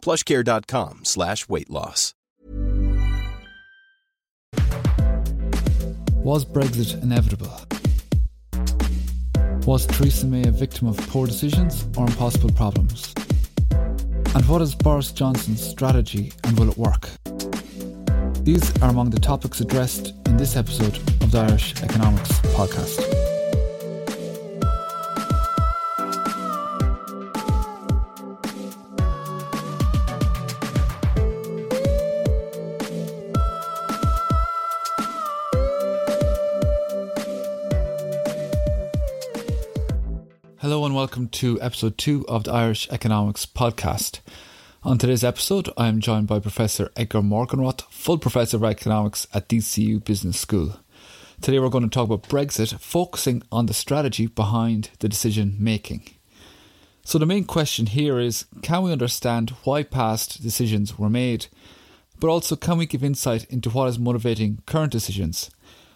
plushcare.com 0.00 1.00
slash 1.04 1.48
weight 1.48 1.70
loss. 1.70 2.14
Was 6.22 6.44
Brexit 6.44 7.02
inevitable? 7.02 7.50
Was 9.66 9.86
Theresa 9.86 10.26
May 10.26 10.42
a 10.46 10.50
victim 10.50 10.88
of 10.88 10.96
poor 11.08 11.26
decisions 11.26 11.86
or 11.96 12.06
impossible 12.06 12.50
problems? 12.52 13.14
And 14.34 14.46
what 14.46 14.62
is 14.62 14.74
Boris 14.74 15.12
Johnson's 15.12 15.66
strategy 15.66 16.32
and 16.44 16.58
will 16.58 16.70
it 16.70 16.76
work? 16.76 17.08
These 18.44 18.70
are 18.82 18.90
among 18.90 19.10
the 19.10 19.20
topics 19.20 19.60
addressed 19.60 20.14
in 20.26 20.36
this 20.36 20.56
episode 20.56 20.96
of 21.22 21.30
the 21.30 21.38
Irish 21.38 21.82
Economics 21.82 22.30
Podcast. 22.54 23.19
And 40.90 40.96
welcome 40.96 41.28
to 41.28 41.56
episode 41.60 41.96
two 41.96 42.26
of 42.26 42.42
the 42.42 42.50
Irish 42.50 42.88
Economics 42.90 43.46
Podcast. 43.46 44.18
On 44.82 44.98
today's 44.98 45.22
episode, 45.22 45.70
I 45.76 45.86
am 45.86 46.00
joined 46.00 46.26
by 46.26 46.40
Professor 46.40 46.90
Edgar 46.96 47.20
Morgenroth, 47.20 47.82
full 47.92 48.18
professor 48.18 48.56
of 48.56 48.64
economics 48.64 49.24
at 49.32 49.48
DCU 49.48 50.04
Business 50.04 50.40
School. 50.40 50.80
Today, 51.40 51.60
we're 51.60 51.68
going 51.68 51.84
to 51.84 51.90
talk 51.90 52.06
about 52.06 52.28
Brexit, 52.28 52.76
focusing 52.80 53.40
on 53.52 53.66
the 53.66 53.72
strategy 53.72 54.26
behind 54.26 54.90
the 54.98 55.08
decision 55.08 55.54
making. 55.60 56.10
So, 57.04 57.20
the 57.20 57.26
main 57.26 57.44
question 57.44 57.86
here 57.86 58.18
is 58.18 58.46
can 58.60 58.82
we 58.82 58.90
understand 58.90 59.50
why 59.62 59.84
past 59.84 60.42
decisions 60.42 60.98
were 60.98 61.08
made, 61.08 61.46
but 62.18 62.26
also 62.26 62.56
can 62.56 62.78
we 62.78 62.86
give 62.86 63.04
insight 63.04 63.44
into 63.44 63.70
what 63.70 63.88
is 63.88 63.96
motivating 63.96 64.60
current 64.66 64.90
decisions 64.90 65.52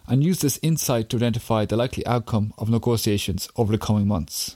and 0.07 0.23
use 0.23 0.39
this 0.39 0.57
insight 0.61 1.09
to 1.09 1.17
identify 1.17 1.65
the 1.65 1.75
likely 1.75 2.07
outcome 2.07 2.53
of 2.57 2.69
negotiations 2.69 3.49
over 3.57 3.73
the 3.73 3.77
coming 3.77 4.07
months? 4.07 4.55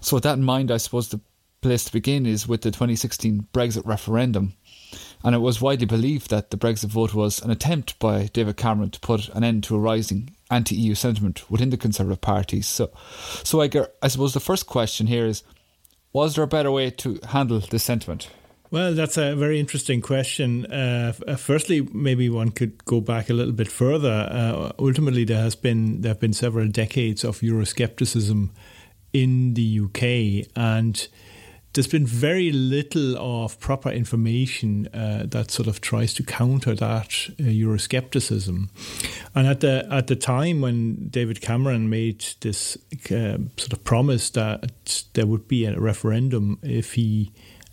So, 0.00 0.16
with 0.16 0.24
that 0.24 0.38
in 0.38 0.44
mind, 0.44 0.70
I 0.70 0.78
suppose 0.78 1.08
the 1.08 1.20
place 1.60 1.84
to 1.84 1.92
begin 1.92 2.26
is 2.26 2.48
with 2.48 2.62
the 2.62 2.70
2016 2.70 3.46
Brexit 3.52 3.86
referendum. 3.86 4.54
And 5.22 5.34
it 5.34 5.38
was 5.38 5.60
widely 5.60 5.86
believed 5.86 6.30
that 6.30 6.50
the 6.50 6.56
Brexit 6.56 6.88
vote 6.88 7.12
was 7.12 7.42
an 7.42 7.50
attempt 7.50 7.98
by 7.98 8.30
David 8.32 8.56
Cameron 8.56 8.90
to 8.90 9.00
put 9.00 9.28
an 9.30 9.44
end 9.44 9.64
to 9.64 9.76
a 9.76 9.78
rising 9.78 10.34
anti 10.50 10.74
EU 10.74 10.94
sentiment 10.94 11.50
within 11.50 11.70
the 11.70 11.76
Conservative 11.76 12.20
Party. 12.20 12.62
So, 12.62 12.90
so 13.44 13.60
I, 13.60 13.70
I 14.02 14.08
suppose 14.08 14.32
the 14.32 14.40
first 14.40 14.66
question 14.66 15.06
here 15.06 15.26
is 15.26 15.42
was 16.12 16.34
there 16.34 16.44
a 16.44 16.48
better 16.48 16.72
way 16.72 16.90
to 16.90 17.20
handle 17.28 17.60
this 17.60 17.84
sentiment? 17.84 18.28
Well, 18.70 18.94
that's 18.94 19.16
a 19.16 19.34
very 19.34 19.58
interesting 19.58 20.00
question. 20.00 20.64
Uh, 20.66 21.12
firstly, 21.36 21.82
maybe 21.92 22.28
one 22.28 22.50
could 22.50 22.84
go 22.84 23.00
back 23.00 23.28
a 23.28 23.32
little 23.32 23.52
bit 23.52 23.68
further. 23.68 24.28
Uh, 24.30 24.72
ultimately, 24.78 25.24
there 25.24 25.42
has 25.42 25.56
been 25.56 26.02
there 26.02 26.10
have 26.10 26.20
been 26.20 26.32
several 26.32 26.68
decades 26.68 27.24
of 27.24 27.40
Euroscepticism 27.40 28.50
in 29.12 29.54
the 29.54 29.80
UK, 29.80 30.48
and 30.56 31.08
there's 31.72 31.86
been 31.86 32.06
very 32.06 32.50
little 32.50 33.16
of 33.16 33.58
proper 33.60 33.90
information 33.90 34.88
uh, 34.88 35.24
that 35.28 35.50
sort 35.50 35.68
of 35.68 35.80
tries 35.80 36.12
to 36.14 36.24
counter 36.24 36.74
that 36.74 37.28
uh, 37.38 37.44
Euroscepticism. 37.44 38.68
And 39.34 39.46
at 39.46 39.60
the 39.60 39.86
at 39.90 40.08
the 40.08 40.16
time 40.16 40.60
when 40.60 41.08
David 41.08 41.40
Cameron 41.40 41.88
made 41.88 42.24
this 42.40 42.76
uh, 43.06 43.38
sort 43.56 43.72
of 43.72 43.84
promise 43.84 44.30
that 44.30 45.04
there 45.14 45.26
would 45.26 45.46
be 45.46 45.64
a 45.64 45.78
referendum 45.78 46.58
if 46.62 46.94
he 46.94 47.30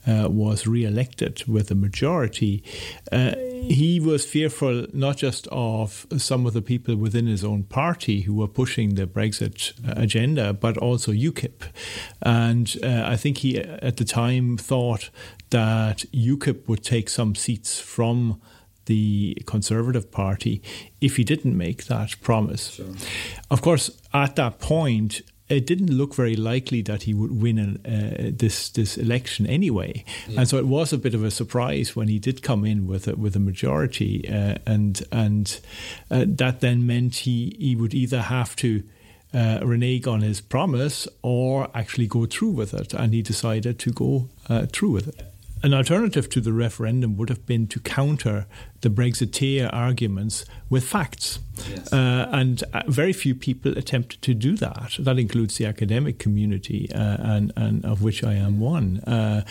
uh, 0.07 0.29
was 0.29 0.65
re-elected 0.65 1.43
with 1.47 1.69
a 1.69 1.75
majority, 1.75 2.63
uh, 3.11 3.35
he 3.35 3.99
was 3.99 4.25
fearful 4.25 4.87
not 4.93 5.17
just 5.17 5.47
of 5.51 6.05
some 6.17 6.45
of 6.45 6.53
the 6.53 6.61
people 6.61 6.95
within 6.95 7.27
his 7.27 7.43
own 7.43 7.63
party 7.63 8.21
who 8.21 8.33
were 8.33 8.47
pushing 8.47 8.95
the 8.95 9.05
Brexit 9.05 9.73
agenda, 9.97 10.53
but 10.53 10.77
also 10.77 11.11
UKIP. 11.11 11.63
And 12.21 12.75
uh, 12.83 13.03
I 13.05 13.17
think 13.17 13.39
he, 13.39 13.57
at 13.59 13.97
the 13.97 14.05
time, 14.05 14.57
thought 14.57 15.09
that 15.49 16.05
UKIP 16.13 16.67
would 16.67 16.83
take 16.83 17.09
some 17.09 17.35
seats 17.35 17.79
from 17.79 18.41
the 18.85 19.37
Conservative 19.45 20.11
Party 20.11 20.61
if 21.01 21.17
he 21.17 21.23
didn't 21.23 21.57
make 21.57 21.85
that 21.85 22.19
promise. 22.21 22.71
Sure. 22.71 22.85
Of 23.51 23.61
course, 23.61 23.91
at 24.13 24.35
that 24.37 24.59
point, 24.59 25.21
it 25.49 25.65
didn't 25.65 25.91
look 25.91 26.13
very 26.13 26.35
likely 26.35 26.81
that 26.81 27.03
he 27.03 27.13
would 27.13 27.41
win 27.41 27.57
an, 27.57 27.85
uh, 27.85 28.31
this 28.35 28.69
this 28.69 28.97
election 28.97 29.47
anyway, 29.47 30.03
yeah. 30.27 30.41
and 30.41 30.49
so 30.49 30.57
it 30.57 30.67
was 30.67 30.91
a 30.91 30.97
bit 30.97 31.13
of 31.13 31.23
a 31.23 31.31
surprise 31.31 31.95
when 31.95 32.07
he 32.07 32.19
did 32.19 32.41
come 32.41 32.65
in 32.65 32.87
with 32.87 33.07
a, 33.07 33.15
with 33.15 33.35
a 33.35 33.39
majority, 33.39 34.27
uh, 34.29 34.55
and 34.65 35.03
and 35.11 35.59
uh, 36.11 36.25
that 36.27 36.59
then 36.59 36.85
meant 36.85 37.15
he 37.17 37.55
he 37.59 37.75
would 37.75 37.93
either 37.93 38.21
have 38.23 38.55
to. 38.57 38.83
Uh, 39.33 39.59
renege 39.61 40.07
on 40.07 40.21
his 40.21 40.39
promise 40.39 41.05
or 41.21 41.67
actually 41.75 42.07
go 42.07 42.25
through 42.25 42.49
with 42.49 42.73
it, 42.73 42.93
and 42.93 43.13
he 43.13 43.21
decided 43.21 43.77
to 43.77 43.91
go 43.91 44.29
uh, 44.47 44.65
through 44.67 44.89
with 44.89 45.09
it. 45.09 45.25
An 45.63 45.73
alternative 45.73 46.29
to 46.29 46.41
the 46.41 46.53
referendum 46.53 47.17
would 47.17 47.29
have 47.29 47.45
been 47.45 47.67
to 47.67 47.79
counter 47.79 48.45
the 48.81 48.89
Brexiteer 48.89 49.69
arguments 49.73 50.45
with 50.69 50.83
facts. 50.83 51.39
Yes. 51.67 51.91
Uh, 51.91 52.29
and 52.31 52.63
uh, 52.73 52.83
very 52.87 53.13
few 53.13 53.33
people 53.33 53.75
attempted 53.75 54.21
to 54.21 54.35
do 54.35 54.55
that. 54.57 54.95
That 54.99 55.17
includes 55.17 55.57
the 55.57 55.65
academic 55.65 56.19
community, 56.19 56.89
uh, 56.93 57.17
and, 57.19 57.51
and, 57.55 57.83
of 57.83 58.03
which 58.03 58.23
I 58.23 58.33
am 58.33 58.59
one. 58.59 58.99
Uh, 58.99 59.43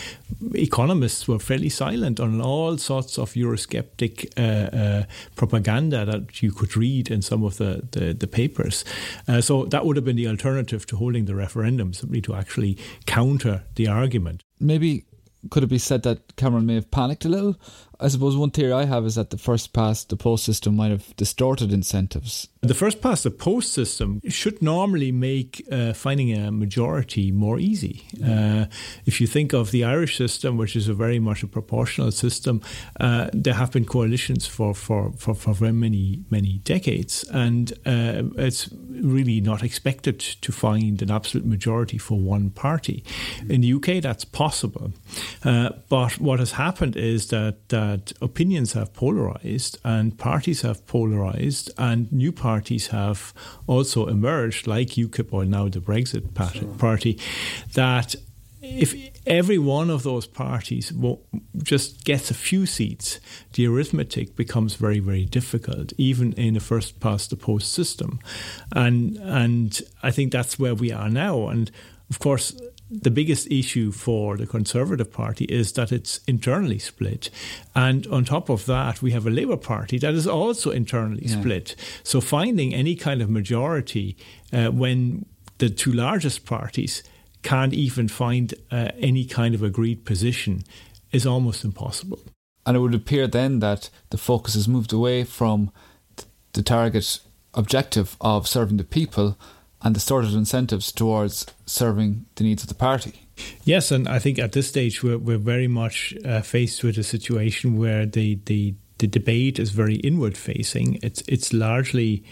economists 0.55 1.27
were 1.27 1.41
fairly 1.41 1.69
silent 1.69 2.21
on 2.21 2.41
all 2.41 2.79
sorts 2.79 3.19
of 3.19 3.33
Eurosceptic 3.33 4.33
uh, 4.39 4.77
uh, 4.77 5.05
propaganda 5.35 6.05
that 6.05 6.41
you 6.41 6.53
could 6.53 6.77
read 6.77 7.11
in 7.11 7.23
some 7.23 7.43
of 7.43 7.57
the, 7.57 7.89
the, 7.91 8.15
the 8.15 8.29
papers. 8.29 8.85
so 9.41 9.65
that 9.65 9.85
would 9.85 9.97
have 9.97 10.05
been 10.05 10.17
the 10.17 10.29
alternative 10.29 10.87
to 10.87 10.97
holding 10.97 11.25
the 11.25 11.35
referendum, 11.35 11.93
simply 11.93 12.21
to 12.21 12.35
actually 12.35 12.79
counter 13.07 13.65
the 13.75 13.89
argument. 13.89 14.45
Maybe 14.61 15.05
could 15.51 15.63
it 15.63 15.69
be 15.69 15.79
said 15.79 16.03
that 16.03 16.37
Cameron 16.37 16.67
may 16.67 16.75
have 16.75 16.91
panicked 16.91 17.25
a 17.25 17.29
little? 17.29 17.57
I 17.99 18.09
suppose 18.09 18.37
one 18.37 18.51
theory 18.51 18.73
I 18.73 18.85
have 18.85 19.07
is 19.07 19.15
that 19.15 19.31
the 19.31 19.39
first 19.39 19.73
past 19.73 20.11
the 20.11 20.17
post 20.17 20.45
system 20.45 20.77
might 20.77 20.91
have 20.91 21.17
distorted 21.17 21.73
incentives. 21.73 22.49
The 22.61 22.75
first 22.75 23.01
past 23.01 23.23
the 23.23 23.31
post 23.31 23.73
system 23.73 24.21
should 24.29 24.61
normally 24.61 25.13
make 25.13 25.65
uh, 25.71 25.93
finding 25.93 26.33
a 26.33 26.51
majority 26.51 27.31
more 27.31 27.59
easy. 27.59 28.03
Uh, 28.25 28.67
if 29.05 29.21
you 29.21 29.27
think 29.27 29.53
of 29.53 29.71
the 29.71 29.85
Irish 29.85 30.17
system, 30.17 30.57
which 30.57 30.75
is 30.75 30.89
a 30.89 30.95
very 30.95 31.19
much 31.19 31.43
a 31.43 31.47
proportional 31.47 32.11
system, 32.11 32.61
uh, 32.99 33.29
there 33.33 33.55
have 33.55 33.71
been 33.73 33.85
coalitions 33.85 34.47
for, 34.47 34.75
for, 34.75 35.13
for, 35.13 35.35
for 35.35 35.55
very 35.55 35.73
many, 35.73 36.25
many 36.29 36.59
decades. 36.65 37.25
And 37.31 37.73
uh, 37.87 38.25
it's 38.37 38.69
really 38.91 39.41
not 39.41 39.63
expected 39.63 40.19
to 40.19 40.53
find 40.53 41.01
an 41.03 41.11
absolute 41.11 41.47
majority 41.47 41.99
for 41.99 42.19
one 42.19 42.51
party. 42.51 43.05
In 43.49 43.61
the 43.61 43.73
UK, 43.75 44.03
that's 44.03 44.25
possible. 44.25 44.93
Uh, 45.45 45.71
but 45.89 46.19
what 46.19 46.41
has 46.41 46.53
happened 46.53 46.97
is 46.97 47.29
that 47.29 47.73
that 47.87 48.13
opinions 48.21 48.73
have 48.73 48.93
polarized 48.93 49.79
and 49.85 50.19
parties 50.19 50.63
have 50.63 50.87
polarized 50.87 51.71
and 51.79 52.11
new 52.13 52.33
parties 52.33 52.89
have 52.89 53.33
also 53.67 54.07
emerged, 54.07 54.67
like 54.67 54.89
UKIP 54.89 55.29
or 55.33 55.45
now 55.45 55.69
the 55.69 55.81
Brexit 55.81 56.35
party, 56.35 56.61
sure. 56.61 56.75
party 56.79 57.21
that 57.75 58.17
if 58.63 58.95
every 59.27 59.59
one 59.59 59.91
of 59.91 60.03
those 60.03 60.27
parties 60.27 60.93
just 61.63 62.05
gets 62.05 62.31
a 62.31 62.35
few 62.35 62.67
seats, 62.67 63.21
the 63.53 63.67
arithmetic 63.67 64.35
becomes 64.35 64.75
very, 64.75 64.99
very 64.99 65.25
difficult, 65.25 65.93
even 65.97 66.33
in 66.33 66.57
a 66.57 66.61
first 66.61 66.99
past 66.99 67.31
the 67.31 67.37
post 67.37 67.73
system. 67.73 68.19
And 68.73 69.17
and 69.19 69.81
I 70.03 70.11
think 70.11 70.33
that's 70.33 70.59
where 70.59 70.75
we 70.75 70.91
are 70.93 71.09
now. 71.09 71.49
And 71.49 71.71
of 72.11 72.19
course, 72.19 72.57
the 72.91 73.11
biggest 73.11 73.51
issue 73.51 73.91
for 73.91 74.37
the 74.37 74.47
Conservative 74.47 75.13
Party 75.13 75.45
is 75.47 75.73
that 75.73 75.91
it's 75.91 76.21
internally 76.27 76.79
split. 76.79 77.31
And 77.75 78.07
on 78.09 78.25
top 78.25 78.49
of 78.49 78.67
that, 78.67 79.03
we 79.03 79.11
have 79.11 79.27
a 79.27 79.31
Labour 79.31 79.57
Party 79.57 79.99
that 79.99 80.15
is 80.15 80.27
also 80.27 80.71
internally 80.71 81.27
yeah. 81.27 81.41
split. 81.41 81.75
So 82.03 82.21
finding 82.21 82.75
any 82.75 82.95
kind 82.95 83.23
of 83.23 83.29
majority 83.29 84.17
uh, 84.53 84.69
when 84.69 85.27
the 85.59 85.69
two 85.69 85.93
largest 85.93 86.45
parties 86.45 87.03
can't 87.43 87.75
even 87.75 88.09
find 88.09 88.55
uh, 88.71 88.91
any 88.99 89.25
kind 89.25 89.55
of 89.55 89.63
agreed 89.63 90.05
position 90.05 90.63
is 91.13 91.27
almost 91.27 91.65
impossible. 91.65 92.21
And 92.65 92.77
it 92.77 92.81
would 92.81 92.95
appear 92.95 93.27
then 93.27 93.61
that 93.61 93.91
the 94.11 94.19
focus 94.19 94.55
has 94.55 94.67
moved 94.67 94.93
away 94.93 95.25
from 95.25 95.71
the 96.53 96.63
target 96.63 97.21
objective 97.55 98.17
of 98.21 98.47
serving 98.47 98.77
the 98.77 98.85
people 98.85 99.39
and 99.87 99.95
distorted 99.95 100.35
incentives 100.35 100.91
towards 100.91 101.47
serving 101.65 102.27
the 102.35 102.43
needs 102.43 102.65
of 102.65 102.69
the 102.69 102.75
party. 102.75 103.29
Yes, 103.63 103.93
and 103.93 104.09
I 104.09 104.19
think 104.19 104.37
at 104.37 104.51
this 104.51 104.67
stage 104.67 105.01
we're, 105.01 105.17
we're 105.19 105.39
very 105.39 105.69
much 105.69 106.13
uh, 106.25 106.41
faced 106.41 106.83
with 106.83 106.99
a 106.99 107.05
situation 107.05 107.79
where 107.79 108.05
the, 108.05 108.41
the, 108.47 108.75
the 108.99 109.07
debate 109.07 109.61
is 109.61 109.71
very 109.71 109.97
inward 109.97 110.37
facing. 110.37 110.99
It's, 111.03 111.23
it's 111.29 111.53
largely 111.53 112.25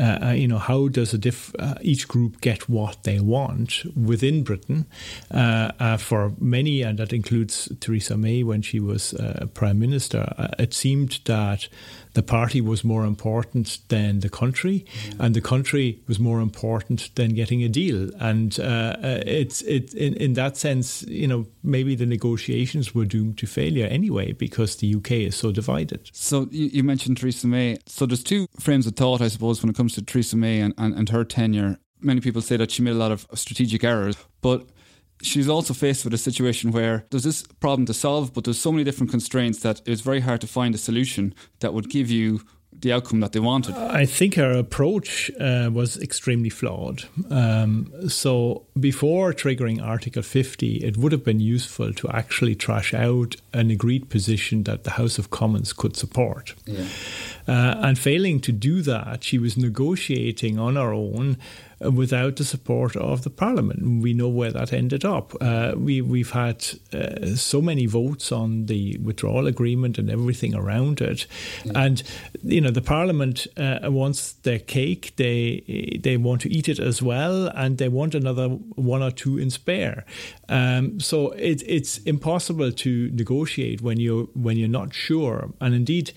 uh, 0.00 0.18
uh, 0.22 0.30
you 0.30 0.48
know, 0.48 0.56
how 0.56 0.88
does 0.88 1.12
diff- 1.12 1.54
uh, 1.58 1.74
each 1.82 2.08
group 2.08 2.40
get 2.40 2.66
what 2.66 3.02
they 3.02 3.20
want 3.20 3.82
within 3.94 4.42
Britain? 4.42 4.86
Uh, 5.30 5.70
uh 5.78 5.98
for 5.98 6.32
many, 6.38 6.80
and 6.80 6.98
that 6.98 7.12
includes 7.12 7.70
Theresa 7.78 8.16
May 8.16 8.42
when 8.42 8.62
she 8.62 8.80
was 8.80 9.12
uh, 9.12 9.46
prime 9.52 9.78
minister, 9.78 10.32
it 10.58 10.72
seemed 10.72 11.20
that 11.26 11.68
the 12.14 12.22
party 12.22 12.60
was 12.60 12.84
more 12.84 13.04
important 13.04 13.78
than 13.88 14.20
the 14.20 14.28
country, 14.28 14.84
mm. 15.08 15.20
and 15.20 15.34
the 15.34 15.40
country 15.40 16.02
was 16.06 16.18
more 16.18 16.40
important 16.40 17.14
than 17.14 17.34
getting 17.34 17.62
a 17.62 17.68
deal. 17.68 18.10
And 18.20 18.58
uh, 18.60 18.96
uh 19.02 19.22
it's 19.26 19.62
it 19.62 19.94
in, 19.94 20.14
in 20.14 20.34
that 20.34 20.56
sense, 20.56 21.02
you 21.02 21.26
know, 21.26 21.46
maybe 21.62 21.94
the 21.94 22.06
negotiations 22.06 22.94
were 22.94 23.04
doomed 23.04 23.38
to 23.38 23.46
failure 23.46 23.86
anyway 23.86 24.32
because 24.32 24.76
the 24.76 24.94
UK 24.94 25.12
is 25.12 25.36
so 25.36 25.52
divided. 25.52 26.10
So 26.12 26.48
you, 26.50 26.66
you 26.66 26.82
mentioned 26.82 27.18
Theresa 27.18 27.46
May. 27.46 27.78
So 27.86 28.06
there's 28.06 28.24
two 28.24 28.46
frames 28.60 28.86
of 28.86 28.96
thought, 28.96 29.20
I 29.20 29.28
suppose, 29.28 29.62
when 29.62 29.70
it 29.70 29.76
comes 29.76 29.94
to 29.94 30.02
Theresa 30.02 30.36
May 30.36 30.60
and, 30.60 30.74
and, 30.78 30.94
and 30.94 31.08
her 31.08 31.24
tenure. 31.24 31.78
Many 32.00 32.20
people 32.20 32.42
say 32.42 32.56
that 32.56 32.70
she 32.70 32.82
made 32.82 32.92
a 32.92 32.94
lot 32.94 33.12
of 33.12 33.26
strategic 33.34 33.84
errors, 33.84 34.16
but 34.40 34.66
she's 35.22 35.48
also 35.48 35.74
faced 35.74 36.04
with 36.04 36.12
a 36.12 36.18
situation 36.18 36.72
where 36.72 37.04
there's 37.10 37.24
this 37.24 37.42
problem 37.60 37.86
to 37.86 37.94
solve, 37.94 38.34
but 38.34 38.44
there's 38.44 38.58
so 38.58 38.72
many 38.72 38.84
different 38.84 39.10
constraints 39.10 39.60
that 39.60 39.80
it's 39.86 40.02
very 40.02 40.20
hard 40.20 40.40
to 40.42 40.46
find 40.46 40.74
a 40.74 40.78
solution 40.78 41.34
that 41.60 41.72
would 41.72 41.88
give 41.88 42.10
you 42.10 42.40
the 42.82 42.92
outcome 42.92 43.20
that 43.20 43.32
they 43.32 43.40
wanted. 43.40 43.74
I 43.76 44.06
think 44.06 44.34
her 44.34 44.50
approach 44.52 45.30
uh, 45.38 45.70
was 45.72 45.96
extremely 45.98 46.48
flawed. 46.48 47.04
Um, 47.30 47.92
so 48.08 48.66
before 48.78 49.32
triggering 49.32 49.82
Article 49.82 50.22
50, 50.22 50.76
it 50.78 50.96
would 50.96 51.12
have 51.12 51.24
been 51.24 51.38
useful 51.38 51.92
to 51.92 52.08
actually 52.08 52.54
trash 52.54 52.92
out 52.92 53.36
an 53.52 53.70
agreed 53.70 54.08
position 54.08 54.64
that 54.64 54.84
the 54.84 54.92
House 54.92 55.18
of 55.18 55.30
Commons 55.30 55.72
could 55.72 55.96
support. 55.96 56.54
Yeah. 56.66 56.86
Uh, 57.46 57.76
and 57.82 57.98
failing 57.98 58.40
to 58.40 58.52
do 58.52 58.82
that, 58.82 59.22
she 59.22 59.38
was 59.38 59.56
negotiating 59.56 60.58
on 60.58 60.76
her 60.76 60.92
own 60.92 61.36
without 61.90 62.36
the 62.36 62.44
support 62.44 62.96
of 62.96 63.22
the 63.22 63.30
parliament. 63.30 64.02
We 64.02 64.14
know 64.14 64.28
where 64.28 64.52
that 64.52 64.72
ended 64.72 65.04
up. 65.04 65.34
Uh, 65.40 65.72
we 65.76 66.00
we've 66.00 66.30
had 66.30 66.64
uh, 66.92 67.34
so 67.34 67.60
many 67.60 67.86
votes 67.86 68.32
on 68.32 68.66
the 68.66 68.98
withdrawal 68.98 69.46
agreement 69.46 69.98
and 69.98 70.10
everything 70.10 70.54
around 70.54 71.00
it, 71.00 71.26
yeah. 71.64 71.72
and 71.74 72.02
you 72.42 72.60
know 72.60 72.70
the 72.70 72.82
parliament 72.82 73.46
uh, 73.56 73.78
wants 73.84 74.32
their 74.32 74.58
cake. 74.58 75.14
They 75.16 75.98
they 76.02 76.16
want 76.16 76.40
to 76.42 76.50
eat 76.50 76.68
it 76.68 76.78
as 76.78 77.02
well, 77.02 77.48
and 77.48 77.78
they 77.78 77.88
want 77.88 78.14
another 78.14 78.48
one 78.48 79.02
or 79.02 79.10
two 79.10 79.38
in 79.38 79.50
spare. 79.50 80.04
Um, 80.48 81.00
so 81.00 81.30
it, 81.32 81.62
it's 81.66 81.98
impossible 81.98 82.72
to 82.72 83.10
negotiate 83.12 83.80
when 83.80 83.98
you 83.98 84.30
when 84.34 84.56
you're 84.56 84.68
not 84.68 84.94
sure, 84.94 85.52
and 85.60 85.74
indeed. 85.74 86.12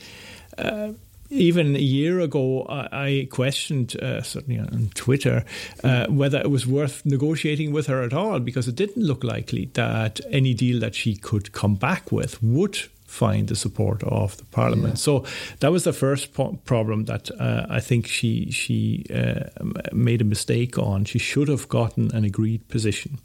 Uh, 0.57 0.93
even 1.29 1.75
a 1.75 1.79
year 1.79 2.19
ago, 2.19 2.65
I, 2.69 3.27
questioned, 3.31 3.99
uh, 4.01 4.21
certainly 4.21 4.59
on 4.59 4.91
Twitter, 4.93 5.43
uh, 5.83 6.07
whether 6.07 6.39
it 6.39 6.49
was 6.49 6.67
worth 6.67 7.05
negotiating 7.05 7.71
with 7.71 7.87
her 7.87 8.03
at 8.03 8.13
all 8.13 8.39
because 8.39 8.67
it 8.67 8.75
didn't 8.75 9.03
look 9.03 9.23
likely 9.23 9.69
that 9.73 10.19
any 10.29 10.53
deal 10.53 10.79
that 10.79 10.95
she 10.95 11.15
could 11.15 11.51
come 11.51 11.75
back 11.75 12.11
with 12.11 12.41
would 12.43 12.77
find 13.05 13.47
the 13.47 13.55
support 13.55 14.03
of 14.03 14.37
the 14.37 14.45
parliament. 14.45 14.95
Yeah. 14.95 15.05
So 15.07 15.25
that 15.59 15.71
was 15.71 15.83
the 15.83 15.93
first 15.93 16.33
po- 16.33 16.59
problem 16.65 17.05
that 17.05 17.31
uh, 17.39 17.65
I 17.69 17.79
think 17.79 18.07
she 18.07 18.51
she 18.51 19.05
uh, 19.13 19.45
made 19.93 20.21
a 20.21 20.25
mistake 20.25 20.77
on. 20.77 21.05
She 21.05 21.19
should 21.19 21.47
have 21.47 21.69
gotten 21.69 22.13
an 22.13 22.25
agreed 22.25 22.67
position, 22.67 23.19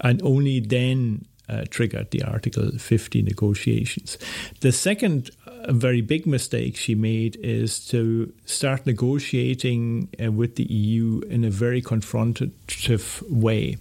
and 0.00 0.22
only 0.22 0.60
then 0.60 1.26
uh, 1.48 1.64
triggered 1.70 2.10
the 2.10 2.22
Article 2.22 2.70
50 2.78 3.22
negotiations. 3.22 4.18
The 4.60 4.72
second 4.72 5.30
uh, 5.64 5.72
very 5.72 6.00
big 6.00 6.26
mistake 6.26 6.76
she 6.76 6.94
made 6.94 7.36
is 7.36 7.84
to 7.88 8.32
start 8.44 8.86
negotiating 8.86 10.08
uh, 10.22 10.30
with 10.30 10.56
the 10.56 10.64
EU 10.64 11.20
in 11.28 11.44
a 11.44 11.50
very 11.50 11.82
confrontative 11.82 13.22
way. 13.30 13.76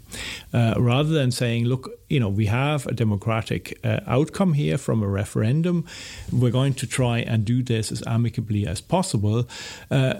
Uh, 0.54 0.74
rather 0.78 1.10
than 1.10 1.32
saying, 1.32 1.66
look, 1.66 1.90
you 2.14 2.20
know, 2.20 2.30
we 2.30 2.46
have 2.46 2.86
a 2.86 2.94
democratic 2.94 3.80
uh, 3.84 4.00
outcome 4.06 4.54
here 4.54 4.78
from 4.78 5.02
a 5.02 5.08
referendum. 5.08 5.84
We're 6.32 6.52
going 6.52 6.76
to 6.76 6.86
try 6.86 7.20
and 7.20 7.44
do 7.44 7.64
this 7.64 7.92
as 7.92 8.04
amicably 8.06 8.68
as 8.68 8.82
possible. 8.82 9.48
Uh, 9.90 10.14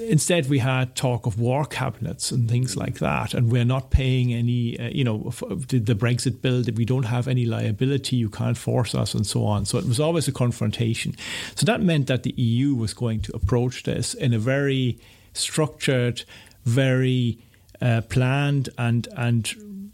instead, 0.00 0.50
we 0.50 0.58
had 0.58 0.94
talk 0.94 1.24
of 1.24 1.40
war 1.40 1.64
cabinets 1.64 2.30
and 2.30 2.50
things 2.50 2.76
like 2.76 2.98
that, 2.98 3.32
and 3.32 3.50
we're 3.50 3.64
not 3.64 3.90
paying 3.90 4.34
any, 4.34 4.78
uh, 4.78 4.88
you 4.88 5.04
know, 5.04 5.32
the 5.68 5.94
Brexit 5.94 6.42
bill 6.42 6.62
that 6.62 6.74
we 6.74 6.84
don't 6.84 7.04
have 7.04 7.26
any 7.26 7.46
liability, 7.46 8.16
you 8.16 8.28
can't 8.28 8.58
force 8.58 8.94
us, 8.94 9.14
and 9.14 9.26
so 9.26 9.46
on. 9.46 9.64
So 9.64 9.78
it 9.78 9.86
was 9.86 9.98
always 9.98 10.28
a 10.28 10.32
confrontation. 10.32 11.07
So 11.54 11.64
that 11.66 11.80
meant 11.80 12.06
that 12.06 12.22
the 12.22 12.34
EU 12.36 12.74
was 12.74 12.94
going 12.94 13.20
to 13.22 13.32
approach 13.34 13.82
this 13.82 14.14
in 14.14 14.32
a 14.32 14.38
very 14.38 14.98
structured, 15.32 16.24
very 16.64 17.38
uh, 17.80 18.02
planned 18.08 18.68
and 18.76 19.08
and 19.16 19.92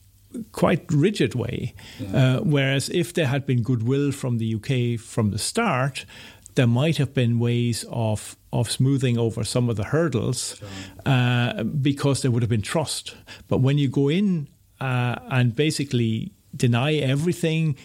quite 0.52 0.84
rigid 0.90 1.34
way. 1.34 1.74
Yeah. 1.98 2.36
Uh, 2.36 2.40
whereas 2.40 2.88
if 2.88 3.12
there 3.14 3.26
had 3.26 3.46
been 3.46 3.62
goodwill 3.62 4.12
from 4.12 4.38
the 4.38 4.54
UK 4.54 5.00
from 5.00 5.30
the 5.30 5.38
start, 5.38 6.04
there 6.54 6.66
might 6.66 6.96
have 6.96 7.14
been 7.14 7.38
ways 7.38 7.84
of 7.90 8.36
of 8.52 8.70
smoothing 8.70 9.18
over 9.18 9.44
some 9.44 9.68
of 9.68 9.76
the 9.76 9.84
hurdles 9.84 10.56
sure. 10.56 10.68
uh, 11.06 11.64
because 11.64 12.22
there 12.22 12.30
would 12.30 12.42
have 12.42 12.50
been 12.50 12.62
trust. 12.62 13.14
But 13.48 13.58
when 13.58 13.78
you 13.78 13.88
go 13.88 14.08
in 14.08 14.48
uh, 14.80 15.16
and 15.30 15.54
basically 15.56 16.32
deny 16.56 16.94
everything, 16.94 17.76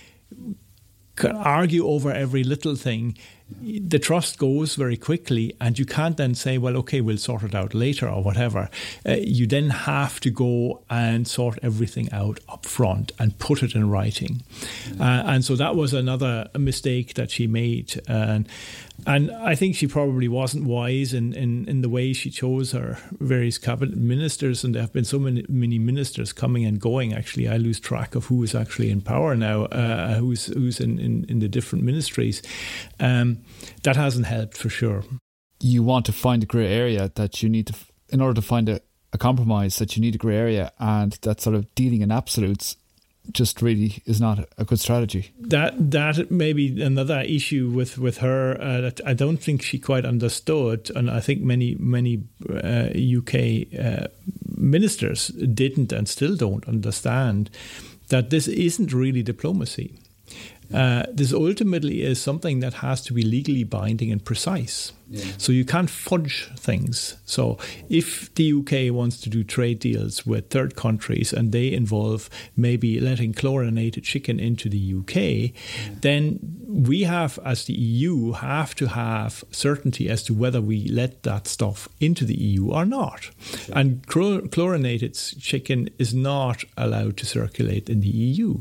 argue 1.25 1.87
over 1.87 2.11
every 2.11 2.43
little 2.43 2.75
thing, 2.75 3.17
the 3.61 3.97
trust 3.99 4.37
goes 4.37 4.75
very 4.75 4.97
quickly, 4.97 5.55
and 5.59 5.79
you 5.79 5.85
can't 5.85 6.17
then 6.17 6.35
say, 6.35 6.57
well, 6.57 6.77
okay, 6.77 7.01
we'll 7.01 7.17
sort 7.17 7.43
it 7.43 7.55
out 7.55 7.73
later 7.73 8.07
or 8.07 8.21
whatever. 8.21 8.69
Uh, 9.07 9.15
you 9.19 9.47
then 9.47 9.71
have 9.71 10.19
to 10.19 10.29
go 10.29 10.81
and 10.89 11.27
sort 11.27 11.57
everything 11.63 12.11
out 12.11 12.39
up 12.47 12.65
front 12.65 13.11
and 13.17 13.37
put 13.39 13.63
it 13.63 13.73
in 13.73 13.89
writing. 13.89 14.43
Uh, 14.99 15.23
and 15.25 15.43
so 15.43 15.55
that 15.55 15.75
was 15.75 15.93
another 15.93 16.47
mistake 16.57 17.15
that 17.15 17.31
she 17.31 17.47
made. 17.47 17.99
And, 18.07 18.47
and 19.05 19.31
I 19.31 19.55
think 19.55 19.75
she 19.75 19.87
probably 19.87 20.27
wasn't 20.27 20.65
wise 20.65 21.13
in, 21.13 21.33
in, 21.33 21.67
in 21.67 21.81
the 21.81 21.89
way 21.89 22.13
she 22.13 22.29
chose 22.29 22.71
her 22.71 22.97
various 23.19 23.57
cabinet 23.57 23.97
ministers. 23.97 24.63
And 24.63 24.75
there 24.75 24.81
have 24.81 24.93
been 24.93 25.05
so 25.05 25.19
many, 25.19 25.45
many 25.47 25.79
ministers 25.79 26.33
coming 26.33 26.65
and 26.65 26.79
going. 26.79 27.13
Actually, 27.13 27.47
I 27.47 27.57
lose 27.57 27.79
track 27.79 28.15
of 28.15 28.25
who 28.25 28.43
is 28.43 28.55
actually 28.55 28.89
in 28.89 29.01
power 29.01 29.35
now, 29.35 29.65
uh, 29.65 30.15
who's, 30.15 30.47
who's 30.47 30.79
in, 30.79 30.99
in, 30.99 31.25
in, 31.29 31.39
the 31.39 31.47
different 31.47 31.85
ministries. 31.85 32.41
Um, 32.99 33.39
that 33.83 33.95
hasn't 33.95 34.25
helped 34.25 34.57
for 34.57 34.69
sure. 34.69 35.03
You 35.59 35.83
want 35.83 36.05
to 36.07 36.13
find 36.13 36.43
a 36.43 36.45
grey 36.45 36.67
area 36.67 37.11
that 37.15 37.43
you 37.43 37.49
need 37.49 37.67
to, 37.67 37.75
in 38.09 38.21
order 38.21 38.41
to 38.41 38.45
find 38.45 38.69
a, 38.69 38.81
a 39.13 39.17
compromise, 39.17 39.77
that 39.77 39.95
you 39.95 40.01
need 40.01 40.15
a 40.15 40.19
grey 40.19 40.37
area, 40.37 40.71
and 40.79 41.13
that 41.21 41.41
sort 41.41 41.55
of 41.55 41.73
dealing 41.75 42.01
in 42.01 42.11
absolutes 42.11 42.75
just 43.31 43.61
really 43.61 44.01
is 44.05 44.19
not 44.19 44.47
a 44.57 44.65
good 44.65 44.79
strategy. 44.79 45.31
That 45.39 45.91
that 45.91 46.31
may 46.31 46.53
be 46.53 46.81
another 46.81 47.21
issue 47.21 47.69
with 47.69 47.97
with 47.97 48.17
her 48.17 48.59
uh, 48.59 48.81
that 48.81 49.01
I 49.05 49.13
don't 49.13 49.37
think 49.37 49.61
she 49.61 49.79
quite 49.79 50.05
understood, 50.05 50.91
and 50.95 51.09
I 51.09 51.19
think 51.19 51.41
many 51.41 51.75
many 51.79 52.23
uh, 52.49 52.89
UK 52.95 53.67
uh, 53.79 54.07
ministers 54.55 55.27
didn't 55.27 55.91
and 55.91 56.07
still 56.07 56.35
don't 56.35 56.67
understand 56.67 57.49
that 58.09 58.29
this 58.29 58.47
isn't 58.47 58.93
really 58.93 59.23
diplomacy. 59.23 59.99
Uh, 60.73 61.03
this 61.11 61.33
ultimately 61.33 62.01
is 62.01 62.21
something 62.21 62.59
that 62.59 62.75
has 62.75 63.01
to 63.01 63.13
be 63.13 63.23
legally 63.23 63.63
binding 63.63 64.11
and 64.11 64.23
precise. 64.23 64.93
So 65.37 65.51
you 65.51 65.65
can't 65.65 65.89
fudge 65.89 66.49
things. 66.55 67.17
So 67.25 67.57
if 67.89 68.33
the 68.35 68.53
UK 68.53 68.93
wants 68.93 69.19
to 69.21 69.29
do 69.29 69.43
trade 69.43 69.79
deals 69.79 70.25
with 70.25 70.49
third 70.49 70.75
countries 70.75 71.33
and 71.33 71.51
they 71.51 71.71
involve 71.71 72.29
maybe 72.55 72.99
letting 72.99 73.33
chlorinated 73.33 74.03
chicken 74.03 74.39
into 74.39 74.69
the 74.69 74.93
UK, 74.99 75.15
yeah. 75.15 75.51
then 76.01 76.59
we 76.67 77.03
have, 77.03 77.39
as 77.43 77.65
the 77.65 77.73
EU, 77.73 78.33
have 78.33 78.75
to 78.75 78.87
have 78.87 79.43
certainty 79.49 80.09
as 80.09 80.21
to 80.23 80.33
whether 80.33 80.61
we 80.61 80.87
let 80.89 81.23
that 81.23 81.47
stuff 81.47 81.89
into 81.99 82.23
the 82.23 82.35
EU 82.35 82.69
or 82.69 82.85
not. 82.85 83.31
Sure. 83.41 83.77
And 83.77 84.05
chlorinated 84.05 85.15
chicken 85.39 85.89
is 85.97 86.13
not 86.13 86.63
allowed 86.77 87.17
to 87.17 87.25
circulate 87.25 87.89
in 87.89 88.01
the 88.01 88.07
EU. 88.09 88.59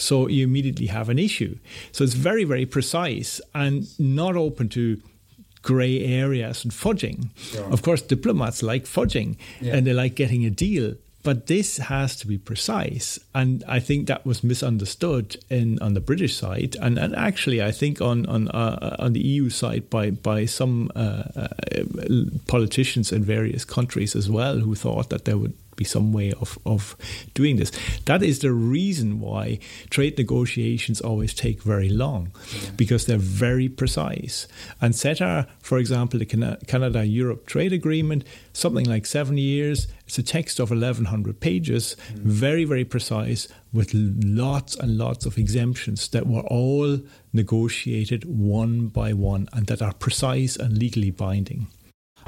So 0.00 0.28
you 0.28 0.44
immediately 0.44 0.86
have 0.86 1.08
an 1.08 1.18
issue. 1.18 1.58
So 1.92 2.04
it's 2.04 2.14
very, 2.14 2.44
very 2.44 2.66
precise 2.66 3.40
and 3.54 3.86
not 3.98 4.36
open 4.36 4.68
to 4.70 5.00
grey 5.62 6.04
areas 6.04 6.64
and 6.64 6.72
fudging. 6.72 7.30
Sure. 7.36 7.72
Of 7.72 7.82
course, 7.82 8.02
diplomats 8.02 8.62
like 8.62 8.84
fudging 8.84 9.36
yeah. 9.60 9.76
and 9.76 9.86
they 9.86 9.92
like 9.92 10.14
getting 10.14 10.44
a 10.44 10.50
deal. 10.50 10.94
but 11.28 11.46
this 11.46 11.76
has 11.76 12.16
to 12.16 12.26
be 12.26 12.38
precise, 12.38 13.18
and 13.34 13.62
I 13.68 13.80
think 13.80 14.06
that 14.06 14.24
was 14.24 14.42
misunderstood 14.42 15.36
in 15.50 15.78
on 15.80 15.92
the 15.94 16.00
British 16.00 16.34
side, 16.36 16.76
and, 16.80 16.98
and 16.98 17.14
actually 17.14 17.62
I 17.62 17.72
think 17.72 18.00
on 18.00 18.24
on 18.26 18.48
uh, 18.48 18.96
on 18.98 19.12
the 19.12 19.20
EU 19.20 19.50
side 19.50 19.90
by 19.90 20.10
by 20.10 20.46
some 20.46 20.90
uh, 20.96 21.24
uh, 21.36 21.48
politicians 22.46 23.12
in 23.12 23.22
various 23.24 23.64
countries 23.64 24.16
as 24.16 24.30
well, 24.30 24.60
who 24.60 24.74
thought 24.74 25.10
that 25.10 25.24
there 25.24 25.36
would 25.36 25.54
be 25.78 25.84
some 25.84 26.12
way 26.12 26.32
of, 26.32 26.58
of 26.66 26.96
doing 27.32 27.56
this. 27.56 27.72
That 28.04 28.22
is 28.22 28.40
the 28.40 28.52
reason 28.52 29.20
why 29.20 29.60
trade 29.88 30.18
negotiations 30.18 31.00
always 31.00 31.32
take 31.32 31.62
very 31.62 31.88
long, 31.88 32.32
yeah. 32.52 32.70
because 32.76 33.06
they're 33.06 33.16
very 33.16 33.68
precise. 33.68 34.46
And 34.80 34.92
CETA, 34.92 35.46
for 35.60 35.78
example, 35.78 36.18
the 36.18 36.58
Canada 36.66 37.06
Europe 37.06 37.46
Trade 37.46 37.72
Agreement, 37.72 38.24
something 38.52 38.84
like 38.84 39.06
seven 39.06 39.38
years. 39.38 39.88
It's 40.06 40.18
a 40.18 40.22
text 40.22 40.58
of 40.58 40.70
1,100 40.70 41.40
pages, 41.40 41.96
mm. 42.12 42.18
very, 42.18 42.64
very 42.64 42.84
precise, 42.84 43.46
with 43.72 43.92
lots 43.94 44.74
and 44.76 44.96
lots 44.98 45.26
of 45.26 45.38
exemptions 45.38 46.08
that 46.08 46.26
were 46.26 46.42
all 46.42 47.00
negotiated 47.32 48.24
one 48.24 48.88
by 48.88 49.12
one 49.12 49.48
and 49.52 49.66
that 49.66 49.82
are 49.82 49.92
precise 49.92 50.56
and 50.56 50.78
legally 50.78 51.10
binding. 51.10 51.68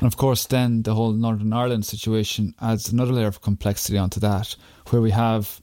And 0.00 0.06
of 0.06 0.16
course, 0.16 0.46
then 0.46 0.82
the 0.82 0.94
whole 0.94 1.12
Northern 1.12 1.52
Ireland 1.52 1.84
situation 1.84 2.54
adds 2.60 2.90
another 2.90 3.12
layer 3.12 3.26
of 3.26 3.42
complexity 3.42 3.98
onto 3.98 4.18
that, 4.20 4.56
where 4.88 5.02
we 5.02 5.10
have 5.10 5.60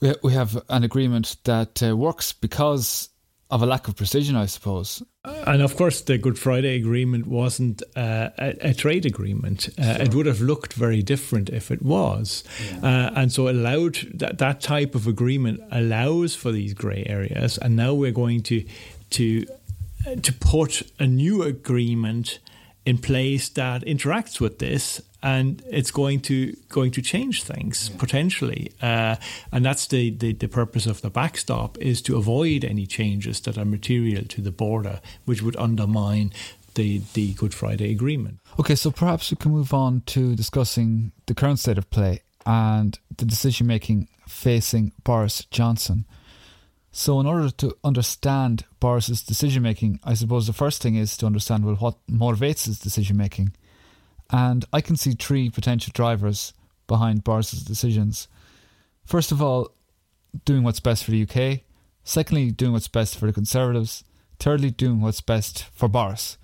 we, 0.00 0.14
we 0.22 0.32
have 0.32 0.62
an 0.68 0.84
agreement 0.84 1.36
that 1.44 1.82
uh, 1.82 1.96
works 1.96 2.32
because 2.32 3.08
of 3.50 3.62
a 3.62 3.66
lack 3.66 3.86
of 3.86 3.96
precision, 3.96 4.34
I 4.34 4.46
suppose. 4.46 5.02
And 5.24 5.62
of 5.62 5.76
course, 5.76 6.00
the 6.00 6.18
Good 6.18 6.38
Friday 6.38 6.76
Agreement 6.76 7.26
wasn't 7.26 7.82
uh, 7.94 8.30
a, 8.38 8.70
a, 8.70 8.74
trade 8.74 9.06
agreement. 9.06 9.68
Uh, 9.78 9.94
sure. 9.94 10.02
It 10.02 10.14
would 10.14 10.26
have 10.26 10.40
looked 10.40 10.72
very 10.74 11.02
different 11.02 11.48
if 11.50 11.70
it 11.70 11.82
was. 11.82 12.42
Yeah. 12.72 12.78
Uh, 12.82 13.12
and 13.14 13.32
so, 13.32 13.48
allowed 13.48 13.96
that, 14.14 14.38
that 14.38 14.60
type 14.60 14.94
of 14.94 15.06
agreement 15.06 15.62
allows 15.70 16.34
for 16.34 16.50
these 16.50 16.74
grey 16.74 17.04
areas. 17.06 17.56
And 17.58 17.76
now 17.76 17.94
we're 17.94 18.12
going 18.12 18.42
to 18.44 18.64
to 19.10 19.46
to 20.22 20.32
put 20.32 20.82
a 20.98 21.06
new 21.06 21.42
agreement 21.42 22.38
in 22.86 22.96
place 22.98 23.48
that 23.50 23.84
interacts 23.84 24.40
with 24.40 24.58
this 24.58 25.02
and 25.22 25.62
it's 25.70 25.90
going 25.90 26.20
to 26.20 26.56
going 26.68 26.92
to 26.92 27.02
change 27.02 27.42
things 27.42 27.90
yeah. 27.90 27.98
potentially 27.98 28.72
uh, 28.80 29.16
and 29.52 29.64
that's 29.64 29.88
the, 29.88 30.10
the, 30.10 30.32
the 30.32 30.46
purpose 30.46 30.86
of 30.86 31.02
the 31.02 31.10
backstop 31.10 31.76
is 31.78 32.00
to 32.00 32.16
avoid 32.16 32.64
any 32.64 32.86
changes 32.86 33.40
that 33.40 33.58
are 33.58 33.64
material 33.64 34.24
to 34.24 34.40
the 34.40 34.52
border 34.52 35.00
which 35.24 35.42
would 35.42 35.56
undermine 35.56 36.32
the 36.76 37.02
the 37.14 37.32
Good 37.34 37.52
Friday 37.52 37.90
Agreement. 37.90 38.38
Okay, 38.60 38.76
so 38.76 38.90
perhaps 38.92 39.30
we 39.30 39.36
can 39.36 39.50
move 39.50 39.74
on 39.74 40.02
to 40.06 40.36
discussing 40.36 41.10
the 41.26 41.34
current 41.34 41.58
state 41.58 41.78
of 41.78 41.90
play 41.90 42.20
and 42.44 42.98
the 43.16 43.24
decision 43.24 43.66
making 43.66 44.08
facing 44.28 44.92
Boris 45.02 45.44
Johnson. 45.50 46.04
So, 46.98 47.20
in 47.20 47.26
order 47.26 47.50
to 47.50 47.76
understand 47.84 48.64
Boris's 48.80 49.22
decision 49.22 49.62
making, 49.62 50.00
I 50.02 50.14
suppose 50.14 50.46
the 50.46 50.54
first 50.54 50.80
thing 50.80 50.94
is 50.94 51.14
to 51.18 51.26
understand 51.26 51.66
well 51.66 51.74
what 51.74 51.98
motivates 52.10 52.64
his 52.64 52.78
decision 52.78 53.18
making. 53.18 53.52
And 54.30 54.64
I 54.72 54.80
can 54.80 54.96
see 54.96 55.12
three 55.12 55.50
potential 55.50 55.90
drivers 55.94 56.54
behind 56.86 57.22
Boris's 57.22 57.62
decisions. 57.64 58.28
First 59.04 59.30
of 59.30 59.42
all, 59.42 59.72
doing 60.46 60.62
what's 60.62 60.80
best 60.80 61.04
for 61.04 61.10
the 61.10 61.22
UK. 61.28 61.60
Secondly, 62.02 62.50
doing 62.50 62.72
what's 62.72 62.88
best 62.88 63.18
for 63.18 63.26
the 63.26 63.32
Conservatives. 63.34 64.02
Thirdly, 64.38 64.70
doing 64.70 65.02
what's 65.02 65.20
best 65.20 65.64
for 65.74 65.88
Boris. 65.88 66.38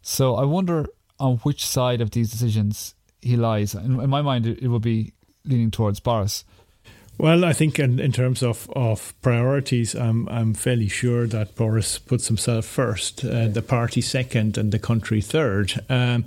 So 0.00 0.36
I 0.36 0.44
wonder 0.44 0.86
on 1.18 1.38
which 1.38 1.66
side 1.66 2.00
of 2.00 2.12
these 2.12 2.30
decisions 2.30 2.94
he 3.20 3.36
lies. 3.36 3.74
In, 3.74 3.98
in 3.98 4.10
my 4.10 4.22
mind, 4.22 4.46
it, 4.46 4.62
it 4.62 4.68
will 4.68 4.78
be 4.78 5.12
leaning 5.44 5.72
towards 5.72 5.98
Boris. 5.98 6.44
Well, 7.18 7.44
I 7.44 7.52
think 7.52 7.80
in, 7.80 7.98
in 7.98 8.12
terms 8.12 8.44
of, 8.44 8.70
of 8.76 9.12
priorities, 9.22 9.94
I'm 9.94 10.28
I'm 10.28 10.54
fairly 10.54 10.88
sure 10.88 11.26
that 11.26 11.56
Boris 11.56 11.98
puts 11.98 12.28
himself 12.28 12.64
first, 12.64 13.24
uh, 13.24 13.48
the 13.48 13.62
party 13.62 14.00
second, 14.00 14.56
and 14.56 14.70
the 14.70 14.78
country 14.78 15.20
third. 15.20 15.84
Um, 15.88 16.26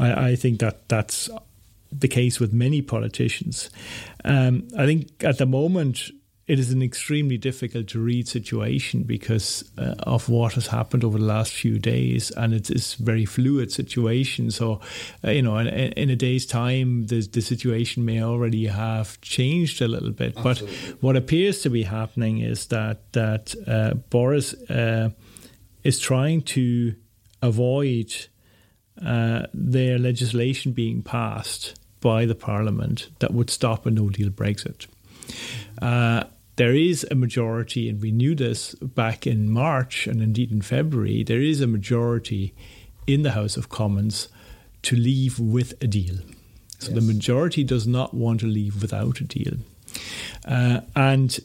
I, 0.00 0.30
I 0.30 0.36
think 0.36 0.58
that 0.58 0.88
that's 0.88 1.30
the 1.92 2.08
case 2.08 2.40
with 2.40 2.52
many 2.52 2.82
politicians. 2.82 3.70
Um, 4.24 4.66
I 4.76 4.84
think 4.84 5.22
at 5.22 5.38
the 5.38 5.46
moment 5.46 6.10
it 6.48 6.58
is 6.58 6.72
an 6.72 6.82
extremely 6.82 7.38
difficult 7.38 7.86
to 7.88 8.00
read 8.00 8.26
situation 8.26 9.04
because 9.04 9.70
uh, 9.78 9.94
of 10.00 10.28
what 10.28 10.54
has 10.54 10.66
happened 10.66 11.04
over 11.04 11.18
the 11.18 11.24
last 11.24 11.52
few 11.52 11.78
days, 11.78 12.32
and 12.32 12.52
it 12.52 12.68
is 12.68 12.94
very 12.94 13.24
fluid 13.24 13.70
situation. 13.70 14.50
So, 14.50 14.80
uh, 15.24 15.30
you 15.30 15.42
know, 15.42 15.56
in, 15.58 15.68
in, 15.68 16.10
a 16.10 16.16
day's 16.16 16.44
time, 16.44 17.06
the, 17.06 17.20
the 17.20 17.40
situation 17.40 18.04
may 18.04 18.22
already 18.22 18.66
have 18.66 19.20
changed 19.20 19.80
a 19.80 19.88
little 19.88 20.10
bit. 20.10 20.36
Absolutely. 20.36 20.76
But 20.90 21.02
what 21.02 21.16
appears 21.16 21.62
to 21.62 21.70
be 21.70 21.84
happening 21.84 22.38
is 22.38 22.66
that 22.66 23.12
that 23.12 23.54
uh, 23.68 23.94
Boris 23.94 24.54
uh, 24.68 25.10
is 25.84 26.00
trying 26.00 26.42
to 26.42 26.94
avoid 27.40 28.12
uh, 29.04 29.46
their 29.54 29.98
legislation 29.98 30.72
being 30.72 31.02
passed 31.02 31.78
by 32.00 32.26
the 32.26 32.34
Parliament 32.34 33.10
that 33.20 33.32
would 33.32 33.48
stop 33.48 33.86
a 33.86 33.90
No 33.90 34.10
Deal 34.10 34.30
Brexit. 34.30 34.86
Uh, 35.82 36.24
there 36.56 36.74
is 36.74 37.06
a 37.10 37.14
majority, 37.14 37.88
and 37.88 38.00
we 38.00 38.12
knew 38.12 38.34
this 38.34 38.74
back 38.76 39.26
in 39.26 39.50
March 39.50 40.06
and 40.06 40.22
indeed 40.22 40.52
in 40.52 40.62
February, 40.62 41.24
there 41.24 41.40
is 41.40 41.60
a 41.60 41.66
majority 41.66 42.54
in 43.06 43.22
the 43.22 43.32
House 43.32 43.56
of 43.56 43.68
Commons 43.68 44.28
to 44.82 44.96
leave 44.96 45.38
with 45.38 45.72
a 45.82 45.86
deal. 45.86 46.16
So 46.78 46.92
yes. 46.92 46.94
the 46.94 47.00
majority 47.00 47.64
does 47.64 47.86
not 47.86 48.14
want 48.14 48.40
to 48.40 48.46
leave 48.46 48.82
without 48.82 49.20
a 49.20 49.24
deal. 49.24 49.54
Uh, 50.44 50.80
and 50.94 51.38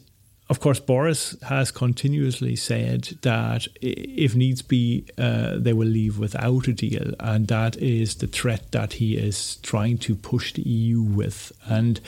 of 0.50 0.60
course, 0.60 0.80
Boris 0.80 1.36
has 1.42 1.70
continuously 1.70 2.56
said 2.56 3.18
that 3.20 3.66
if 3.82 4.34
needs 4.34 4.62
be, 4.62 5.04
uh, 5.18 5.58
they 5.58 5.74
will 5.74 5.88
leave 5.88 6.18
without 6.18 6.66
a 6.68 6.72
deal. 6.72 7.12
And 7.20 7.46
that 7.48 7.76
is 7.76 8.16
the 8.16 8.26
threat 8.26 8.72
that 8.72 8.94
he 8.94 9.16
is 9.16 9.56
trying 9.56 9.98
to 9.98 10.14
push 10.14 10.54
the 10.54 10.62
EU 10.62 11.02
with. 11.02 11.52
And 11.66 12.00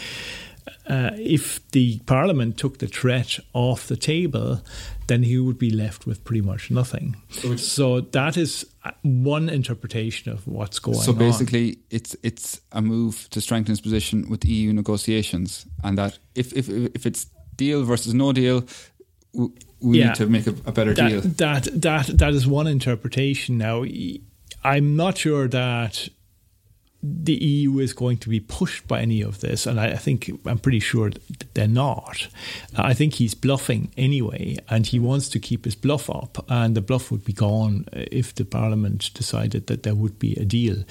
uh, 0.88 1.10
if 1.16 1.66
the 1.70 1.98
Parliament 2.00 2.58
took 2.58 2.78
the 2.78 2.86
threat 2.86 3.38
off 3.52 3.86
the 3.86 3.96
table, 3.96 4.62
then 5.06 5.22
he 5.22 5.38
would 5.38 5.58
be 5.58 5.70
left 5.70 6.06
with 6.06 6.24
pretty 6.24 6.40
much 6.40 6.70
nothing. 6.70 7.16
So, 7.30 7.56
so 7.56 8.00
that 8.00 8.36
is 8.36 8.66
uh, 8.84 8.92
one 9.02 9.48
interpretation 9.48 10.32
of 10.32 10.46
what's 10.46 10.78
going 10.78 10.98
on. 10.98 11.04
So 11.04 11.12
basically, 11.12 11.70
on. 11.70 11.76
it's 11.90 12.16
it's 12.22 12.60
a 12.72 12.80
move 12.80 13.28
to 13.30 13.40
strengthen 13.40 13.72
his 13.72 13.80
position 13.80 14.28
with 14.28 14.44
EU 14.44 14.72
negotiations, 14.72 15.66
and 15.82 15.98
that 15.98 16.18
if 16.34 16.52
if 16.52 16.68
if 16.68 17.06
it's 17.06 17.26
deal 17.56 17.84
versus 17.84 18.14
no 18.14 18.32
deal, 18.32 18.64
we 19.80 19.98
yeah, 19.98 20.08
need 20.08 20.14
to 20.16 20.26
make 20.26 20.46
a, 20.46 20.54
a 20.66 20.72
better 20.72 20.94
that, 20.94 21.08
deal. 21.08 21.20
That 21.20 21.68
that 21.80 22.18
that 22.18 22.34
is 22.34 22.46
one 22.46 22.66
interpretation. 22.66 23.58
Now, 23.58 23.84
I'm 24.64 24.96
not 24.96 25.18
sure 25.18 25.48
that 25.48 26.08
the 27.02 27.34
EU 27.34 27.78
is 27.78 27.94
going 27.94 28.18
to 28.18 28.28
be 28.28 28.40
pushed 28.40 28.86
by 28.86 29.00
any 29.00 29.22
of 29.22 29.40
this, 29.40 29.66
and 29.66 29.80
I, 29.80 29.96
think 29.96 30.30
I'm 30.44 30.58
pretty 30.58 30.80
sure 30.80 31.10
they're 31.54 31.66
not. 31.66 32.28
I 32.76 32.92
think 32.92 33.14
he's 33.14 33.34
bluffing 33.34 33.90
anyway, 33.96 34.58
and 34.68 34.86
he 34.86 34.98
wants 34.98 35.30
to 35.30 35.38
keep 35.38 35.64
his 35.64 35.74
bluff 35.74 36.10
up, 36.10 36.44
and 36.50 36.76
the 36.76 36.82
bluff 36.82 37.10
would 37.10 37.24
be 37.24 37.32
gone 37.32 37.86
if 37.92 38.34
the 38.34 38.44
Parliament 38.44 39.12
decided 39.14 39.66
that 39.68 39.82
there 39.82 39.94
would 39.94 40.18
be 40.18 40.34
a 40.34 40.44
deal. 40.44 40.84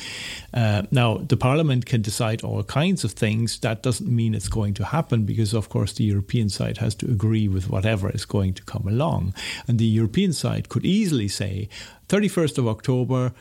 Uh, 0.52 0.84
now, 0.90 1.18
the 1.18 1.38
Parliament 1.38 1.86
can 1.86 2.02
decide 2.02 2.44
all 2.44 2.64
kinds 2.64 3.04
of 3.04 3.12
things. 3.12 3.60
That 3.60 3.84
doesn't 3.84 4.10
mean 4.10 4.34
it's 4.34 4.50
going 4.50 4.74
to 4.76 4.86
happen 4.86 5.26
because, 5.26 5.54
of 5.54 5.70
course, 5.70 5.94
the 5.94 6.06
European 6.06 6.50
side 6.50 6.78
has 6.78 6.96
to 6.96 7.06
agree 7.06 7.48
with 7.48 7.70
whatever 7.70 8.10
is 8.10 8.26
going 8.26 8.56
to 8.56 8.64
come 8.64 8.88
along, 8.88 9.36
and 9.68 9.78
the 9.78 9.86
European 9.86 10.34
side 10.34 10.70
could 10.70 10.86
easily 10.86 11.28
say, 11.28 11.70
31st 12.08 12.58
of 12.58 12.68
October, 12.68 13.32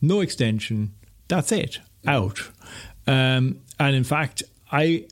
no 0.00 0.20
extension. 0.20 0.94
That's 1.28 1.52
it 1.52 1.80
out. 2.06 2.50
Um, 3.06 3.60
and 3.78 3.94
in 3.94 4.04
fact, 4.04 4.42
I 4.70 5.06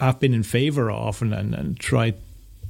have 0.00 0.20
been 0.20 0.34
in 0.34 0.42
favour 0.42 0.90
of 0.90 1.22
and, 1.22 1.32
and, 1.32 1.54
and 1.54 1.78
tried 1.78 2.16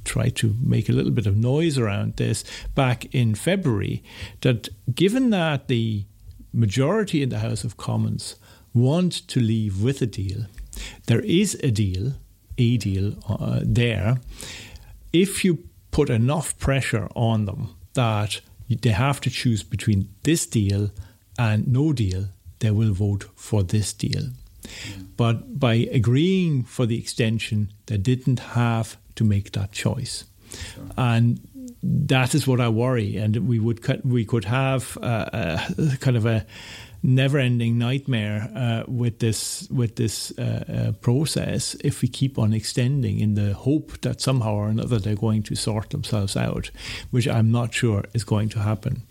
try 0.05 0.29
to 0.29 0.55
make 0.61 0.87
a 0.87 0.91
little 0.91 1.11
bit 1.11 1.25
of 1.25 1.35
noise 1.35 1.79
around 1.79 2.15
this 2.17 2.43
back 2.75 3.05
in 3.13 3.33
February 3.33 4.03
that 4.41 4.69
given 4.93 5.31
that 5.31 5.67
the 5.67 6.05
majority 6.53 7.23
in 7.23 7.29
the 7.29 7.39
House 7.39 7.63
of 7.63 7.75
Commons 7.75 8.35
want 8.73 9.27
to 9.27 9.39
leave 9.39 9.81
with 9.81 10.01
a 10.03 10.05
deal, 10.05 10.45
there 11.07 11.21
is 11.21 11.55
a 11.63 11.71
deal, 11.71 12.13
a 12.57 12.77
deal 12.77 13.15
uh, 13.27 13.61
there. 13.63 14.17
If 15.11 15.43
you 15.43 15.63
put 15.91 16.09
enough 16.09 16.57
pressure 16.59 17.09
on 17.15 17.45
them 17.45 17.75
that 17.93 18.41
they 18.69 18.89
have 18.91 19.19
to 19.21 19.29
choose 19.29 19.63
between 19.63 20.09
this 20.23 20.45
deal 20.45 20.91
and 21.37 21.67
no 21.67 21.93
deal, 21.93 22.27
they 22.65 22.71
will 22.71 22.93
vote 22.93 23.25
for 23.35 23.63
this 23.63 23.93
deal. 23.93 24.29
But 25.17 25.59
by 25.59 25.75
agreeing 25.91 26.63
for 26.63 26.85
the 26.87 26.97
extension, 26.97 27.69
they 27.85 27.97
didn't 27.97 28.39
have 28.39 28.97
to 29.15 29.23
make 29.23 29.51
that 29.51 29.71
choice. 29.71 30.25
Sure. 30.73 30.83
And 30.97 31.39
that 31.83 32.33
is 32.33 32.47
what 32.47 32.59
I 32.59 32.69
worry. 32.69 33.17
And 33.17 33.47
we 33.47 33.59
would 33.59 33.79
we 34.03 34.25
could 34.25 34.45
have 34.45 34.97
a, 35.01 35.61
a 35.77 35.97
kind 35.97 36.17
of 36.17 36.25
a 36.25 36.45
never-ending 37.03 37.77
nightmare 37.77 38.49
uh, 38.55 38.83
with 38.87 39.19
this 39.19 39.67
with 39.69 39.95
this 39.95 40.31
uh, 40.39 40.41
uh, 40.41 40.91
process 40.93 41.75
if 41.83 42.01
we 42.01 42.07
keep 42.07 42.39
on 42.39 42.53
extending 42.53 43.19
in 43.19 43.35
the 43.35 43.53
hope 43.53 44.01
that 44.01 44.21
somehow 44.21 44.55
or 44.55 44.69
another 44.69 44.99
they're 44.99 45.15
going 45.15 45.43
to 45.43 45.55
sort 45.55 45.89
themselves 45.89 46.35
out, 46.35 46.71
which 47.11 47.27
I'm 47.27 47.51
not 47.51 47.73
sure 47.73 48.05
is 48.13 48.23
going 48.23 48.49
to 48.49 48.59
happen. 48.59 49.03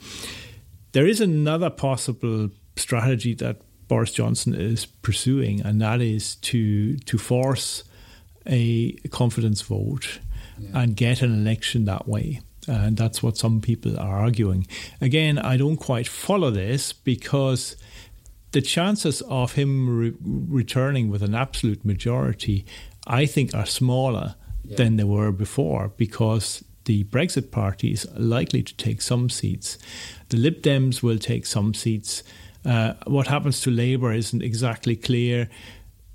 There 0.92 1.06
is 1.06 1.20
another 1.20 1.70
possible 1.70 2.50
strategy 2.76 3.34
that 3.34 3.56
Boris 3.88 4.12
Johnson 4.12 4.54
is 4.54 4.86
pursuing, 4.86 5.60
and 5.60 5.80
that 5.80 6.00
is 6.00 6.36
to 6.36 6.96
to 6.96 7.18
force 7.18 7.84
a 8.46 8.92
confidence 9.10 9.62
vote 9.62 10.20
yeah. 10.58 10.82
and 10.82 10.96
get 10.96 11.22
an 11.22 11.32
election 11.34 11.84
that 11.84 12.08
way. 12.08 12.40
And 12.66 12.96
that's 12.96 13.22
what 13.22 13.36
some 13.36 13.60
people 13.60 13.98
are 13.98 14.18
arguing. 14.18 14.66
Again, 15.00 15.38
I 15.38 15.56
don't 15.58 15.76
quite 15.76 16.08
follow 16.08 16.50
this 16.50 16.92
because 16.92 17.76
the 18.52 18.62
chances 18.62 19.20
of 19.22 19.52
him 19.52 19.98
re- 19.98 20.14
returning 20.22 21.10
with 21.10 21.22
an 21.22 21.34
absolute 21.34 21.84
majority, 21.84 22.64
I 23.06 23.26
think, 23.26 23.54
are 23.54 23.66
smaller 23.66 24.36
yeah. 24.64 24.76
than 24.76 24.96
they 24.96 25.04
were 25.04 25.32
before 25.32 25.88
because 25.96 26.64
the 26.84 27.04
Brexit 27.04 27.50
party 27.50 27.92
is 27.92 28.06
likely 28.16 28.62
to 28.62 28.74
take 28.76 29.02
some 29.02 29.28
seats. 29.28 29.78
The 30.28 30.36
Lib 30.36 30.62
Dems 30.62 31.02
will 31.02 31.18
take 31.18 31.46
some 31.46 31.74
seats. 31.74 32.22
Uh, 32.64 32.94
what 33.06 33.26
happens 33.26 33.60
to 33.60 33.70
Labour 33.70 34.12
isn't 34.12 34.42
exactly 34.42 34.96
clear 34.96 35.48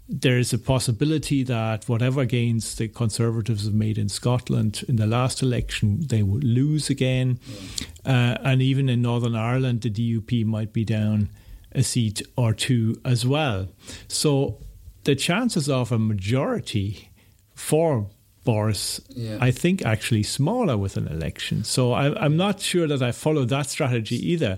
there 0.09 0.39
is 0.39 0.51
a 0.51 0.57
possibility 0.57 1.43
that 1.43 1.87
whatever 1.87 2.25
gains 2.25 2.73
the 2.75 2.87
Conservatives 2.87 3.65
have 3.65 3.75
made 3.75 3.97
in 3.97 4.09
Scotland 4.09 4.83
in 4.87 4.95
the 4.95 5.05
last 5.05 5.43
election, 5.43 6.07
they 6.07 6.23
would 6.23 6.43
lose 6.43 6.89
again. 6.89 7.39
Uh, 8.03 8.35
and 8.43 8.59
even 8.59 8.89
in 8.89 9.03
Northern 9.03 9.35
Ireland, 9.35 9.81
the 9.81 9.91
DUP 9.91 10.45
might 10.45 10.73
be 10.73 10.83
down 10.83 11.29
a 11.73 11.83
seat 11.83 12.23
or 12.35 12.53
two 12.53 12.99
as 13.05 13.23
well. 13.23 13.67
So 14.07 14.57
the 15.03 15.15
chances 15.15 15.69
of 15.69 15.91
a 15.91 15.99
majority 15.99 17.09
for 17.53 18.09
Boris, 18.49 18.99
yeah. 19.09 19.37
I 19.39 19.51
think, 19.51 19.85
actually 19.85 20.23
smaller 20.23 20.75
with 20.75 20.97
an 20.97 21.07
election. 21.07 21.63
So 21.63 21.93
I, 21.93 22.25
am 22.25 22.35
not 22.35 22.59
sure 22.59 22.87
that 22.87 23.03
I 23.03 23.11
follow 23.11 23.45
that 23.45 23.69
strategy 23.69 24.15
either. 24.31 24.57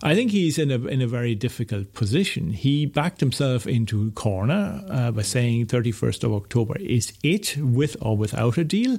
I 0.00 0.14
think 0.14 0.30
he's 0.30 0.58
in 0.58 0.70
a 0.70 0.78
in 0.86 1.02
a 1.02 1.08
very 1.08 1.34
difficult 1.34 1.92
position. 1.92 2.52
He 2.52 2.86
backed 2.86 3.18
himself 3.18 3.66
into 3.66 4.06
a 4.06 4.10
corner 4.12 4.84
uh, 4.88 5.10
by 5.10 5.22
saying 5.22 5.66
31st 5.66 6.22
of 6.22 6.32
October 6.34 6.76
is 6.78 7.12
it, 7.24 7.56
with 7.58 7.96
or 8.00 8.16
without 8.16 8.58
a 8.58 8.64
deal. 8.64 8.98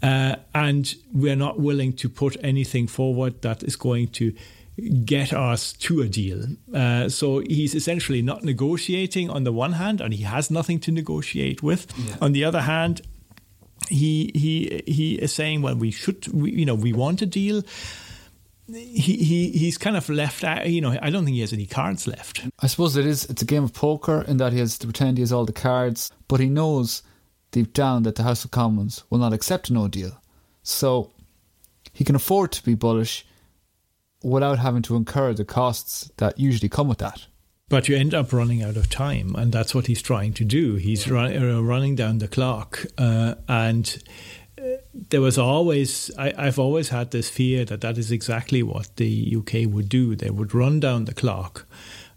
Uh, 0.00 0.36
and 0.54 0.94
we're 1.12 1.40
not 1.46 1.58
willing 1.58 1.94
to 1.94 2.08
put 2.08 2.36
anything 2.44 2.86
forward 2.86 3.42
that 3.42 3.64
is 3.64 3.74
going 3.74 4.06
to 4.20 4.32
get 5.04 5.32
us 5.32 5.72
to 5.72 6.00
a 6.02 6.08
deal. 6.08 6.44
Uh, 6.72 7.08
so 7.08 7.40
he's 7.40 7.74
essentially 7.74 8.22
not 8.22 8.42
negotiating 8.44 9.30
on 9.30 9.42
the 9.44 9.52
one 9.52 9.72
hand, 9.72 10.00
and 10.00 10.14
he 10.14 10.22
has 10.22 10.50
nothing 10.50 10.78
to 10.80 10.92
negotiate 10.92 11.60
with. 11.62 11.86
Yeah. 11.98 12.16
On 12.20 12.32
the 12.32 12.44
other 12.44 12.62
hand, 12.62 13.00
he 13.88 14.30
he 14.34 14.82
he 14.86 15.14
is 15.14 15.32
saying, 15.32 15.62
well, 15.62 15.76
we 15.76 15.90
should, 15.90 16.26
we, 16.28 16.52
you 16.52 16.64
know, 16.64 16.74
we 16.74 16.92
want 16.92 17.22
a 17.22 17.26
deal. 17.26 17.62
He, 18.66 19.16
he 19.16 19.50
he's 19.50 19.76
kind 19.76 19.96
of 19.96 20.08
left 20.08 20.42
out. 20.42 20.66
You 20.66 20.80
know, 20.80 20.98
I 21.02 21.10
don't 21.10 21.24
think 21.24 21.34
he 21.34 21.42
has 21.42 21.52
any 21.52 21.66
cards 21.66 22.06
left. 22.06 22.42
I 22.60 22.66
suppose 22.66 22.96
it 22.96 23.06
is. 23.06 23.26
It's 23.26 23.42
a 23.42 23.46
game 23.46 23.64
of 23.64 23.74
poker 23.74 24.22
in 24.22 24.38
that 24.38 24.52
he 24.52 24.58
has 24.58 24.78
to 24.78 24.86
pretend 24.86 25.18
he 25.18 25.22
has 25.22 25.32
all 25.32 25.44
the 25.44 25.52
cards, 25.52 26.10
but 26.28 26.40
he 26.40 26.48
knows 26.48 27.02
deep 27.50 27.72
down 27.72 28.02
that 28.04 28.16
the 28.16 28.22
House 28.22 28.44
of 28.44 28.50
Commons 28.50 29.04
will 29.10 29.18
not 29.18 29.32
accept 29.32 29.70
no 29.70 29.86
deal. 29.86 30.20
So 30.62 31.12
he 31.92 32.04
can 32.04 32.16
afford 32.16 32.52
to 32.52 32.64
be 32.64 32.74
bullish 32.74 33.26
without 34.22 34.58
having 34.58 34.82
to 34.82 34.96
incur 34.96 35.34
the 35.34 35.44
costs 35.44 36.10
that 36.16 36.40
usually 36.40 36.70
come 36.70 36.88
with 36.88 36.98
that. 36.98 37.26
But 37.68 37.88
you 37.88 37.96
end 37.96 38.12
up 38.12 38.32
running 38.32 38.62
out 38.62 38.76
of 38.76 38.90
time, 38.90 39.34
and 39.36 39.50
that's 39.50 39.74
what 39.74 39.86
he's 39.86 40.02
trying 40.02 40.34
to 40.34 40.44
do. 40.44 40.74
He's 40.76 41.10
run, 41.10 41.36
uh, 41.36 41.62
running 41.62 41.94
down 41.94 42.18
the 42.18 42.28
clock, 42.28 42.84
uh, 42.98 43.36
and 43.48 44.02
uh, 44.58 44.62
there 45.08 45.22
was 45.22 45.38
always 45.38 46.10
I, 46.18 46.44
have 46.44 46.58
always 46.58 46.90
had 46.90 47.10
this 47.10 47.30
fear 47.30 47.64
that 47.64 47.80
that 47.80 47.96
is 47.96 48.12
exactly 48.12 48.62
what 48.62 48.94
the 48.96 49.36
UK 49.38 49.72
would 49.72 49.88
do. 49.88 50.14
They 50.14 50.28
would 50.30 50.54
run 50.54 50.78
down 50.78 51.06
the 51.06 51.14
clock. 51.14 51.66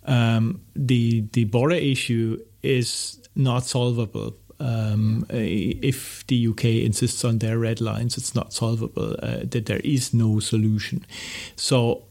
Um, 0.03 0.61
the 0.75 1.21
the 1.31 1.45
border 1.45 1.75
issue 1.75 2.43
is 2.61 3.17
not 3.33 3.63
solvable. 3.65 4.35
Um, 4.59 5.25
if 5.29 6.25
the 6.27 6.47
UK 6.47 6.65
insists 6.65 7.23
on 7.23 7.37
their 7.37 7.57
red 7.57 7.79
lines, 7.79 8.17
it's 8.17 8.35
not 8.35 8.51
solvable. 8.51 9.15
Uh, 9.21 9.39
that 9.43 9.67
there 9.67 9.81
is 9.83 10.13
no 10.13 10.39
solution. 10.39 11.05
So 11.55 12.03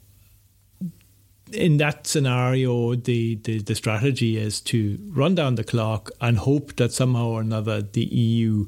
in 1.53 1.77
that 1.77 2.07
scenario, 2.07 2.95
the, 2.95 3.37
the, 3.37 3.59
the, 3.61 3.75
strategy 3.75 4.37
is 4.37 4.61
to 4.63 4.99
run 5.11 5.35
down 5.35 5.55
the 5.55 5.65
clock 5.65 6.11
and 6.21 6.39
hope 6.39 6.77
that 6.77 6.93
somehow 6.93 7.29
or 7.29 7.41
another 7.41 7.83
the 7.83 8.05
EU 8.05 8.67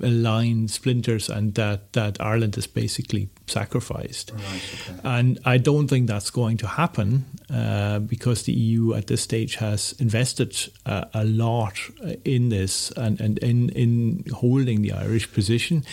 line 0.00 0.68
splinters 0.68 1.30
and 1.30 1.54
that, 1.54 1.92
that 1.94 2.20
Ireland 2.20 2.58
is 2.58 2.66
basically 2.66 3.30
sacrificed. 3.46 4.32
Right, 4.32 4.44
okay. 4.44 5.00
And 5.04 5.38
I 5.44 5.56
don't 5.56 5.88
think 5.88 6.08
that's 6.08 6.30
going 6.30 6.58
to 6.58 6.66
happen 6.66 7.24
uh, 7.50 8.00
because 8.00 8.42
the 8.42 8.52
EU 8.52 8.94
at 8.94 9.06
this 9.06 9.22
stage 9.22 9.54
has 9.56 9.92
invested 9.98 10.56
uh, 10.84 11.06
a 11.14 11.24
lot 11.24 11.78
in 12.24 12.50
this 12.50 12.90
and, 12.92 13.18
and 13.20 13.38
in, 13.38 13.70
in 13.70 14.24
holding 14.34 14.82
the 14.82 14.92
Irish 14.92 15.32
position. 15.32 15.84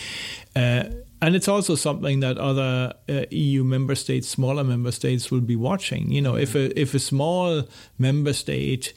Uh, 0.54 0.84
and 1.22 1.34
it's 1.34 1.48
also 1.48 1.74
something 1.74 2.20
that 2.20 2.38
other 2.38 2.92
uh, 3.08 3.22
EU 3.30 3.64
member 3.64 3.94
states, 3.94 4.28
smaller 4.28 4.64
member 4.64 4.92
states, 4.92 5.30
will 5.30 5.40
be 5.40 5.56
watching. 5.56 6.10
You 6.10 6.20
know, 6.20 6.36
if 6.36 6.54
a 6.54 6.78
if 6.78 6.94
a 6.94 6.98
small 6.98 7.64
member 7.98 8.32
state 8.32 8.92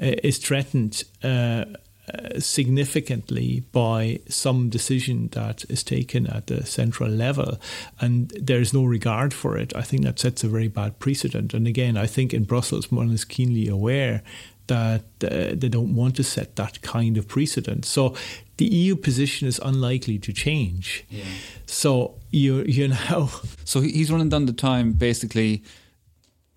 uh, 0.00 0.16
is 0.22 0.38
threatened 0.38 1.04
uh, 1.22 1.64
uh, 2.12 2.38
significantly 2.38 3.64
by 3.72 4.20
some 4.28 4.68
decision 4.68 5.28
that 5.32 5.64
is 5.70 5.82
taken 5.82 6.26
at 6.26 6.48
the 6.48 6.66
central 6.66 7.08
level, 7.08 7.58
and 7.98 8.28
there 8.40 8.60
is 8.60 8.74
no 8.74 8.84
regard 8.84 9.32
for 9.32 9.56
it, 9.56 9.74
I 9.74 9.82
think 9.82 10.02
that 10.02 10.18
sets 10.18 10.44
a 10.44 10.48
very 10.48 10.68
bad 10.68 10.98
precedent. 10.98 11.54
And 11.54 11.66
again, 11.66 11.96
I 11.96 12.06
think 12.06 12.34
in 12.34 12.44
Brussels, 12.44 12.92
one 12.92 13.10
is 13.10 13.24
keenly 13.24 13.68
aware 13.68 14.22
that 14.66 15.04
uh, 15.22 15.54
they 15.54 15.68
don't 15.68 15.94
want 15.94 16.16
to 16.16 16.24
set 16.24 16.56
that 16.56 16.82
kind 16.82 17.16
of 17.16 17.28
precedent. 17.28 17.84
So 17.84 18.14
the 18.56 18.66
EU 18.66 18.96
position 18.96 19.48
is 19.48 19.58
unlikely 19.62 20.18
to 20.18 20.32
change. 20.32 21.04
Yeah. 21.10 21.24
So 21.66 22.14
you 22.30 22.62
you 22.62 22.88
know. 22.88 23.30
So 23.66 23.80
he's 23.80 24.10
running 24.10 24.28
down 24.28 24.44
the 24.44 24.52
time 24.52 24.92
basically 24.92 25.64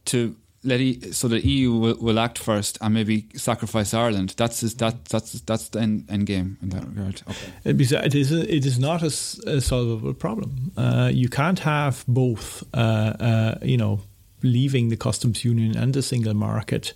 to 0.05 0.35
let 0.63 0.81
e, 0.81 1.11
so 1.11 1.27
the 1.27 1.39
EU 1.45 1.71
will, 1.71 1.95
will, 1.99 2.19
act 2.19 2.37
first 2.37 2.77
and 2.81 2.93
maybe 2.93 3.27
sacrifice 3.35 3.93
Ireland. 3.93 4.33
That's 4.37 4.59
his, 4.59 4.75
that 4.75 5.05
that's 5.05 5.31
that's 5.41 5.69
the 5.69 5.79
end, 5.79 6.05
end 6.09 6.25
game 6.25 6.57
in 6.61 6.69
that 6.69 6.85
regard. 6.85 7.21
Okay. 7.29 7.51
It 7.63 8.15
is 8.15 8.31
a, 8.31 8.55
it 8.55 8.65
is 8.65 8.77
not 8.77 9.01
a, 9.01 9.07
a 9.49 9.61
solvable 9.61 10.13
problem. 10.13 10.71
Uh, 10.75 11.09
you 11.13 11.29
can't 11.29 11.59
have 11.59 12.03
both. 12.07 12.63
Uh, 12.73 12.77
uh, 13.19 13.55
you 13.61 13.77
know, 13.77 14.01
leaving 14.43 14.89
the 14.89 14.97
customs 14.97 15.43
union 15.43 15.77
and 15.77 15.93
the 15.93 16.01
single 16.01 16.33
market 16.33 16.93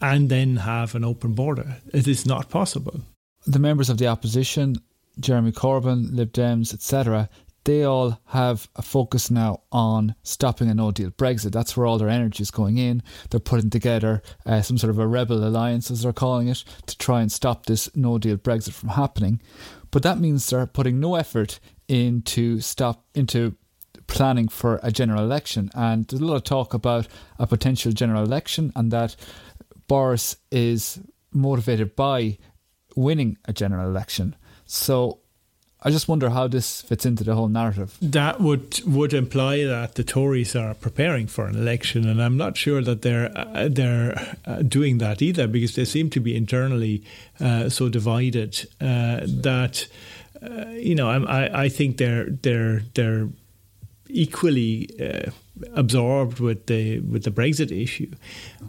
and 0.00 0.28
then 0.28 0.56
have 0.56 0.94
an 0.94 1.04
open 1.04 1.32
border. 1.32 1.76
It 1.92 2.06
is 2.06 2.26
not 2.26 2.50
possible. 2.50 3.00
The 3.46 3.58
members 3.58 3.90
of 3.90 3.98
the 3.98 4.06
opposition, 4.06 4.76
Jeremy 5.20 5.52
Corbyn, 5.52 6.14
Lib 6.14 6.32
Dems, 6.32 6.72
etc., 6.72 7.28
they 7.64 7.82
all 7.82 8.20
have 8.26 8.68
a 8.76 8.82
focus 8.82 9.30
now 9.30 9.62
on 9.72 10.14
stopping 10.22 10.68
a 10.68 10.74
no 10.74 10.90
deal 10.90 11.10
Brexit. 11.10 11.52
That's 11.52 11.76
where 11.76 11.86
all 11.86 11.96
their 11.96 12.10
energy 12.10 12.42
is 12.42 12.50
going 12.50 12.76
in. 12.76 13.02
They're 13.30 13.40
putting 13.40 13.70
together 13.70 14.22
uh, 14.44 14.60
some 14.60 14.76
sort 14.76 14.90
of 14.90 14.98
a 14.98 15.06
rebel 15.06 15.42
alliance, 15.42 15.90
as 15.90 16.02
they're 16.02 16.12
calling 16.12 16.48
it, 16.48 16.62
to 16.86 16.98
try 16.98 17.22
and 17.22 17.32
stop 17.32 17.64
this 17.64 17.94
no 17.96 18.18
deal 18.18 18.36
Brexit 18.36 18.72
from 18.72 18.90
happening. 18.90 19.40
But 19.90 20.02
that 20.02 20.18
means 20.18 20.48
they're 20.48 20.66
putting 20.66 21.00
no 21.00 21.14
effort 21.14 21.58
into 21.88 22.60
stop 22.60 23.06
into 23.14 23.56
planning 24.06 24.48
for 24.48 24.78
a 24.82 24.90
general 24.90 25.22
election. 25.22 25.70
And 25.74 26.06
there's 26.06 26.20
a 26.20 26.24
lot 26.24 26.36
of 26.36 26.44
talk 26.44 26.74
about 26.74 27.08
a 27.38 27.46
potential 27.46 27.92
general 27.92 28.22
election 28.22 28.72
and 28.76 28.90
that 28.90 29.16
Boris 29.86 30.36
is 30.50 31.00
motivated 31.32 31.96
by 31.96 32.38
winning 32.94 33.36
a 33.44 33.52
general 33.52 33.88
election. 33.88 34.36
So 34.66 35.20
I 35.86 35.90
just 35.90 36.08
wonder 36.08 36.30
how 36.30 36.48
this 36.48 36.80
fits 36.80 37.04
into 37.04 37.24
the 37.24 37.34
whole 37.34 37.48
narrative. 37.48 37.98
That 38.00 38.40
would 38.40 38.80
would 38.86 39.12
imply 39.12 39.64
that 39.64 39.96
the 39.96 40.02
Tories 40.02 40.56
are 40.56 40.72
preparing 40.72 41.26
for 41.26 41.44
an 41.46 41.56
election, 41.56 42.08
and 42.08 42.22
I'm 42.22 42.38
not 42.38 42.56
sure 42.56 42.80
that 42.82 43.02
they're 43.02 43.30
uh, 43.36 43.68
they're 43.70 44.36
uh, 44.46 44.62
doing 44.62 44.96
that 44.98 45.20
either, 45.20 45.46
because 45.46 45.74
they 45.74 45.84
seem 45.84 46.08
to 46.10 46.20
be 46.20 46.34
internally 46.34 47.04
uh, 47.38 47.68
so 47.68 47.90
divided 47.90 48.66
uh, 48.80 49.20
that 49.26 49.86
uh, 50.42 50.70
you 50.70 50.94
know 50.94 51.10
I 51.10 51.64
I 51.64 51.68
think 51.68 51.98
they're 51.98 52.30
they're 52.30 52.80
they're 52.94 53.28
equally 54.08 54.88
uh, 55.00 55.30
absorbed 55.74 56.40
with 56.40 56.66
the 56.66 57.00
with 57.00 57.24
the 57.24 57.30
Brexit 57.30 57.70
issue. 57.70 58.10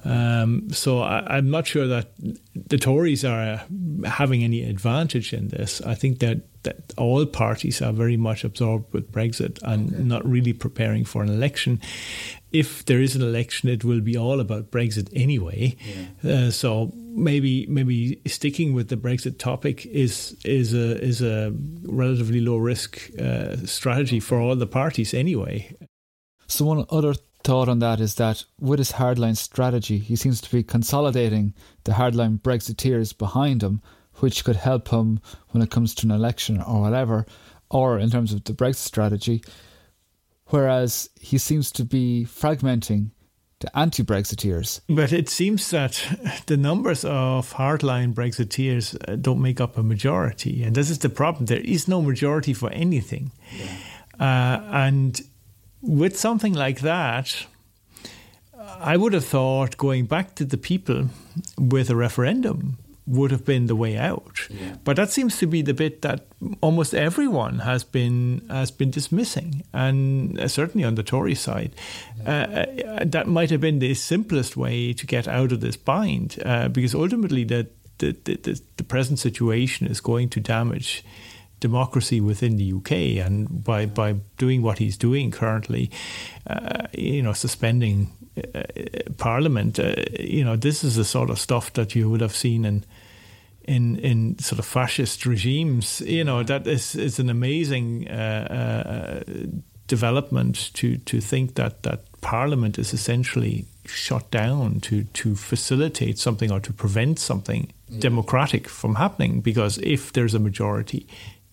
Um, 0.04 0.70
so 0.72 1.00
I, 1.00 1.38
am 1.38 1.50
not 1.50 1.68
sure 1.68 1.88
that 1.88 2.12
the 2.54 2.78
Tories 2.78 3.26
are 3.26 3.64
having 4.06 4.44
any 4.44 4.64
advantage 4.64 5.34
in 5.34 5.50
this. 5.50 5.82
I 5.82 5.96
think 5.96 6.20
that 6.20 6.42
that 6.64 6.94
all 6.98 7.26
parties 7.26 7.82
are 7.82 7.94
very 7.94 8.18
much 8.18 8.44
absorbed 8.44 8.92
with 8.94 9.12
Brexit 9.12 9.62
and 9.64 9.94
okay. 9.94 10.04
not 10.04 10.28
really 10.28 10.54
preparing 10.54 11.06
for 11.06 11.24
an 11.24 11.30
election. 11.30 11.80
If 12.56 12.86
there 12.86 13.02
is 13.02 13.16
an 13.16 13.22
election, 13.22 13.70
it 13.70 13.84
will 13.84 14.02
be 14.02 14.18
all 14.18 14.40
about 14.40 14.72
Brexit 14.72 15.10
anyway. 15.14 15.76
Yeah. 16.24 16.32
Uh, 16.32 16.52
so 16.52 16.92
maybe 17.16 17.66
maybe 17.68 18.22
sticking 18.26 18.74
with 18.74 18.88
the 18.88 18.98
Brexit 18.98 19.38
topic 19.38 19.86
is 19.86 20.36
is 20.46 20.74
a 20.74 21.02
is 21.04 21.22
a 21.22 21.54
relatively 21.84 22.42
low 22.42 22.58
risk 22.58 23.10
uh, 23.20 23.56
strategy 23.66 24.20
for 24.20 24.40
all 24.40 24.56
the 24.56 24.68
parties 24.68 25.14
anyway. 25.14 25.76
So 26.48 26.66
one 26.66 26.86
other 26.90 27.14
thought 27.44 27.70
on 27.70 27.80
that 27.80 28.00
is 28.00 28.16
that 28.16 28.46
with 28.60 28.80
his 28.80 28.94
hardline 28.94 29.38
strategy, 29.38 29.98
he 30.00 30.16
seems 30.16 30.42
to 30.42 30.52
be 30.52 30.64
consolidating 30.64 31.54
the 31.84 31.94
hardline 31.94 32.42
Brexiteers 32.42 33.18
behind 33.18 33.62
him, 33.62 33.82
which 34.16 34.44
could 34.44 34.56
help 34.56 34.90
him 34.90 35.20
when 35.52 35.64
it 35.64 35.72
comes 35.72 35.94
to 35.96 36.08
an 36.08 36.12
election 36.12 36.62
or 36.62 36.82
whatever, 36.82 37.26
or 37.70 38.00
in 38.00 38.10
terms 38.10 38.34
of 38.34 38.44
the 38.44 38.54
Brexit 38.54 38.88
strategy. 38.88 39.44
Whereas 40.50 41.10
he 41.20 41.38
seems 41.38 41.72
to 41.72 41.84
be 41.84 42.26
fragmenting 42.30 43.12
the 43.60 43.78
anti 43.78 44.04
Brexiteers. 44.04 44.82
But 44.88 45.12
it 45.12 45.30
seems 45.30 45.70
that 45.72 46.44
the 46.46 46.58
numbers 46.58 47.04
of 47.06 47.54
hardline 47.54 48.14
Brexiteers 48.14 48.96
uh, 49.08 49.16
don't 49.16 49.42
make 49.42 49.60
up 49.60 49.78
a 49.78 49.84
majority. 49.84 50.64
And 50.64 50.76
this 50.76 50.90
is 50.90 51.00
the 51.00 51.10
problem. 51.10 51.46
There 51.46 51.60
is 51.60 51.88
no 51.88 52.02
majority 52.02 52.54
for 52.54 52.70
anything. 52.72 53.32
Yeah. 53.58 53.78
Uh, 54.20 54.62
and 54.72 55.22
with 55.82 56.18
something 56.18 56.54
like 56.54 56.82
that, 56.82 57.46
I 58.80 58.98
would 58.98 59.14
have 59.14 59.26
thought 59.26 59.78
going 59.78 60.06
back 60.06 60.36
to 60.36 60.46
the 60.46 60.58
people 60.58 61.10
with 61.58 61.90
a 61.90 61.96
referendum 61.96 62.78
would 63.08 63.32
have 63.32 63.46
been 63.46 63.68
the 63.68 63.76
way 63.76 63.98
out. 63.98 64.48
Yeah. 64.50 64.76
But 64.84 64.96
that 64.96 65.12
seems 65.12 65.38
to 65.38 65.48
be 65.48 65.62
the 65.62 65.74
bit 65.74 66.02
that 66.02 66.28
almost 66.62 66.94
everyone 66.94 67.60
has 67.60 67.84
been 67.84 68.42
has 68.50 68.72
been 68.72 68.92
dismissing, 68.92 69.64
and 69.74 70.40
uh, 70.40 70.48
certainly 70.48 70.86
on 70.86 70.96
the 70.96 71.04
Tory 71.04 71.36
side, 71.36 71.76
yeah. 72.24 72.66
uh, 72.86 72.88
uh, 72.88 73.06
that 73.06 73.28
might 73.28 73.52
have 73.52 73.62
been 73.62 73.80
the 73.80 73.94
simplest 73.94 74.58
way 74.58 74.94
to 74.94 75.06
get 75.06 75.28
out 75.28 75.52
of 75.52 75.62
this 75.62 75.78
bind, 75.78 76.40
uh, 76.46 76.68
because 76.68 76.96
ultimately 76.96 77.44
the 77.44 77.68
the, 78.00 78.12
the 78.24 78.62
the 78.78 78.84
present 78.84 79.20
situation 79.20 79.88
is 79.88 80.02
going 80.02 80.30
to 80.30 80.40
damage 80.40 81.04
democracy 81.60 82.22
within 82.22 82.58
the 82.58 82.74
UK, 82.74 82.92
and 83.26 83.64
by 83.64 83.86
by 83.86 84.14
doing 84.38 84.62
what 84.62 84.78
he's 84.78 84.98
doing 84.98 85.32
currently, 85.32 85.90
uh, 86.48 86.88
you 86.94 87.22
know, 87.22 87.34
suspending 87.34 88.12
uh, 88.54 88.64
Parliament, 89.18 89.80
uh, 89.80 89.96
you 90.20 90.44
know, 90.44 90.56
this 90.56 90.84
is 90.84 90.96
the 90.96 91.06
sort 91.06 91.30
of 91.30 91.40
stuff 91.40 91.72
that 91.74 91.96
you 91.96 92.10
would 92.10 92.22
have 92.22 92.36
seen 92.36 92.66
in 92.66 92.84
in 93.64 93.98
in 94.00 94.38
sort 94.40 94.60
of 94.60 94.66
fascist 94.66 95.26
regimes. 95.26 96.02
You 96.02 96.24
know, 96.24 96.44
that 96.44 96.68
is 96.68 96.96
is 96.96 97.20
an 97.20 97.30
amazing 97.30 98.08
uh, 98.10 99.24
uh, 99.28 99.34
development 99.88 100.74
to 100.74 100.98
to 100.98 101.22
think 101.22 101.56
that 101.56 101.84
that 101.84 102.00
Parliament 102.22 102.78
is 102.78 102.94
essentially 102.94 103.66
shut 103.86 104.32
down 104.32 104.80
to 104.82 105.04
to 105.04 105.36
facilitate 105.36 106.18
something 106.20 106.52
or 106.52 106.60
to 106.60 106.74
prevent 106.74 107.20
something 107.20 107.72
mm. 107.92 108.00
democratic 108.00 108.68
from 108.68 108.96
happening. 108.96 109.42
Because 109.42 109.78
if 109.80 110.12
there's 110.12 110.34
a 110.34 110.40
majority 110.40 111.08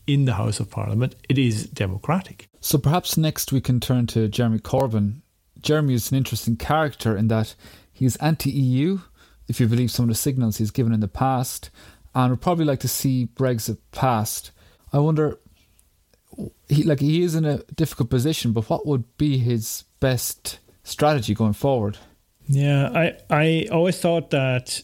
in 0.07 0.25
the 0.25 0.35
House 0.35 0.61
of 0.61 0.71
Parliament, 0.71 1.15
it 1.29 1.38
is 1.38 1.67
democratic. 1.67 2.49
So 2.61 2.79
perhaps 2.79 3.17
next 3.17 3.53
we 3.53 3.61
can 3.61 3.81
turn 3.81 4.07
to 4.09 4.29
Jeremy 4.29 4.59
Corbyn. 4.59 5.23
Jeremy 5.61 5.95
is 5.95 6.11
an 6.11 6.19
interesting 6.19 6.57
character 6.57 7.17
in 7.17 7.29
that 7.29 7.55
he's 7.93 8.17
anti 8.17 8.51
EU, 8.51 8.99
if 9.49 9.61
you 9.61 9.69
believe 9.69 9.91
some 9.91 10.05
of 10.05 10.09
the 10.09 10.15
signals 10.15 10.59
he's 10.59 10.71
given 10.71 10.93
in 10.93 11.01
the 11.01 11.09
past, 11.09 11.71
and 12.15 12.31
would 12.31 12.41
probably 12.41 12.65
like 12.65 12.81
to 12.81 12.88
see 12.88 13.29
Brexit 13.35 13.79
passed. 13.93 14.51
I 14.93 14.99
wonder, 14.99 15.38
he 16.69 16.83
like 16.83 17.01
he 17.01 17.23
is 17.23 17.35
in 17.35 17.45
a 17.45 17.59
difficult 17.75 18.11
position, 18.11 18.53
but 18.53 18.69
what 18.69 18.87
would 18.87 19.17
be 19.17 19.38
his 19.38 19.85
best 20.01 20.59
strategy 20.83 21.35
going 21.35 21.53
forward? 21.53 21.99
Yeah, 22.47 22.91
I 22.95 23.19
I 23.31 23.69
always 23.71 23.99
thought 23.99 24.31
that 24.31 24.83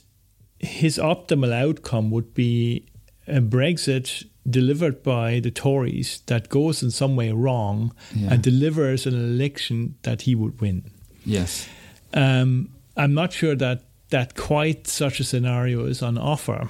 his 0.59 0.99
optimal 0.99 1.53
outcome 1.53 2.11
would 2.11 2.35
be 2.35 2.88
a 3.29 3.41
Brexit 3.41 4.27
delivered 4.49 5.03
by 5.03 5.41
the 5.41 5.51
Tories 5.51 6.23
that 6.27 6.49
goes 6.49 6.83
in 6.83 6.91
some 6.91 7.17
way 7.17 7.33
wrong 7.33 7.95
yeah. 8.15 8.33
and 8.33 8.43
delivers 8.43 9.07
an 9.07 9.15
election 9.15 9.97
that 10.03 10.23
he 10.23 10.35
would 10.35 10.61
win. 10.61 10.91
Yes. 11.25 11.69
Um, 12.15 12.71
I'm 12.97 13.15
not 13.15 13.33
sure 13.33 13.55
that 13.57 13.83
that 14.11 14.35
quite 14.35 14.87
such 14.87 15.21
a 15.21 15.25
scenario 15.25 15.85
is 15.85 16.03
on 16.03 16.17
offer 16.17 16.69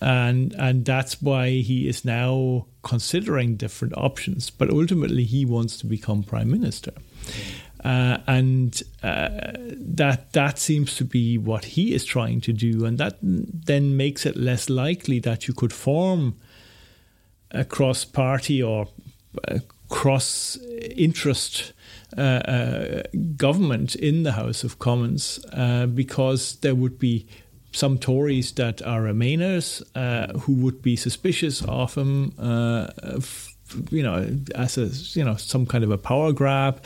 and 0.00 0.54
and 0.54 0.84
that's 0.84 1.20
why 1.22 1.50
he 1.50 1.88
is 1.88 2.04
now 2.04 2.66
considering 2.82 3.56
different 3.56 3.96
options. 3.96 4.50
But 4.50 4.70
ultimately, 4.70 5.24
he 5.24 5.44
wants 5.44 5.76
to 5.78 5.86
become 5.86 6.22
prime 6.22 6.50
minister. 6.50 6.92
Uh, 7.84 8.18
and 8.26 8.82
uh, 9.02 9.28
that 9.98 10.32
that 10.32 10.58
seems 10.58 10.96
to 10.96 11.04
be 11.04 11.38
what 11.38 11.64
he 11.64 11.94
is 11.94 12.04
trying 12.04 12.40
to 12.40 12.52
do, 12.52 12.84
and 12.84 12.98
that 12.98 13.16
then 13.22 13.96
makes 13.96 14.26
it 14.26 14.36
less 14.36 14.68
likely 14.68 15.20
that 15.20 15.46
you 15.46 15.54
could 15.54 15.72
form 15.72 16.34
a 17.52 17.64
cross-party 17.64 18.62
or 18.62 18.88
cross-interest 19.88 21.72
uh, 22.16 22.20
uh, 22.20 23.02
government 23.36 23.94
in 23.94 24.22
the 24.22 24.32
House 24.32 24.64
of 24.64 24.78
Commons, 24.78 25.38
uh, 25.52 25.86
because 25.86 26.56
there 26.60 26.74
would 26.74 26.98
be 26.98 27.26
some 27.70 27.98
Tories 27.98 28.52
that 28.52 28.82
are 28.82 29.02
Remainers 29.02 29.82
uh, 29.94 30.38
who 30.40 30.54
would 30.54 30.82
be 30.82 30.96
suspicious 30.96 31.62
of 31.64 31.94
him, 31.94 32.32
you 33.90 34.02
know, 34.02 34.38
as 34.54 34.78
a 34.78 34.86
you 35.18 35.24
know 35.24 35.36
some 35.36 35.66
kind 35.66 35.84
of 35.84 35.90
a 35.90 35.98
power 35.98 36.32
grab. 36.32 36.82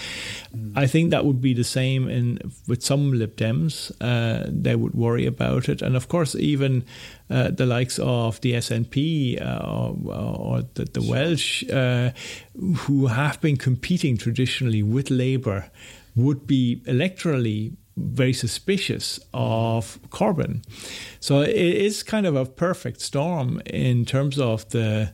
Mm. 0.55 0.73
I 0.77 0.87
think 0.87 1.11
that 1.11 1.25
would 1.25 1.41
be 1.41 1.55
the 1.55 1.65
same 1.65 2.09
in 2.09 2.39
with 2.67 2.83
some 2.83 3.13
Lib 3.13 3.37
Dems. 3.37 3.93
Uh, 4.01 4.47
they 4.49 4.77
would 4.77 4.95
worry 4.95 5.27
about 5.27 5.69
it, 5.69 5.83
and 5.83 5.97
of 5.97 6.09
course, 6.09 6.35
even 6.35 6.85
uh, 7.31 7.51
the 7.51 7.67
likes 7.67 7.99
of 7.99 8.41
the 8.43 8.53
SNP 8.55 9.41
uh, 9.41 9.59
or, 9.65 9.97
or, 10.15 10.63
the, 10.75 10.85
the 10.85 11.03
Welsh, 11.03 11.65
uh, 11.71 12.11
who 12.59 13.07
have 13.07 13.41
been 13.41 13.57
competing 13.57 14.17
traditionally 14.17 14.83
with 14.83 15.11
Labour, 15.11 15.71
would 16.15 16.47
be 16.47 16.83
electorally 16.87 17.75
very 17.97 18.33
suspicious 18.33 19.21
of 19.35 19.99
Corbyn. 20.11 20.63
So 21.21 21.41
it 21.41 21.57
is 21.57 22.03
kind 22.03 22.27
of 22.27 22.37
a 22.37 22.47
perfect 22.47 23.01
storm 23.01 23.61
in 23.67 24.05
terms 24.05 24.39
of 24.39 24.69
the, 24.71 25.13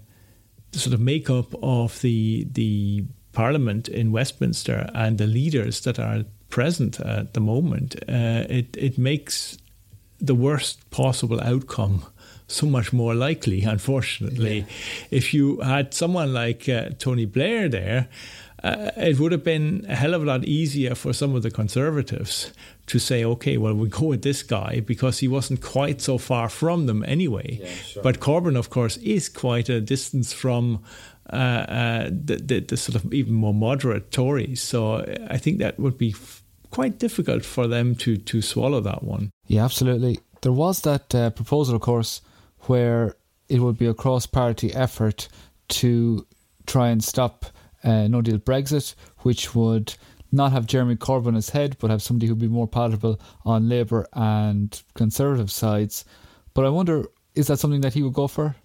the 0.73 0.79
sort 0.79 0.95
of 0.95 1.01
makeup 1.01 1.55
of 1.63 2.01
the 2.03 2.47
the 2.53 3.05
Parliament 3.33 3.89
in 3.89 4.11
Westminster 4.11 4.91
and 4.95 5.19
the 5.19 5.27
leaders 5.27 5.81
that 5.83 5.99
are 5.99 6.25
present 6.49 6.99
at 7.01 7.35
the 7.35 7.41
moment. 7.41 7.97
Uh, 8.09 8.45
it 8.49 8.77
it 8.77 8.99
makes 8.99 9.59
the 10.19 10.35
worst 10.35 10.91
possible 10.91 11.41
outcome 11.41 12.05
so 12.49 12.67
much 12.67 12.93
more 12.93 13.15
likely. 13.15 13.63
Unfortunately, 13.63 14.59
yeah. 14.59 14.65
if 15.11 15.33
you 15.35 15.61
had 15.61 15.95
someone 15.95 16.33
like 16.33 16.69
uh, 16.69 16.91
Tony 16.99 17.27
Blair 17.27 17.69
there 17.69 18.09
uh, 18.65 18.91
it 18.97 19.21
would 19.21 19.33
have 19.33 19.45
been 19.45 19.87
a 19.89 19.95
hell 19.95 20.15
of 20.15 20.23
a 20.23 20.27
lot 20.27 20.45
easier 20.45 20.95
for 20.95 21.13
some 21.13 21.35
of 21.35 21.43
the 21.43 21.51
conservatives 21.51 22.53
to 22.87 22.99
say, 22.99 23.25
okay, 23.25 23.57
well, 23.57 23.75
we 23.75 23.89
go 23.89 24.07
with 24.07 24.23
this 24.23 24.43
guy 24.43 24.81
because 24.81 25.21
he 25.21 25.29
wasn't 25.29 25.63
quite 25.63 26.01
so 26.01 26.19
far 26.19 26.49
from 26.49 26.87
them 26.87 27.05
anyway. 27.07 27.61
Yeah, 27.61 27.69
sure. 27.69 28.03
But 28.03 28.21
Corbyn, 28.21 28.57
of 28.57 28.71
course, 28.71 28.97
is 28.99 29.29
quite 29.29 29.69
a 29.69 29.81
distance 29.81 30.33
from 30.33 30.83
uh, 31.31 31.37
uh, 31.37 32.05
the, 32.07 32.37
the, 32.37 32.61
the, 32.61 32.77
sort 32.77 32.97
of 32.97 33.13
even 33.13 33.35
more 33.35 33.55
moderate 33.55 34.11
Tories. 34.11 34.63
So 34.63 35.05
I 35.29 35.37
think 35.37 35.59
that 35.59 35.79
would 35.79 35.99
be 35.99 36.11
f- 36.11 36.43
quite 36.71 36.99
difficult 36.99 37.45
for 37.45 37.67
them 37.67 37.95
to, 37.97 38.17
to 38.17 38.43
swallow 38.43 38.81
that 38.81 39.03
one. 39.03 39.31
Yeah, 39.47 39.65
absolutely. 39.65 40.19
There 40.41 40.53
was 40.53 40.81
that 40.83 41.15
uh, 41.15 41.31
proposal, 41.31 41.77
of 41.77 41.83
course, 41.83 42.23
where 42.63 43.15
it 43.49 43.61
would 43.61 43.79
be 43.79 43.87
a 43.87 43.95
cross 43.95 44.27
party 44.27 44.73
effort 44.75 45.29
to 45.69 46.27
try 46.67 46.89
and 46.89 47.05
stop 47.05 47.47
uh, 47.85 48.09
no 48.09 48.23
deal 48.23 48.39
Brexit, 48.39 48.95
which 49.19 49.55
would 49.55 49.95
not 50.31 50.53
have 50.53 50.67
Jeremy 50.67 50.97
Corbyn 50.97 51.37
as 51.37 51.51
head, 51.51 51.77
but 51.79 51.91
have 51.91 52.03
somebody 52.03 52.27
who'd 52.27 52.39
be 52.39 52.49
more 52.49 52.69
palatable 52.69 53.21
on 53.45 53.69
Labour 53.69 54.07
and 54.13 54.83
Conservative 54.95 55.51
sides. 55.51 56.05
But 56.55 56.65
I 56.65 56.69
wonder, 56.69 57.07
is 57.35 57.47
that 57.47 57.59
something 57.59 57.81
that 57.81 57.95
he 57.95 58.03
would 58.03 58.15
go 58.15 58.29
for? 58.29 58.57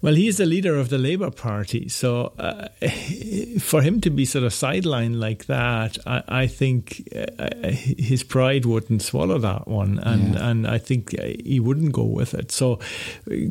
Well, 0.00 0.14
he's 0.14 0.36
the 0.36 0.46
leader 0.46 0.76
of 0.76 0.90
the 0.90 0.98
Labour 0.98 1.32
Party, 1.32 1.88
so 1.88 2.32
uh, 2.38 2.68
for 3.58 3.82
him 3.82 4.00
to 4.02 4.10
be 4.10 4.24
sort 4.24 4.44
of 4.44 4.52
sidelined 4.52 5.18
like 5.18 5.46
that, 5.46 5.98
I, 6.06 6.22
I 6.28 6.46
think 6.46 7.08
uh, 7.16 7.48
his 7.70 8.22
pride 8.22 8.64
wouldn't 8.64 9.02
swallow 9.02 9.38
that 9.38 9.66
one, 9.66 9.98
and 9.98 10.34
yeah. 10.34 10.50
and 10.50 10.68
I 10.68 10.78
think 10.78 11.18
he 11.20 11.58
wouldn't 11.58 11.90
go 11.90 12.04
with 12.04 12.32
it. 12.32 12.52
So, 12.52 12.78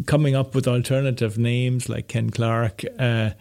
coming 0.05 0.35
up 0.35 0.55
with 0.55 0.69
alternative 0.69 1.37
names 1.37 1.89
like 1.89 2.07
Ken 2.07 2.29
Clarke. 2.29 2.83
Uh, 2.97 3.31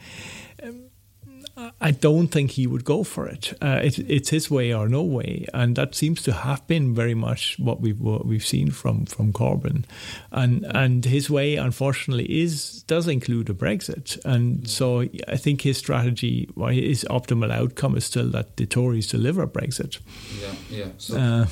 I 1.81 1.90
don't 1.90 2.29
think 2.29 2.53
he 2.53 2.66
would 2.66 2.85
go 2.85 3.03
for 3.03 3.27
it. 3.27 3.55
Uh, 3.62 3.81
it. 3.83 3.99
It's 3.99 4.29
his 4.29 4.51
way 4.51 4.75
or 4.75 4.88
no 4.88 5.03
way, 5.03 5.47
and 5.55 5.75
that 5.77 5.95
seems 5.95 6.23
to 6.23 6.33
have 6.33 6.66
been 6.66 6.95
very 6.95 7.14
much 7.14 7.59
what 7.59 7.81
we've 7.81 7.99
what 7.99 8.27
we've 8.27 8.45
seen 8.45 8.71
from 8.71 9.07
from 9.07 9.33
Corbyn, 9.33 9.85
and 10.31 10.66
and 10.75 11.05
his 11.05 11.31
way, 11.31 11.57
unfortunately, 11.57 12.42
is 12.42 12.83
does 12.83 13.09
include 13.09 13.49
a 13.49 13.55
Brexit, 13.55 14.23
and 14.25 14.69
so 14.69 15.07
I 15.29 15.37
think 15.37 15.62
his 15.62 15.79
strategy, 15.79 16.49
well, 16.55 16.71
his 16.71 17.07
optimal 17.09 17.51
outcome 17.51 17.97
is 17.97 18.05
still 18.05 18.29
that 18.31 18.59
the 18.59 18.66
Tories 18.66 19.07
deliver 19.07 19.47
Brexit, 19.47 20.01
yeah, 20.40 20.55
yeah, 20.69 20.88
so. 20.99 21.16
uh, 21.16 21.47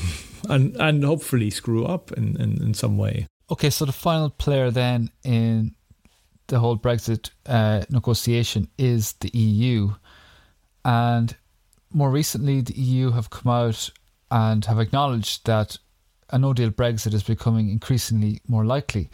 and 0.51 0.77
and 0.77 1.05
hopefully 1.05 1.49
screw 1.49 1.87
up 1.87 2.13
in, 2.13 2.37
in 2.41 2.63
in 2.63 2.75
some 2.75 2.99
way. 2.99 3.27
Okay, 3.51 3.71
so 3.71 3.85
the 3.85 3.93
final 3.93 4.31
player 4.31 4.71
then 4.71 5.11
in 5.23 5.75
the 6.49 6.61
whole 6.61 6.77
Brexit 6.77 7.31
uh, 7.47 7.85
negotiation 7.91 8.69
is 8.79 9.13
the 9.15 9.31
EU. 9.37 9.95
And 10.85 11.37
more 11.91 12.11
recently, 12.11 12.61
the 12.61 12.75
EU 12.75 13.11
have 13.13 13.31
come 13.31 13.51
out 13.51 13.91
and 14.31 14.65
have 14.65 14.79
acknowledged 14.79 15.47
that 15.47 15.79
a 16.31 16.39
no 16.39 16.53
deal 16.53 16.71
Brexit 16.71 17.15
is 17.15 17.23
becoming 17.23 17.71
increasingly 17.71 18.41
more 18.49 18.65
likely. 18.65 19.11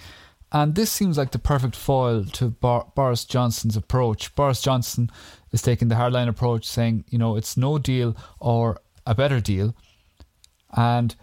And 0.53 0.75
this 0.75 0.91
seems 0.91 1.17
like 1.17 1.31
the 1.31 1.39
perfect 1.39 1.77
foil 1.77 2.25
to 2.25 2.51
Bar- 2.51 2.91
Boris 2.97 3.25
Johnson's 3.25 3.77
approach. 3.77 4.35
Boris 4.35 4.61
Johnson 4.61 5.11
is 5.53 5.63
taking 5.63 5.89
the 5.89 5.95
hardline 5.95 6.29
approach, 6.29 6.67
saying, 6.67 7.05
you 7.09 7.19
know, 7.19 7.37
it's 7.37 7.57
no 7.57 7.79
deal 7.79 8.17
or 8.41 8.81
a 9.07 9.15
better 9.15 9.41
deal, 9.41 9.77
and 10.77 11.15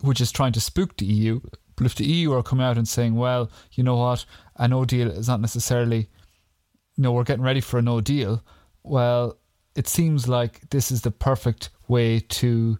which 0.00 0.20
is 0.20 0.30
trying 0.30 0.52
to 0.52 0.60
spook 0.60 0.96
the 0.96 1.06
EU. 1.06 1.40
But 1.80 1.86
if 1.86 1.94
the 1.94 2.04
EU 2.04 2.34
are 2.34 2.42
coming 2.42 2.66
out 2.66 2.76
and 2.76 2.86
saying, 2.86 3.14
well, 3.14 3.50
you 3.72 3.82
know 3.82 3.96
what, 3.96 4.26
a 4.56 4.68
no 4.68 4.84
deal 4.84 5.10
is 5.10 5.28
not 5.28 5.40
necessarily, 5.40 6.10
you 6.96 7.02
know, 7.02 7.10
we're 7.10 7.24
getting 7.24 7.42
ready 7.42 7.62
for 7.62 7.78
a 7.78 7.82
no 7.82 8.02
deal, 8.02 8.44
well, 8.82 9.38
it 9.74 9.88
seems 9.88 10.28
like 10.28 10.68
this 10.68 10.90
is 10.90 11.00
the 11.00 11.10
perfect 11.10 11.70
way 11.88 12.20
to 12.20 12.78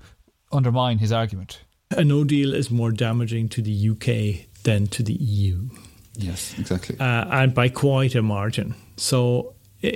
undermine 0.52 0.98
his 0.98 1.12
argument. 1.12 1.62
A 1.92 2.04
no 2.04 2.24
deal 2.24 2.52
is 2.52 2.70
more 2.70 2.90
damaging 2.90 3.48
to 3.48 3.62
the 3.62 3.88
UK 3.90 4.46
than 4.64 4.86
to 4.88 5.02
the 5.02 5.14
EU. 5.14 5.70
Yes, 6.18 6.54
exactly. 6.58 7.00
Uh, 7.00 7.24
and 7.30 7.54
by 7.54 7.70
quite 7.70 8.14
a 8.14 8.20
margin. 8.20 8.74
So 8.98 9.54
uh, 9.82 9.90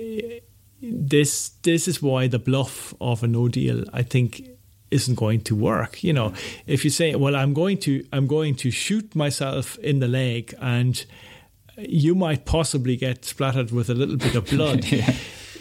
this 0.80 1.50
this 1.62 1.86
is 1.86 2.00
why 2.00 2.26
the 2.28 2.38
bluff 2.38 2.94
of 3.02 3.22
a 3.22 3.26
no 3.26 3.48
deal, 3.48 3.84
I 3.92 4.02
think, 4.02 4.48
isn't 4.94 5.16
going 5.16 5.40
to 5.42 5.54
work. 5.54 6.02
You 6.02 6.12
know, 6.12 6.32
if 6.66 6.84
you 6.84 6.90
say, 6.90 7.14
"Well, 7.14 7.36
I'm 7.36 7.52
going 7.52 7.78
to 7.78 8.04
I'm 8.12 8.26
going 8.26 8.54
to 8.56 8.70
shoot 8.70 9.14
myself 9.14 9.76
in 9.78 9.98
the 10.00 10.08
leg," 10.08 10.54
and 10.60 11.04
you 11.78 12.14
might 12.14 12.44
possibly 12.44 12.96
get 12.96 13.24
splattered 13.24 13.70
with 13.70 13.90
a 13.90 13.94
little 13.94 14.16
bit 14.16 14.34
of 14.34 14.46
blood. 14.46 14.84
yeah. 14.92 15.12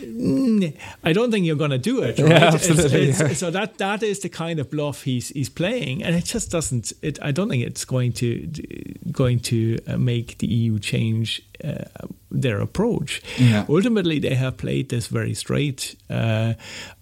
Mm, 0.04 0.76
I 1.04 1.14
don't 1.14 1.32
think 1.32 1.46
you're 1.46 1.56
going 1.56 1.72
to 1.72 1.78
do 1.78 2.04
it. 2.04 2.20
Right? 2.20 2.30
Yeah, 2.30 2.52
absolutely. 2.54 3.10
It's, 3.10 3.22
it's, 3.22 3.40
so 3.40 3.52
that 3.52 3.78
that 3.78 4.04
is 4.04 4.20
the 4.20 4.30
kind 4.30 4.60
of 4.60 4.70
bluff 4.70 5.04
he's 5.04 5.30
he's 5.30 5.50
playing, 5.50 6.04
and 6.04 6.16
it 6.16 6.26
just 6.26 6.52
doesn't. 6.52 6.94
It, 7.02 7.20
I 7.22 7.32
don't 7.32 7.50
think 7.50 7.64
it's 7.64 7.86
going 7.86 8.12
to 8.14 8.48
going 9.12 9.40
to 9.52 9.78
uh, 9.88 9.98
make 9.98 10.38
the 10.40 10.48
EU 10.48 10.80
change 10.80 11.42
uh, 11.64 11.86
their 12.34 12.60
approach. 12.60 13.22
Yeah. 13.38 13.66
Ultimately, 13.70 14.20
they 14.20 14.36
have 14.36 14.58
played 14.58 14.90
this 14.90 15.08
very 15.08 15.34
straight. 15.34 15.96
Uh, 16.10 16.54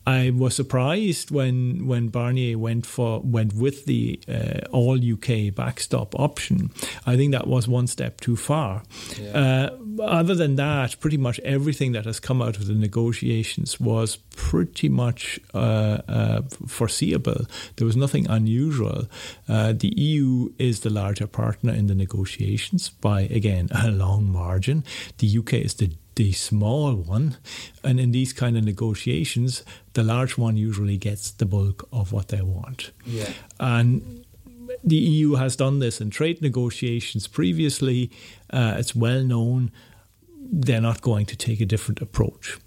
I 0.06 0.32
was 0.32 0.56
surprised 0.56 1.30
when 1.30 1.86
when 1.86 2.10
Barnier 2.10 2.58
went 2.58 2.88
for 2.88 3.20
went 3.20 3.54
with 3.54 3.86
the 3.86 4.20
uh, 4.28 4.68
all 4.72 4.98
UK 4.98 5.54
backstop 5.54 6.20
option. 6.20 6.72
I 7.06 7.16
think 7.16 7.32
that 7.34 7.48
was 7.48 7.68
one 7.68 7.86
step 7.86 8.20
too 8.20 8.36
far. 8.36 8.82
Yeah. 9.22 9.70
Uh, 10.00 10.04
other 10.04 10.34
than 10.34 10.56
that, 10.56 11.00
pretty 11.00 11.18
much 11.18 11.40
everything 11.42 11.92
that 11.92 12.06
has 12.06 12.20
come 12.20 12.42
out 12.42 12.58
of 12.58 12.66
the 12.66 12.74
negotiations 12.74 13.80
was 13.80 14.18
pretty 14.36 14.90
much 14.90 15.40
uh, 15.54 16.00
uh 16.08 16.42
foreseeable. 16.68 17.46
There 17.76 17.86
was 17.86 17.96
nothing 17.96 18.28
unusual. 18.28 19.08
Uh, 19.48 19.74
the 19.74 19.94
EU 19.96 20.52
is 20.58 20.80
the 20.80 20.90
larger 20.90 21.28
partner 21.28 21.74
in 21.74 21.86
the 21.86 21.96
negotiations 21.96 22.90
by 22.90 23.22
again 23.22 23.70
a 23.72 23.92
long 23.92 24.32
margin. 24.32 24.84
The 25.22 25.38
UK 25.38 25.54
is 25.54 25.76
the 25.76 25.92
the 26.16 26.32
small 26.34 26.96
one. 26.96 27.38
And 27.84 28.00
in 28.00 28.12
these 28.12 28.34
kind 28.34 28.58
of 28.58 28.64
negotiations, 28.64 29.64
the 29.94 30.04
large 30.04 30.38
one 30.38 30.58
usually 30.58 30.98
gets 30.98 31.32
the 31.32 31.46
bulk 31.46 31.88
of 31.92 32.12
what 32.12 32.28
they 32.28 32.42
want. 32.42 32.92
Yeah. 33.06 33.30
And 33.60 34.26
the 34.84 34.98
EU 34.98 35.36
has 35.36 35.56
done 35.56 35.80
this 35.80 36.02
in 36.02 36.10
trade 36.10 36.42
negotiations 36.42 37.28
previously. 37.28 38.12
Uh, 38.50 38.76
it's 38.78 38.96
well 38.96 39.24
known 39.24 39.72
they're 40.54 40.82
not 40.82 41.02
going 41.02 41.26
to 41.28 41.36
take 41.36 41.62
a 41.62 41.66
different 41.66 42.02
approach. 42.02 42.60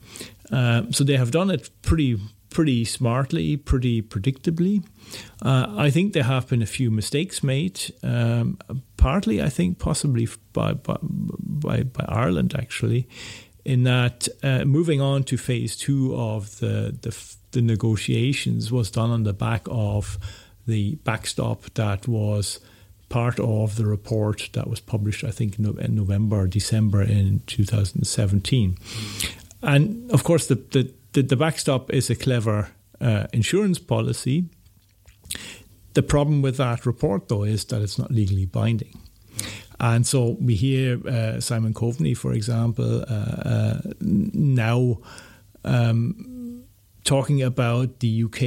Uh, 0.50 0.84
so 0.90 1.04
they 1.04 1.16
have 1.16 1.30
done 1.30 1.50
it 1.50 1.70
pretty 1.82 2.18
pretty 2.54 2.84
smartly, 2.84 3.56
pretty 3.56 4.00
predictably. 4.00 4.82
Uh, 5.42 5.66
I 5.76 5.90
think 5.90 6.12
there 6.12 6.22
have 6.22 6.48
been 6.48 6.62
a 6.62 6.66
few 6.66 6.90
mistakes 6.90 7.42
made, 7.42 7.92
um, 8.02 8.58
partly, 8.96 9.42
I 9.42 9.48
think, 9.50 9.78
possibly 9.78 10.28
by, 10.52 10.72
by, 10.72 10.96
by, 11.02 11.82
by 11.82 12.04
Ireland, 12.08 12.54
actually, 12.56 13.08
in 13.64 13.82
that 13.82 14.28
uh, 14.42 14.64
moving 14.64 15.00
on 15.00 15.24
to 15.24 15.36
phase 15.36 15.76
two 15.76 16.14
of 16.16 16.60
the, 16.60 16.96
the, 17.02 17.34
the 17.50 17.60
negotiations 17.60 18.70
was 18.70 18.90
done 18.90 19.10
on 19.10 19.24
the 19.24 19.32
back 19.32 19.62
of 19.68 20.16
the 20.66 20.94
backstop 21.04 21.64
that 21.74 22.06
was 22.06 22.60
part 23.08 23.38
of 23.40 23.76
the 23.76 23.84
report 23.84 24.48
that 24.52 24.68
was 24.68 24.80
published, 24.80 25.24
I 25.24 25.30
think, 25.30 25.58
in 25.58 25.94
November 25.94 26.46
December 26.46 27.02
in 27.02 27.42
2017. 27.46 28.78
And 29.62 30.10
of 30.10 30.24
course, 30.24 30.46
the, 30.46 30.54
the 30.54 30.92
the, 31.14 31.22
the 31.22 31.36
backstop 31.36 31.92
is 31.92 32.10
a 32.10 32.14
clever 32.14 32.68
uh, 33.00 33.26
insurance 33.32 33.78
policy. 33.78 34.44
The 35.94 36.02
problem 36.02 36.42
with 36.42 36.56
that 36.58 36.84
report, 36.84 37.28
though, 37.28 37.44
is 37.44 37.64
that 37.66 37.80
it's 37.80 37.98
not 37.98 38.10
legally 38.10 38.46
binding. 38.46 38.98
And 39.80 40.06
so 40.06 40.36
we 40.40 40.54
hear 40.54 41.06
uh, 41.06 41.40
Simon 41.40 41.72
Coveney, 41.72 42.16
for 42.16 42.32
example, 42.32 43.02
uh, 43.02 43.14
uh 43.14 43.80
now 44.00 44.98
um, 45.64 46.64
talking 47.04 47.42
about 47.42 48.00
the 48.00 48.24
UK 48.24 48.40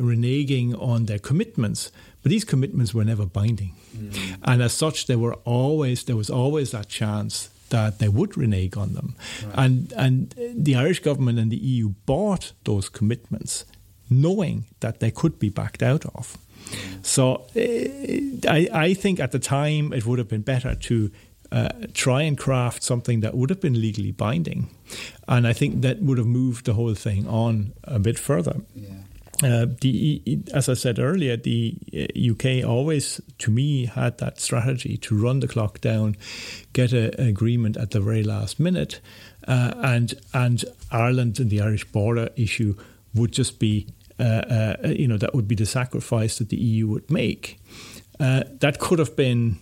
reneging 0.00 0.80
on 0.80 1.06
their 1.06 1.18
commitments, 1.18 1.92
but 2.22 2.30
these 2.30 2.44
commitments 2.44 2.92
were 2.92 3.04
never 3.04 3.26
binding, 3.26 3.74
mm. 3.96 4.36
and 4.42 4.62
as 4.62 4.72
such, 4.72 5.06
there 5.06 5.18
were 5.18 5.34
always 5.44 6.04
there 6.04 6.16
was 6.16 6.30
always 6.30 6.72
that 6.72 6.88
chance 6.88 7.50
that 7.74 7.98
they 7.98 8.08
would 8.08 8.36
renege 8.36 8.76
on 8.76 8.94
them. 8.94 9.08
Right. 9.44 9.54
And, 9.62 9.92
and 10.04 10.34
the 10.66 10.74
Irish 10.76 11.00
government 11.00 11.38
and 11.38 11.50
the 11.50 11.56
EU 11.56 11.88
bought 12.06 12.52
those 12.64 12.88
commitments 12.88 13.64
knowing 14.08 14.64
that 14.80 15.00
they 15.00 15.10
could 15.10 15.38
be 15.38 15.48
backed 15.48 15.82
out 15.82 16.04
of. 16.14 16.38
So 17.02 17.24
uh, 17.56 18.50
I, 18.58 18.68
I 18.86 18.94
think 18.94 19.20
at 19.20 19.32
the 19.32 19.38
time 19.38 19.92
it 19.92 20.06
would 20.06 20.18
have 20.18 20.28
been 20.28 20.42
better 20.42 20.74
to 20.74 21.10
uh, 21.52 21.68
try 21.92 22.22
and 22.22 22.38
craft 22.38 22.82
something 22.82 23.20
that 23.20 23.34
would 23.34 23.50
have 23.50 23.60
been 23.60 23.80
legally 23.80 24.12
binding. 24.12 24.68
And 25.28 25.46
I 25.46 25.52
think 25.52 25.82
that 25.82 26.00
would 26.00 26.18
have 26.18 26.26
moved 26.26 26.64
the 26.64 26.74
whole 26.74 26.94
thing 26.94 27.26
on 27.26 27.72
a 27.84 27.98
bit 27.98 28.18
further. 28.18 28.56
Yeah. 28.74 28.88
Uh, 29.44 29.66
the 29.82 30.42
as 30.54 30.70
I 30.70 30.74
said 30.74 30.98
earlier, 30.98 31.36
the 31.36 31.76
UK 32.30 32.64
uh, 32.64 32.66
always, 32.66 33.20
to 33.40 33.50
me, 33.50 33.84
had 33.84 34.16
that 34.16 34.40
strategy 34.40 34.96
to 34.96 35.22
run 35.22 35.40
the 35.40 35.48
clock 35.48 35.82
down, 35.82 36.16
get 36.72 36.94
an 36.94 37.12
agreement 37.20 37.76
at 37.76 37.90
the 37.90 38.00
very 38.00 38.22
last 38.22 38.58
minute, 38.58 39.00
uh, 39.46 39.74
and 39.82 40.14
and 40.32 40.64
Ireland 40.90 41.38
and 41.40 41.50
the 41.50 41.60
Irish 41.60 41.84
border 41.84 42.30
issue 42.36 42.74
would 43.14 43.32
just 43.32 43.58
be, 43.58 43.86
uh, 44.18 44.22
uh 44.22 44.76
you 44.84 45.06
know, 45.06 45.18
that 45.18 45.34
would 45.34 45.46
be 45.46 45.54
the 45.54 45.66
sacrifice 45.66 46.38
that 46.38 46.48
the 46.48 46.56
EU 46.56 46.88
would 46.88 47.10
make. 47.10 47.58
That 48.18 48.78
could 48.78 48.98
have 48.98 49.14
been, 49.14 49.58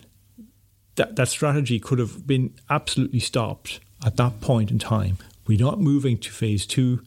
that 0.94 1.16
that 1.16 1.26
strategy 1.26 1.80
could 1.80 1.98
have 1.98 2.24
been 2.24 2.54
absolutely 2.70 3.20
stopped 3.20 3.80
at 4.06 4.16
that 4.16 4.40
point 4.40 4.70
in 4.70 4.78
time. 4.78 5.18
We're 5.48 5.58
not 5.58 5.80
moving 5.80 6.18
to 6.18 6.30
phase 6.30 6.66
two 6.66 7.02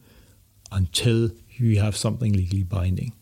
until 0.73 1.29
you 1.59 1.79
have 1.79 1.95
something 1.95 2.33
legally 2.33 2.63
binding. 2.63 3.13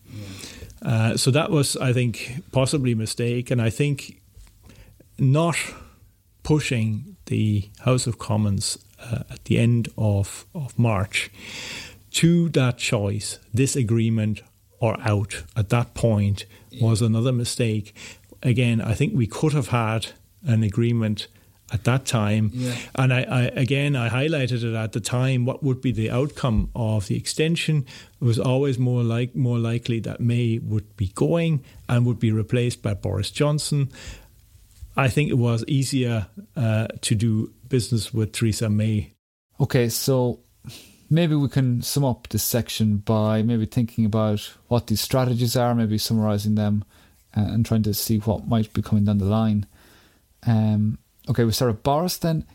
Uh, 0.82 1.16
so 1.16 1.30
that 1.30 1.50
was, 1.50 1.76
I 1.76 1.92
think, 1.92 2.42
possibly 2.52 2.92
a 2.92 2.96
mistake, 2.96 3.50
and 3.50 3.60
I 3.60 3.70
think 3.70 4.20
not 5.18 5.56
pushing 6.42 7.16
the 7.26 7.70
House 7.80 8.06
of 8.06 8.18
Commons 8.18 8.78
uh, 8.98 9.22
at 9.30 9.44
the 9.46 9.58
end 9.58 9.88
of, 9.96 10.46
of 10.54 10.78
March 10.78 11.30
to 12.12 12.48
that 12.50 12.78
choice, 12.78 13.38
this 13.52 13.74
agreement 13.76 14.42
or 14.78 14.96
out 15.00 15.42
at 15.56 15.70
that 15.70 15.94
point 15.94 16.46
was 16.80 17.00
another 17.00 17.32
mistake. 17.32 17.94
Again, 18.42 18.80
I 18.80 18.94
think 18.94 19.14
we 19.14 19.26
could 19.26 19.52
have 19.52 19.68
had 19.68 20.08
an 20.44 20.62
agreement 20.62 21.28
at 21.72 21.84
that 21.84 22.04
time. 22.04 22.50
Yeah. 22.52 22.74
And 22.94 23.12
I, 23.12 23.22
I, 23.22 23.42
again 23.54 23.96
I 23.96 24.08
highlighted 24.08 24.62
it 24.62 24.74
at 24.74 24.92
the 24.92 25.00
time. 25.00 25.44
What 25.44 25.62
would 25.62 25.80
be 25.80 25.92
the 25.92 26.10
outcome 26.10 26.70
of 26.74 27.06
the 27.08 27.16
extension? 27.16 27.86
It 28.20 28.24
was 28.24 28.38
always 28.38 28.78
more 28.78 29.02
like 29.02 29.34
more 29.34 29.58
likely 29.58 30.00
that 30.00 30.20
May 30.20 30.58
would 30.58 30.96
be 30.96 31.08
going 31.08 31.64
and 31.88 32.06
would 32.06 32.18
be 32.18 32.32
replaced 32.32 32.82
by 32.82 32.94
Boris 32.94 33.30
Johnson. 33.30 33.90
I 34.96 35.08
think 35.08 35.30
it 35.30 35.38
was 35.38 35.64
easier 35.66 36.28
uh, 36.56 36.86
to 37.00 37.14
do 37.14 37.52
business 37.68 38.14
with 38.14 38.32
Theresa 38.32 38.70
May. 38.70 39.12
Okay, 39.58 39.88
so 39.88 40.40
maybe 41.10 41.34
we 41.34 41.48
can 41.48 41.82
sum 41.82 42.04
up 42.04 42.28
this 42.28 42.44
section 42.44 42.98
by 42.98 43.42
maybe 43.42 43.66
thinking 43.66 44.04
about 44.04 44.52
what 44.68 44.86
these 44.86 45.00
strategies 45.00 45.56
are, 45.56 45.74
maybe 45.74 45.98
summarizing 45.98 46.54
them, 46.54 46.84
uh, 47.36 47.40
and 47.40 47.66
trying 47.66 47.82
to 47.82 47.94
see 47.94 48.18
what 48.18 48.46
might 48.46 48.72
be 48.72 48.82
coming 48.82 49.04
down 49.04 49.18
the 49.18 49.24
line. 49.24 49.66
Um, 50.46 50.98
okay, 51.28 51.44
we 51.44 51.52
start 51.52 51.72
with 51.72 51.82
Boris 51.82 52.18
then. 52.18 52.46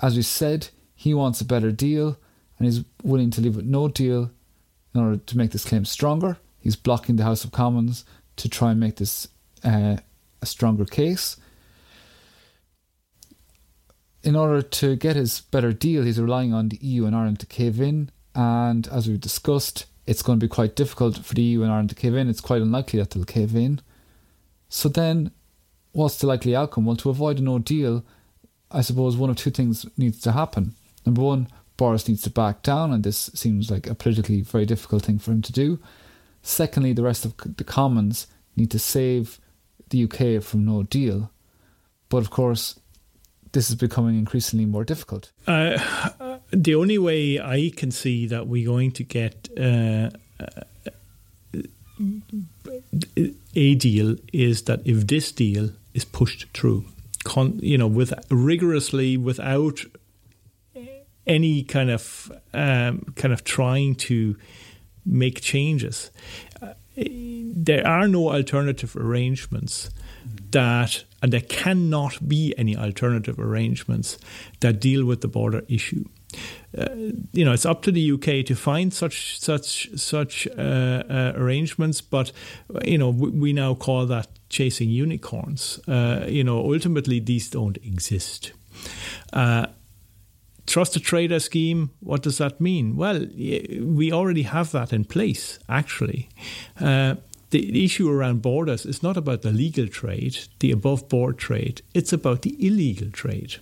As 0.00 0.16
we 0.16 0.22
said, 0.22 0.68
he 0.94 1.14
wants 1.14 1.40
a 1.40 1.44
better 1.44 1.72
deal 1.72 2.18
and 2.58 2.66
he's 2.66 2.84
willing 3.02 3.30
to 3.30 3.40
leave 3.40 3.56
with 3.56 3.64
no 3.64 3.88
deal 3.88 4.30
in 4.94 5.00
order 5.00 5.16
to 5.18 5.36
make 5.36 5.50
this 5.50 5.64
claim 5.64 5.84
stronger. 5.84 6.38
He's 6.58 6.76
blocking 6.76 7.16
the 7.16 7.24
House 7.24 7.44
of 7.44 7.52
Commons 7.52 8.04
to 8.36 8.48
try 8.48 8.70
and 8.70 8.80
make 8.80 8.96
this 8.96 9.28
uh, 9.64 9.96
a 10.42 10.46
stronger 10.46 10.84
case. 10.84 11.36
In 14.22 14.34
order 14.34 14.60
to 14.60 14.96
get 14.96 15.16
his 15.16 15.42
better 15.42 15.72
deal, 15.72 16.02
he's 16.02 16.20
relying 16.20 16.52
on 16.52 16.68
the 16.68 16.78
EU 16.78 17.04
and 17.06 17.14
Ireland 17.14 17.40
to 17.40 17.46
cave 17.46 17.80
in. 17.80 18.10
And 18.34 18.88
as 18.88 19.08
we've 19.08 19.20
discussed, 19.20 19.86
it's 20.06 20.22
going 20.22 20.40
to 20.40 20.44
be 20.44 20.48
quite 20.48 20.76
difficult 20.76 21.24
for 21.24 21.34
the 21.34 21.42
EU 21.42 21.62
and 21.62 21.70
Ireland 21.70 21.90
to 21.90 21.94
cave 21.94 22.14
in. 22.14 22.28
It's 22.28 22.40
quite 22.40 22.62
unlikely 22.62 22.98
that 22.98 23.10
they'll 23.10 23.24
cave 23.24 23.54
in. 23.54 23.80
So 24.68 24.88
then, 24.88 25.30
what's 25.96 26.18
the 26.18 26.26
likely 26.26 26.54
outcome? 26.54 26.84
Well, 26.84 26.96
to 26.96 27.10
avoid 27.10 27.38
an 27.38 27.46
no 27.46 27.58
deal, 27.58 28.04
I 28.70 28.82
suppose 28.82 29.16
one 29.16 29.30
of 29.30 29.36
two 29.36 29.50
things 29.50 29.86
needs 29.96 30.20
to 30.20 30.32
happen. 30.32 30.74
Number 31.06 31.22
one, 31.22 31.48
Boris 31.78 32.06
needs 32.06 32.22
to 32.22 32.30
back 32.30 32.62
down, 32.62 32.92
and 32.92 33.02
this 33.02 33.30
seems 33.34 33.70
like 33.70 33.86
a 33.86 33.94
politically 33.94 34.42
very 34.42 34.66
difficult 34.66 35.04
thing 35.04 35.18
for 35.18 35.32
him 35.32 35.42
to 35.42 35.52
do. 35.52 35.78
Secondly, 36.42 36.92
the 36.92 37.02
rest 37.02 37.24
of 37.24 37.34
the 37.56 37.64
Commons 37.64 38.26
need 38.56 38.70
to 38.72 38.78
save 38.78 39.40
the 39.88 40.04
UK 40.04 40.42
from 40.42 40.66
no 40.66 40.82
deal. 40.82 41.30
But 42.08 42.18
of 42.18 42.30
course, 42.30 42.78
this 43.52 43.70
is 43.70 43.76
becoming 43.76 44.18
increasingly 44.18 44.66
more 44.66 44.84
difficult. 44.84 45.32
Uh, 45.46 45.78
the 46.50 46.74
only 46.74 46.98
way 46.98 47.40
I 47.40 47.72
can 47.74 47.90
see 47.90 48.26
that 48.26 48.46
we're 48.46 48.66
going 48.66 48.92
to 48.92 49.02
get 49.02 49.48
uh, 49.58 50.10
a 53.54 53.74
deal 53.74 54.16
is 54.32 54.62
that 54.62 54.82
if 54.84 55.06
this 55.06 55.32
deal 55.32 55.70
is 55.96 56.04
pushed 56.04 56.46
through, 56.52 56.84
con- 57.24 57.58
you 57.62 57.78
know, 57.78 57.88
with 57.88 58.12
rigorously 58.30 59.16
without 59.16 59.80
any 61.26 61.64
kind 61.64 61.90
of 61.90 62.30
um, 62.54 63.12
kind 63.16 63.32
of 63.32 63.42
trying 63.42 63.94
to 63.96 64.36
make 65.04 65.40
changes. 65.40 66.10
Uh, 66.62 66.74
there 66.96 67.86
are 67.86 68.08
no 68.08 68.30
alternative 68.30 68.96
arrangements 68.96 69.90
that, 70.50 71.04
and 71.22 71.32
there 71.32 71.40
cannot 71.40 72.28
be 72.28 72.54
any 72.56 72.76
alternative 72.76 73.38
arrangements 73.38 74.18
that 74.60 74.80
deal 74.80 75.04
with 75.04 75.20
the 75.20 75.28
border 75.28 75.62
issue. 75.68 76.04
Uh, 76.76 76.86
you 77.32 77.44
know, 77.44 77.52
it's 77.52 77.66
up 77.66 77.82
to 77.82 77.92
the 77.92 78.12
UK 78.12 78.44
to 78.46 78.54
find 78.54 78.92
such 78.92 79.40
such 79.40 79.88
such 79.96 80.46
uh, 80.58 80.60
uh, 80.60 81.32
arrangements. 81.36 82.00
But 82.00 82.32
you 82.84 82.98
know, 82.98 83.10
we, 83.10 83.30
we, 83.30 83.52
now 83.52 83.74
call 83.74 84.06
that 84.06 84.28
chasing 84.48 84.90
unicorns. 84.90 85.80
You 85.86 86.44
know, 86.44 86.58
ultimately 86.58 87.20
these 87.20 87.48
don't 87.50 87.78
exist. 87.78 88.52
Uh, 89.32 89.66
trusted 90.66 91.02
trader 91.02 91.40
scheme, 91.40 91.90
what 92.00 92.22
does 92.22 92.38
that 92.38 92.60
mean? 92.60 92.96
Well, 92.96 93.26
we 93.36 94.12
already 94.12 94.42
have 94.42 94.72
that 94.72 94.92
in 94.92 95.04
place, 95.04 95.58
actually. 95.68 96.28
Uh, 96.80 97.16
the 97.50 97.84
issue 97.84 98.10
around 98.10 98.42
borders 98.42 98.84
is 98.84 99.02
not 99.02 99.16
about 99.16 99.42
the 99.42 99.52
legal 99.52 99.86
trade, 99.86 100.38
the 100.58 100.72
above 100.72 101.08
board 101.08 101.38
trade, 101.38 101.82
it's 101.94 102.12
about 102.12 102.42
the 102.42 102.56
illegal 102.64 103.10
trade. 103.10 103.56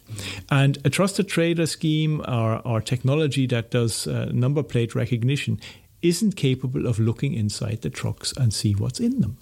And 0.50 0.78
a 0.84 0.90
trusted 0.90 1.28
trader 1.28 1.66
scheme 1.66 2.20
or, 2.26 2.66
or 2.66 2.80
technology 2.80 3.46
that 3.48 3.70
does 3.70 4.06
uh, 4.06 4.30
number 4.32 4.62
plate 4.62 4.94
recognition 4.94 5.60
isn't 6.02 6.36
capable 6.36 6.86
of 6.86 6.98
looking 6.98 7.34
inside 7.34 7.80
the 7.80 7.90
trucks 7.90 8.32
and 8.36 8.52
see 8.52 8.74
what's 8.74 9.00
in 9.00 9.20
them. 9.20 9.38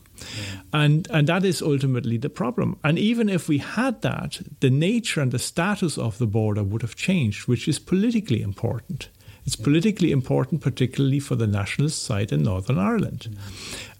And 0.72 1.09
and 1.11 1.26
that 1.26 1.44
is 1.44 1.62
ultimately 1.62 2.16
the 2.16 2.31
problem. 2.31 2.78
And 2.85 2.98
even 2.98 3.28
if 3.28 3.48
we 3.48 3.59
had 3.59 4.02
that, 4.02 4.40
the 4.61 4.70
nature 4.70 5.20
and 5.20 5.33
the 5.33 5.38
status 5.38 5.98
of 5.98 6.18
the 6.18 6.26
border 6.26 6.62
would 6.62 6.83
have 6.83 6.94
changed, 6.94 7.48
which 7.48 7.66
is 7.66 7.81
politically 7.81 8.42
important. 8.42 9.09
It's 9.44 9.57
politically 9.57 10.12
important, 10.12 10.61
particularly 10.61 11.18
for 11.18 11.35
the 11.35 11.46
nationalist 11.46 12.02
side 12.02 12.33
in 12.33 12.42
Northern 12.42 12.78
Ireland. 12.78 13.37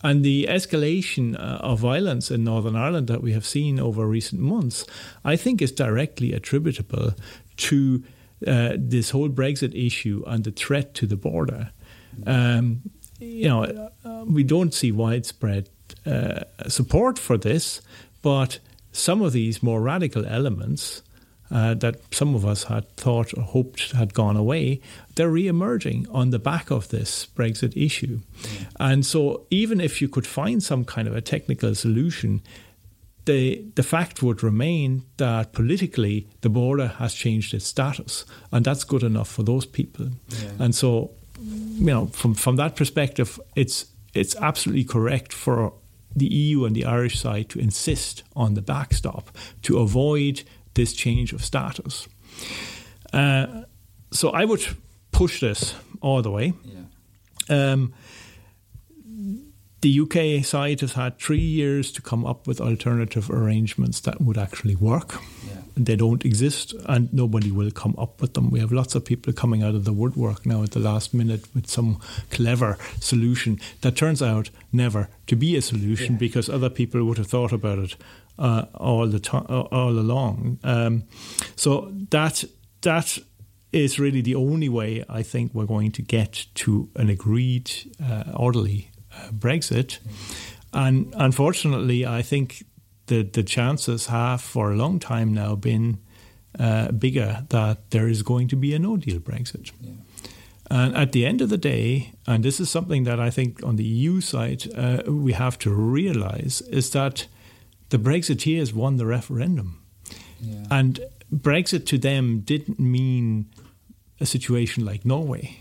And 0.03 0.25
the 0.25 0.47
escalation 0.49 1.35
uh, 1.35 1.59
of 1.59 1.81
violence 1.81 2.31
in 2.31 2.45
Northern 2.45 2.77
Ireland 2.77 3.09
that 3.09 3.23
we 3.23 3.33
have 3.33 3.45
seen 3.45 3.81
over 3.81 4.07
recent 4.07 4.41
months, 4.41 4.87
I 5.25 5.37
think, 5.37 5.61
is 5.61 5.73
directly 5.73 6.33
attributable 6.33 7.15
to 7.57 8.03
uh, 8.47 8.73
this 8.77 9.11
whole 9.11 9.29
Brexit 9.29 9.75
issue 9.75 10.25
and 10.27 10.45
the 10.45 10.51
threat 10.51 10.95
to 10.95 11.07
the 11.07 11.17
border. 11.17 11.71
Um, 12.27 12.83
you 13.19 13.49
know, 13.49 13.91
uh, 14.05 14.25
we 14.27 14.43
don't 14.43 14.75
see 14.75 14.93
widespread 14.93 15.69
uh, 16.05 16.41
support 16.69 17.19
for 17.19 17.39
this, 17.39 17.81
but 18.21 18.59
some 18.93 19.23
of 19.23 19.33
these 19.33 19.63
more 19.63 19.81
radical 19.81 20.27
elements 20.27 21.03
uh, 21.53 21.75
that 21.75 22.01
some 22.15 22.35
of 22.35 22.47
us 22.47 22.65
had 22.65 22.91
thought 22.97 23.37
or 23.37 23.43
hoped 23.43 23.93
had 23.93 24.15
gone 24.15 24.37
away, 24.37 24.81
they're 25.15 25.29
re-emerging 25.31 26.07
on 26.11 26.31
the 26.31 26.39
back 26.39 26.71
of 26.71 26.89
this 26.89 27.27
Brexit 27.37 27.77
issue. 27.77 28.21
And 28.81 29.05
so, 29.05 29.47
even 29.51 29.81
if 29.81 30.01
you 30.01 30.09
could 30.09 30.27
find 30.27 30.63
some 30.63 30.85
kind 30.85 31.07
of 31.07 31.15
a 31.15 31.21
technical 31.21 31.75
solution, 31.75 32.41
the 33.25 33.65
the 33.75 33.83
fact 33.83 34.23
would 34.23 34.43
remain 34.43 35.05
that 35.19 35.53
politically 35.53 36.27
the 36.41 36.49
border 36.49 36.89
has 36.89 37.15
changed 37.15 37.55
its 37.55 37.67
status, 37.67 38.25
and 38.51 38.65
that's 38.65 38.85
good 38.85 39.03
enough 39.03 39.29
for 39.29 39.43
those 39.43 39.67
people. 39.67 40.09
Yeah. 40.29 40.51
And 40.59 40.75
so, 40.75 41.11
you 41.39 41.87
know, 41.87 42.07
from 42.07 42.35
from 42.35 42.57
that 42.57 42.77
perspective, 42.77 43.39
it's 43.55 43.87
it's 44.15 44.35
absolutely 44.37 44.85
correct 44.85 45.33
for 45.33 45.73
the 46.17 46.27
EU 46.27 46.65
and 46.65 46.75
the 46.77 46.85
Irish 46.85 47.21
side 47.21 47.49
to 47.51 47.59
insist 47.59 48.23
on 48.35 48.55
the 48.55 48.63
backstop 48.63 49.37
to 49.63 49.79
avoid 49.79 50.43
this 50.75 50.93
change 50.93 51.33
of 51.33 51.45
status. 51.45 52.09
Uh, 53.13 53.63
so 54.11 54.31
I 54.31 54.45
would 54.45 54.65
push 55.11 55.41
this 55.41 55.75
all 56.01 56.23
the 56.23 56.31
way. 56.31 56.53
Yeah. 56.65 57.75
Um, 57.75 57.93
the 59.81 60.01
UK 60.01 60.45
side 60.45 60.81
has 60.81 60.93
had 60.93 61.19
three 61.19 61.39
years 61.39 61.91
to 61.93 62.03
come 62.03 62.25
up 62.25 62.47
with 62.47 62.61
alternative 62.61 63.29
arrangements 63.31 64.01
that 64.01 64.21
would 64.21 64.39
actually 64.39 64.77
work. 64.77 65.21
They 65.77 65.97
don't 65.97 66.25
exist, 66.25 66.75
and 66.87 67.13
nobody 67.13 67.51
will 67.51 67.71
come 67.71 67.95
up 67.99 68.21
with 68.21 68.35
them. 68.35 68.51
We 68.51 68.61
have 68.61 68.73
lots 68.73 68.95
of 68.95 69.05
people 69.05 69.33
coming 69.33 69.63
out 69.63 69.75
of 69.75 69.85
the 69.85 69.93
woodwork 69.93 70.45
now 70.47 70.63
at 70.63 70.73
the 70.73 70.81
last 70.81 71.15
minute 71.15 71.45
with 71.55 71.69
some 71.69 72.01
clever 72.31 72.79
solution 73.01 73.61
that 73.81 73.97
turns 73.97 74.23
out 74.23 74.51
never 74.73 75.09
to 75.27 75.37
be 75.37 75.57
a 75.57 75.63
solution 75.63 76.15
yeah. 76.15 76.19
because 76.19 76.49
other 76.49 76.71
people 76.71 77.05
would 77.05 77.19
have 77.19 77.27
thought 77.29 77.53
about 77.53 77.79
it 77.79 77.97
uh, 78.39 78.67
all 78.75 79.07
the 79.07 79.21
time, 79.21 79.47
all 79.49 79.91
along. 79.91 80.59
Um, 80.65 81.05
so 81.57 81.93
that 82.11 82.45
that 82.83 83.19
is 83.73 83.99
really 83.99 84.21
the 84.21 84.35
only 84.35 84.69
way 84.69 85.05
I 85.09 85.23
think 85.23 85.55
we're 85.55 85.67
going 85.67 85.93
to 85.93 86.03
get 86.03 86.47
to 86.57 86.91
an 86.97 87.09
agreed, 87.09 87.71
uh, 88.03 88.25
orderly 88.35 88.91
uh, 89.15 89.31
Brexit. 89.31 89.99
And 90.75 91.15
unfortunately, 91.17 92.07
I 92.07 92.23
think 92.23 92.65
the, 93.07 93.23
the 93.23 93.43
chances 93.43 94.07
have 94.07 94.41
for 94.41 94.73
a 94.73 94.77
long 94.77 94.99
time 94.99 95.33
now 95.35 95.55
been 95.55 95.99
uh, 96.59 96.93
bigger 96.93 97.45
that 97.49 97.91
there 97.91 98.09
is 98.09 98.23
going 98.23 98.49
to 98.49 98.57
be 98.57 98.75
a 98.75 98.79
no 98.79 98.97
deal 98.97 99.19
Brexit. 99.19 99.73
Yeah. 99.81 99.93
And 100.71 100.97
at 100.97 101.13
the 101.13 101.27
end 101.27 101.43
of 101.43 101.49
the 101.49 101.59
day, 101.59 102.13
and 102.27 102.43
this 102.43 102.59
is 102.59 102.71
something 102.71 103.05
that 103.05 103.21
I 103.21 103.31
think 103.31 103.63
on 103.63 103.77
the 103.77 103.85
EU 103.85 104.21
side 104.21 104.65
uh, 104.75 105.03
we 105.07 105.33
have 105.33 105.59
to 105.61 105.71
realize, 105.71 106.63
is 106.63 106.91
that 106.91 107.27
the 107.91 107.99
Brexiteers 107.99 108.73
won 108.73 108.97
the 108.97 109.05
referendum. 109.05 109.83
Yeah. 110.41 110.65
And 110.71 111.01
Brexit 111.35 111.85
to 111.87 111.99
them 111.99 112.41
didn't 112.41 112.79
mean 112.79 113.47
a 114.21 114.27
situation 114.27 114.85
like 114.85 115.05
Norway. 115.05 115.59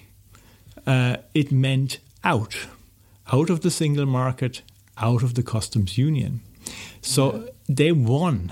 Uh, 0.88 1.18
it 1.34 1.52
meant 1.52 2.00
out 2.24 2.68
out 3.32 3.50
of 3.50 3.62
the 3.62 3.72
single 3.72 4.06
market, 4.06 4.62
out 4.98 5.24
of 5.24 5.36
the 5.36 5.44
customs 5.44 5.98
union. 5.98 6.42
So 7.02 7.36
yeah. 7.36 7.52
they 7.70 7.92
won. 7.92 8.52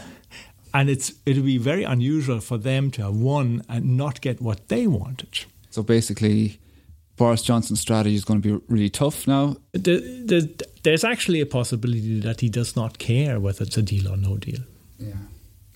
And 0.73 0.89
it's 0.89 1.13
it'll 1.25 1.43
be 1.43 1.57
very 1.57 1.83
unusual 1.83 2.39
for 2.39 2.57
them 2.57 2.91
to 2.91 3.01
have 3.01 3.15
won 3.15 3.63
and 3.67 3.97
not 3.97 4.21
get 4.21 4.39
what 4.39 4.67
they 4.67 4.85
wanted. 4.85 5.45
So 5.71 5.81
basically, 5.81 6.59
Boris 7.19 7.41
Johnson's 7.41 7.81
strategy 7.81 8.15
is 8.15 8.23
going 8.23 8.41
to 8.41 8.59
be 8.59 8.65
really 8.69 8.89
tough 8.89 9.27
now. 9.27 9.57
The, 9.73 9.99
the, 10.25 10.65
there's 10.83 11.03
actually 11.03 11.41
a 11.41 11.45
possibility 11.45 12.19
that 12.21 12.41
he 12.41 12.49
does 12.49 12.75
not 12.75 12.97
care 12.97 13.39
whether 13.39 13.63
it's 13.63 13.77
a 13.77 13.81
deal 13.81 14.07
or 14.07 14.15
no 14.15 14.37
deal. 14.37 14.61
Yeah. 14.97 15.13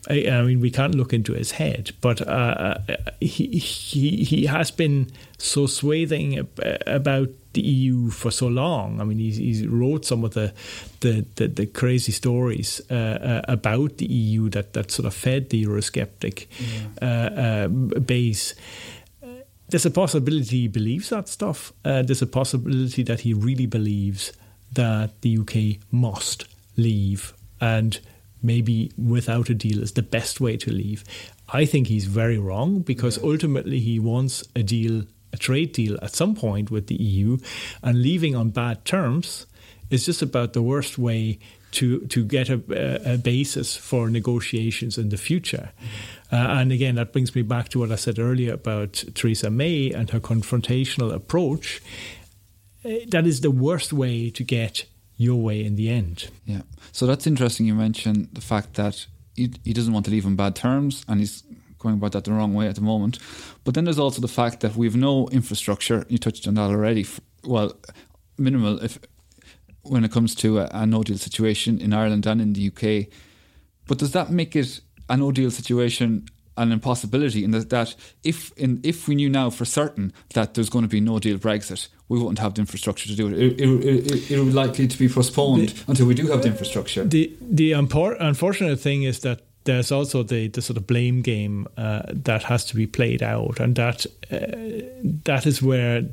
I, 0.10 0.30
I, 0.30 0.42
mean, 0.44 0.60
we 0.60 0.72
can't 0.72 0.96
look 0.96 1.12
into 1.12 1.34
his 1.34 1.52
head, 1.52 1.92
but 2.02 2.22
uh, 2.22 2.78
uh 2.88 2.96
he, 3.20 3.58
he 3.58 4.24
he 4.24 4.46
has 4.46 4.70
been 4.72 5.12
so 5.38 5.66
swathing 5.66 6.48
about 6.86 7.30
the 7.54 7.62
EU 7.62 8.10
for 8.10 8.32
so 8.32 8.48
long. 8.48 9.00
I 9.00 9.04
mean, 9.04 9.20
he's, 9.20 9.38
he's 9.38 9.68
wrote 9.68 10.06
some 10.06 10.24
of 10.24 10.34
the 10.34 10.54
the, 11.02 11.26
the, 11.36 11.48
the 11.48 11.66
crazy 11.66 12.12
stories 12.12 12.82
uh, 12.90 12.94
uh, 12.94 13.42
about 13.48 13.98
the 13.98 14.06
EU 14.06 14.50
that, 14.50 14.74
that 14.74 14.92
sort 14.92 15.06
of 15.06 15.14
fed 15.14 15.50
the 15.50 15.66
Eurosceptic 15.66 16.48
yeah. 16.60 16.88
uh, 17.02 17.42
uh 17.42 18.00
base. 18.00 18.56
there's 19.70 19.86
a 19.86 19.92
possibility 19.92 20.62
he 20.62 20.68
believes 20.68 21.10
that 21.10 21.28
stuff. 21.28 21.74
Uh, 21.84 22.02
there's 22.02 22.22
a 22.22 22.28
possibility 22.28 23.04
that 23.04 23.22
he 23.22 23.34
really 23.34 23.66
believes 23.66 24.34
that 24.74 25.22
the 25.22 25.38
UK 25.38 25.80
must 25.92 26.46
leave 26.78 27.34
and 27.60 28.00
maybe 28.44 28.92
without 28.98 29.50
a 29.50 29.56
deal 29.56 29.82
is 29.82 29.94
the 29.94 30.02
best 30.02 30.42
way 30.42 30.58
to 30.58 30.72
leave. 30.72 31.04
I 31.50 31.66
think 31.66 31.88
he's 31.88 32.06
very 32.06 32.38
wrong 32.38 32.80
because 32.80 33.18
yeah. 33.18 33.30
ultimately 33.30 33.80
he 33.80 34.00
wants 34.00 34.44
a 34.56 34.64
deal, 34.64 35.04
a 35.34 35.38
trade 35.38 35.74
deal 35.74 35.98
at 36.02 36.16
some 36.16 36.36
point 36.36 36.72
with 36.72 36.88
the 36.88 36.96
EU, 36.96 37.38
and 37.82 38.02
leaving 38.02 38.36
on 38.36 38.52
bad 38.52 38.86
terms 38.86 39.46
is 39.90 40.06
just 40.06 40.22
about 40.22 40.54
the 40.54 40.62
worst 40.62 40.98
way 40.98 41.40
to 41.72 42.02
to 42.08 42.24
get 42.24 42.50
a, 42.50 43.14
a 43.14 43.18
basis 43.18 43.76
for 43.76 44.10
negotiations 44.10 44.98
in 44.98 45.10
the 45.10 45.18
future. 45.18 45.72
Mm-hmm. 45.78 46.36
Uh, 46.36 46.62
and 46.62 46.72
again, 46.72 46.96
that 46.96 47.12
brings 47.12 47.36
me 47.36 47.42
back 47.42 47.70
to 47.70 47.80
what 47.80 47.92
I 47.92 47.96
said 47.96 48.18
earlier 48.18 48.54
about 48.54 49.04
Theresa 49.14 49.50
May 49.50 49.92
and 49.92 50.10
her 50.10 50.20
confrontational 50.20 51.14
approach. 51.14 51.82
Uh, 52.86 52.90
that 53.10 53.28
is 53.28 53.42
the 53.42 53.52
worst 53.52 53.94
way 53.94 54.30
to 54.32 54.44
get 54.44 54.86
your 55.18 55.42
way 55.42 55.64
in 55.64 55.76
the 55.76 55.90
end. 55.90 56.30
Yeah. 56.46 56.62
So 56.92 57.06
that's 57.06 57.28
interesting. 57.28 57.66
You 57.66 57.76
mentioned 57.76 58.30
the 58.34 58.42
fact 58.42 58.74
that 58.76 59.06
he, 59.36 59.52
he 59.64 59.74
doesn't 59.74 59.94
want 59.94 60.06
to 60.06 60.12
leave 60.12 60.26
on 60.26 60.36
bad 60.36 60.56
terms, 60.56 61.06
and 61.08 61.20
he's 61.20 61.44
going 61.84 61.96
about 61.96 62.14
that 62.14 62.24
the 62.24 62.34
wrong 62.34 62.54
way 62.54 62.68
at 62.68 62.76
the 62.76 62.82
moment. 62.82 63.20
But 63.64 63.76
then 63.76 63.84
there's 63.84 64.00
also 64.00 64.22
the 64.22 64.28
fact 64.28 64.62
that 64.62 64.76
we've 64.76 64.96
no 64.96 65.28
infrastructure. 65.30 66.06
You 66.10 66.18
touched 66.18 66.48
on 66.48 66.56
that 66.56 66.72
already. 66.72 67.06
Well, 67.44 67.74
minimal 68.38 68.84
if 68.84 68.98
when 69.84 70.04
it 70.04 70.12
comes 70.12 70.34
to 70.36 70.60
a, 70.60 70.70
a 70.72 70.86
no 70.86 71.04
deal 71.04 71.18
situation 71.18 71.80
in 71.80 71.94
Ireland 71.94 72.26
and 72.26 72.42
in 72.42 72.54
the 72.54 72.68
UK. 72.68 73.14
But 73.86 73.98
does 73.98 74.14
that 74.14 74.32
make 74.32 74.56
it 74.56 74.80
a 75.10 75.18
no 75.18 75.32
deal 75.32 75.52
situation 75.52 76.26
an 76.56 76.72
impossibility 76.72 77.44
in 77.44 77.52
that, 77.52 77.70
that 77.70 77.96
if 78.24 78.52
in, 78.58 78.80
if 78.84 79.08
we 79.08 79.16
knew 79.16 79.30
now 79.30 79.50
for 79.50 79.66
certain 79.66 80.14
that 80.34 80.54
there's 80.54 80.70
going 80.70 80.84
to 80.84 80.90
be 80.90 81.02
no 81.02 81.20
deal 81.20 81.38
Brexit, 81.38 81.88
we 82.10 82.20
wouldn't 82.20 82.40
have 82.40 82.54
the 82.54 82.62
infrastructure 82.62 83.08
to 83.08 83.16
do 83.16 83.28
it. 83.28 83.34
It, 83.34 83.60
it, 83.60 84.12
it, 84.12 84.32
it 84.32 84.40
would 84.40 84.54
likely 84.54 84.88
to 84.88 84.98
be 84.98 85.10
postponed 85.10 85.70
the, 85.70 85.84
until 85.92 86.06
we 86.06 86.14
do 86.14 86.28
have 86.28 86.44
the 86.44 86.50
infrastructure. 86.50 87.04
The 87.04 87.36
the 87.42 87.72
unfortunate 87.74 88.80
thing 88.80 89.04
is 89.04 89.20
that 89.22 89.42
there's 89.66 89.92
also 89.92 90.24
the, 90.24 90.48
the 90.48 90.62
sort 90.62 90.78
of 90.78 90.88
blame 90.88 91.22
game 91.22 91.68
uh, 91.78 92.04
that 92.08 92.44
has 92.44 92.66
to 92.66 92.76
be 92.76 92.88
played 92.88 93.24
out, 93.24 93.60
and 93.60 93.76
that 93.76 94.06
uh, 94.32 94.38
that 95.26 95.46
is 95.46 95.62
where 95.62 96.04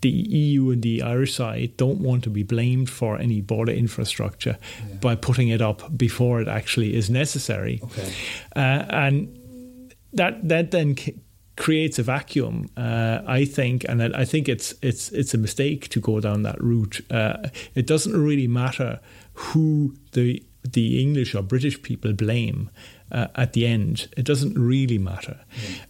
the 0.00 0.10
EU 0.10 0.70
and 0.70 0.82
the 0.82 1.00
Irish 1.02 1.34
side 1.34 1.76
don't 1.78 2.00
want 2.00 2.24
to 2.24 2.30
be 2.30 2.42
blamed 2.42 2.90
for 2.90 3.18
any 3.18 3.40
border 3.40 3.72
infrastructure 3.72 4.58
yeah. 4.86 4.96
by 4.96 5.14
putting 5.14 5.48
it 5.48 5.62
up 5.62 5.96
before 5.96 6.42
it 6.42 6.48
actually 6.48 6.94
is 6.94 7.08
necessary. 7.08 7.80
Okay. 7.82 8.12
Uh, 8.54 8.84
and 8.90 9.94
that 10.12 10.46
that 10.46 10.70
then 10.72 10.96
c- 10.96 11.14
creates 11.56 11.98
a 11.98 12.02
vacuum, 12.02 12.68
uh, 12.76 13.20
I 13.26 13.46
think, 13.46 13.84
and 13.88 14.02
I 14.02 14.24
think 14.24 14.48
it's 14.48 14.74
it's 14.82 15.10
it's 15.12 15.32
a 15.32 15.38
mistake 15.38 15.88
to 15.88 16.00
go 16.00 16.20
down 16.20 16.42
that 16.42 16.62
route. 16.62 17.00
Uh, 17.10 17.48
it 17.74 17.86
doesn't 17.86 18.16
really 18.16 18.46
matter 18.46 19.00
who 19.32 19.94
the 20.12 20.42
the 20.64 21.00
English 21.00 21.34
or 21.34 21.42
British 21.42 21.82
people 21.82 22.12
blame 22.12 22.70
uh, 23.12 23.28
at 23.34 23.52
the 23.52 23.66
end. 23.66 24.08
It 24.16 24.24
doesn't 24.24 24.58
really 24.58 24.98
matter. 24.98 25.40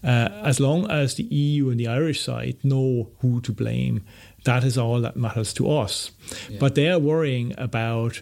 Uh, 0.02 0.28
as 0.42 0.60
long 0.60 0.90
as 0.90 1.14
the 1.14 1.24
EU 1.24 1.70
and 1.70 1.78
the 1.78 1.86
Irish 1.86 2.20
side 2.20 2.58
know 2.62 3.10
who 3.20 3.40
to 3.42 3.52
blame, 3.52 4.04
that 4.44 4.64
is 4.64 4.76
all 4.76 5.00
that 5.00 5.16
matters 5.16 5.52
to 5.54 5.70
us. 5.70 6.10
Yeah. 6.50 6.58
But 6.58 6.74
they 6.74 6.90
are 6.90 6.98
worrying 6.98 7.54
about 7.56 8.20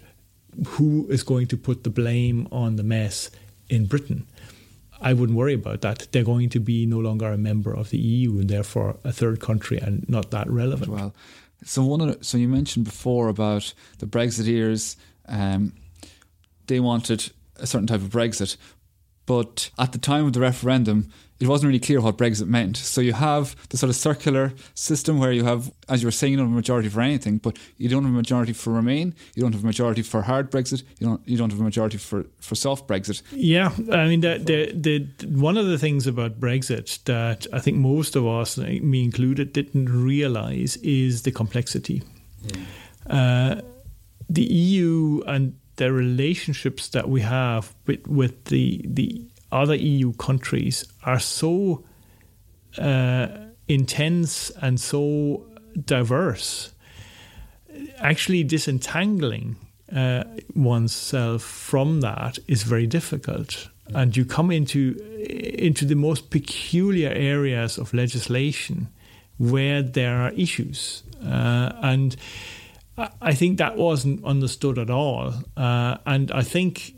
who 0.67 1.07
is 1.09 1.23
going 1.23 1.47
to 1.49 1.57
put 1.57 1.85
the 1.85 1.91
blame 1.91 2.47
on 2.53 2.77
the 2.77 2.83
mess 2.83 3.31
in 3.69 3.87
Britain. 3.87 4.27
I 5.01 5.15
wouldn't 5.15 5.37
worry 5.37 5.55
about 5.55 5.81
that. 5.81 6.07
They're 6.13 6.23
going 6.23 6.51
to 6.51 6.61
be 6.61 6.87
no 6.87 6.99
longer 6.99 7.33
a 7.33 7.39
member 7.39 7.75
of 7.75 7.91
the 7.91 7.99
EU 7.99 8.39
and 8.39 8.49
therefore 8.49 8.97
a 9.03 9.11
third 9.11 9.41
country 9.41 9.79
and 9.79 10.09
not 10.09 10.31
that 10.31 10.49
relevant. 10.49 10.93
Well, 10.93 11.15
so 11.65 11.85
one 11.85 12.01
of 12.03 12.19
the, 12.19 12.25
so 12.25 12.39
you 12.39 12.47
mentioned 12.47 12.85
before 12.85 13.29
about 13.29 13.73
the 13.99 14.07
Brexiteers. 14.07 14.97
Um, 15.27 15.73
they 16.67 16.81
wanted 16.81 17.33
a 17.57 17.67
certain 17.67 17.87
type 17.87 18.01
of 18.01 18.11
Brexit, 18.11 18.57
but 19.27 19.71
at 19.79 19.93
the 19.93 19.99
time 19.99 20.27
of 20.27 20.33
the 20.33 20.41
referendum, 20.41 21.09
it 21.43 21.49
wasn't 21.49 21.67
really 21.67 21.81
clear 21.81 22.01
what 22.01 22.17
Brexit 22.19 22.47
meant. 22.47 22.77
So 22.77 23.01
you 23.01 23.15
have 23.15 23.57
the 23.71 23.77
sort 23.77 23.91
of 23.91 23.97
circular 23.97 24.53
system 24.75 25.19
where 25.19 25.33
you 25.33 25.45
have, 25.45 25.73
as 25.89 26.01
you 26.01 26.07
were 26.07 26.13
saying, 26.13 26.33
you 26.33 26.37
don't 26.37 26.47
have 26.47 26.53
a 26.53 26.57
majority 26.57 26.89
for 26.89 27.01
anything, 27.01 27.39
but 27.39 27.59
you 27.79 27.89
don't 27.89 28.05
have 28.05 28.13
a 28.13 28.17
majority 28.17 28.53
for 28.53 28.73
Remain, 28.73 29.13
you 29.35 29.43
don't 29.43 29.53
have 29.53 29.65
a 29.65 29.67
majority 29.67 30.03
for 30.03 30.23
hard 30.23 30.53
Brexit, 30.53 30.85
you 31.01 31.07
don't 31.09 31.21
you 31.27 31.37
don't 31.37 31.51
have 31.51 31.59
a 31.59 31.65
majority 31.65 31.99
for, 31.99 32.27
for 32.41 32.55
soft 32.55 32.87
Brexit. 32.87 33.23
Yeah, 33.33 33.73
I 33.91 34.07
mean, 34.07 34.21
the, 34.21 34.39
the, 34.39 34.73
the, 34.73 35.27
one 35.27 35.57
of 35.57 35.67
the 35.67 35.79
things 35.79 36.07
about 36.07 36.39
Brexit 36.39 37.03
that 37.05 37.47
I 37.53 37.59
think 37.59 37.77
most 37.77 38.15
of 38.15 38.25
us, 38.25 38.57
me 38.57 39.03
included, 39.03 39.53
didn't 39.53 39.87
realise 39.87 40.77
is 40.77 41.23
the 41.23 41.33
complexity. 41.33 42.05
Yeah. 42.45 42.63
Uh, 43.09 43.61
the 44.29 44.45
EU 44.45 45.23
and 45.27 45.59
the 45.77 45.93
relationships 45.93 46.89
that 46.89 47.09
we 47.09 47.21
have 47.23 47.75
with, 47.87 48.07
with 48.07 48.45
the 48.47 48.85
the 48.85 49.25
other 49.51 49.75
EU 49.75 50.13
countries 50.15 50.85
are 51.05 51.21
so 51.21 51.85
uh, 52.79 53.29
intense 53.69 54.51
and 54.63 54.81
so 54.81 55.47
diverse. 55.85 56.73
Actually, 57.99 58.45
disentangling 58.45 59.57
uh, 59.95 60.25
oneself 60.55 61.43
from 61.43 62.01
that 62.01 62.39
is 62.49 62.63
very 62.63 62.87
difficult, 62.87 63.69
and 63.95 64.17
you 64.17 64.25
come 64.25 64.51
into 64.51 64.97
into 65.59 65.85
the 65.85 65.95
most 65.95 66.31
peculiar 66.31 67.11
areas 67.11 67.79
of 67.79 67.95
legislation 67.95 68.89
where 69.39 69.83
there 69.83 70.17
are 70.17 70.33
issues, 70.33 71.03
uh, 71.25 71.73
and 71.83 72.17
I 72.97 73.35
think 73.35 73.59
that 73.59 73.77
wasn't 73.77 74.25
understood 74.25 74.79
at 74.79 74.91
all. 74.91 75.33
Uh, 75.57 75.97
and 76.05 76.31
I 76.31 76.43
think 76.43 76.95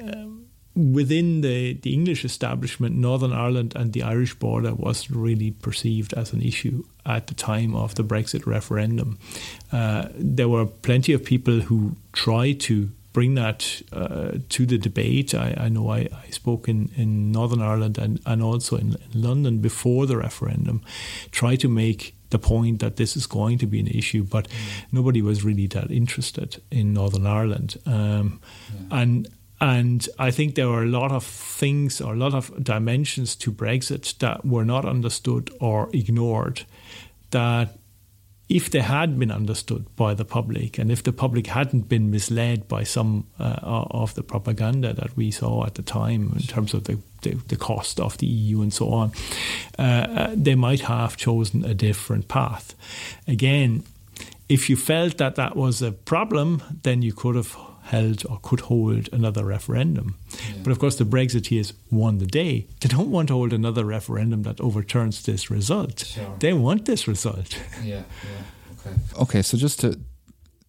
um, 0.00 0.46
within 0.74 1.40
the, 1.40 1.74
the 1.74 1.92
English 1.92 2.24
establishment, 2.24 2.96
Northern 2.96 3.32
Ireland 3.32 3.74
and 3.76 3.92
the 3.92 4.02
Irish 4.02 4.34
border 4.34 4.74
wasn't 4.74 5.16
really 5.16 5.50
perceived 5.50 6.14
as 6.14 6.32
an 6.32 6.40
issue 6.40 6.84
at 7.04 7.26
the 7.26 7.34
time 7.34 7.74
of 7.74 7.94
the 7.96 8.04
Brexit 8.04 8.46
referendum. 8.46 9.18
Uh, 9.72 10.08
there 10.14 10.48
were 10.48 10.66
plenty 10.66 11.12
of 11.12 11.24
people 11.24 11.60
who 11.60 11.96
tried 12.12 12.60
to 12.60 12.90
bring 13.18 13.34
that 13.34 13.82
uh, 13.92 14.38
to 14.48 14.64
the 14.64 14.78
debate. 14.78 15.34
I, 15.34 15.52
I 15.66 15.68
know 15.68 15.90
I, 15.90 16.08
I, 16.24 16.30
spoke 16.30 16.68
in, 16.68 16.88
in 16.94 17.32
Northern 17.32 17.60
Ireland 17.60 17.98
and, 17.98 18.20
and 18.24 18.40
also 18.40 18.76
in, 18.76 18.94
in 19.12 19.22
London 19.22 19.58
before 19.58 20.06
the 20.06 20.16
referendum, 20.16 20.82
try 21.32 21.56
to 21.56 21.68
make 21.68 22.14
the 22.30 22.38
point 22.38 22.78
that 22.78 22.94
this 22.94 23.16
is 23.16 23.26
going 23.26 23.58
to 23.58 23.66
be 23.66 23.80
an 23.80 23.88
issue, 23.88 24.22
but 24.22 24.46
mm. 24.48 24.84
nobody 24.92 25.20
was 25.20 25.42
really 25.42 25.66
that 25.66 25.90
interested 25.90 26.62
in 26.70 26.92
Northern 26.92 27.26
Ireland. 27.26 27.76
Um, 27.86 28.40
yeah. 28.72 29.00
And 29.00 29.28
and 29.60 30.08
I 30.20 30.30
think 30.30 30.54
there 30.54 30.68
were 30.68 30.84
a 30.84 30.92
lot 31.00 31.10
of 31.10 31.24
things 31.24 32.00
or 32.00 32.12
a 32.12 32.16
lot 32.16 32.34
of 32.34 32.52
dimensions 32.62 33.34
to 33.36 33.50
Brexit 33.50 34.16
that 34.18 34.44
were 34.44 34.64
not 34.64 34.84
understood 34.84 35.50
or 35.58 35.90
ignored. 35.92 36.66
That 37.30 37.76
if 38.48 38.70
they 38.70 38.80
had 38.80 39.18
been 39.18 39.30
understood 39.30 39.84
by 39.96 40.14
the 40.14 40.24
public 40.24 40.78
and 40.78 40.90
if 40.90 41.02
the 41.02 41.12
public 41.12 41.48
hadn't 41.48 41.88
been 41.88 42.10
misled 42.10 42.66
by 42.66 42.82
some 42.82 43.26
uh, 43.38 43.58
of 43.62 44.14
the 44.14 44.22
propaganda 44.22 44.92
that 44.94 45.14
we 45.16 45.30
saw 45.30 45.66
at 45.66 45.74
the 45.74 45.82
time 45.82 46.32
in 46.34 46.42
terms 46.42 46.72
of 46.72 46.84
the, 46.84 46.98
the, 47.22 47.34
the 47.48 47.56
cost 47.56 48.00
of 48.00 48.16
the 48.18 48.26
EU 48.26 48.62
and 48.62 48.72
so 48.72 48.90
on, 48.90 49.12
uh, 49.78 49.82
uh, 49.82 50.30
they 50.34 50.54
might 50.54 50.80
have 50.80 51.16
chosen 51.16 51.64
a 51.64 51.74
different 51.74 52.28
path. 52.28 52.74
Again, 53.26 53.82
if 54.48 54.70
you 54.70 54.76
felt 54.76 55.18
that 55.18 55.34
that 55.34 55.54
was 55.54 55.82
a 55.82 55.92
problem, 55.92 56.62
then 56.82 57.02
you 57.02 57.12
could 57.12 57.36
have 57.36 57.54
held 57.88 58.24
or 58.28 58.38
could 58.42 58.60
hold 58.60 59.08
another 59.12 59.44
referendum. 59.44 60.16
Yeah. 60.30 60.62
But 60.62 60.72
of 60.72 60.78
course, 60.78 60.96
the 60.96 61.04
Brexiteers 61.04 61.72
won 61.90 62.18
the 62.18 62.26
day. 62.26 62.66
They 62.80 62.88
don't 62.88 63.10
want 63.10 63.28
to 63.28 63.34
hold 63.34 63.52
another 63.52 63.84
referendum 63.84 64.42
that 64.42 64.60
overturns 64.60 65.22
this 65.24 65.50
result. 65.50 66.04
Sure. 66.06 66.36
They 66.38 66.52
want 66.52 66.84
this 66.84 67.08
result. 67.08 67.58
Yeah, 67.84 68.02
yeah. 68.24 68.86
Okay. 68.86 68.96
Okay, 69.22 69.42
so 69.42 69.56
just 69.56 69.80
to, 69.80 69.98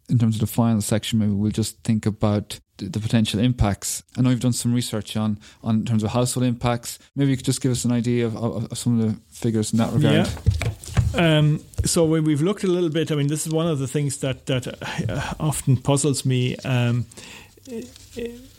in 0.10 0.18
terms 0.20 0.36
of 0.36 0.42
the 0.42 0.48
final 0.48 0.82
section, 0.82 1.20
maybe 1.20 1.32
we'll 1.32 1.52
just 1.52 1.84
think 1.84 2.06
about 2.06 2.60
the, 2.78 2.88
the 2.88 3.00
potential 3.00 3.40
impacts. 3.40 4.04
I 4.18 4.22
know 4.22 4.30
you've 4.30 4.40
done 4.40 4.54
some 4.54 4.74
research 4.74 5.18
on, 5.18 5.40
on 5.64 5.76
in 5.80 5.86
terms 5.86 6.04
of 6.04 6.12
household 6.12 6.46
impacts. 6.46 7.00
Maybe 7.16 7.32
you 7.32 7.38
could 7.38 7.46
just 7.46 7.62
give 7.62 7.72
us 7.72 7.84
an 7.86 7.92
idea 7.92 8.26
of, 8.28 8.36
of, 8.38 8.72
of 8.72 8.78
some 8.78 9.00
of 9.00 9.08
the 9.08 9.20
figures 9.32 9.74
in 9.74 9.80
that 9.80 9.92
regard. 9.92 10.28
Yeah. 10.28 10.99
Um, 11.16 11.64
so 11.86 12.06
when 12.06 12.24
we've 12.24 12.42
looked 12.42 12.64
a 12.64 12.68
little 12.68 12.90
bit. 12.90 13.12
I 13.12 13.16
mean, 13.16 13.28
this 13.28 13.48
is 13.48 13.54
one 13.54 13.68
of 13.68 13.80
the 13.80 13.88
things 13.88 14.18
that 14.18 14.46
that 14.46 14.68
uh, 14.68 15.34
often 15.40 15.78
puzzles 15.78 16.26
me. 16.26 16.56
Um, 16.58 17.06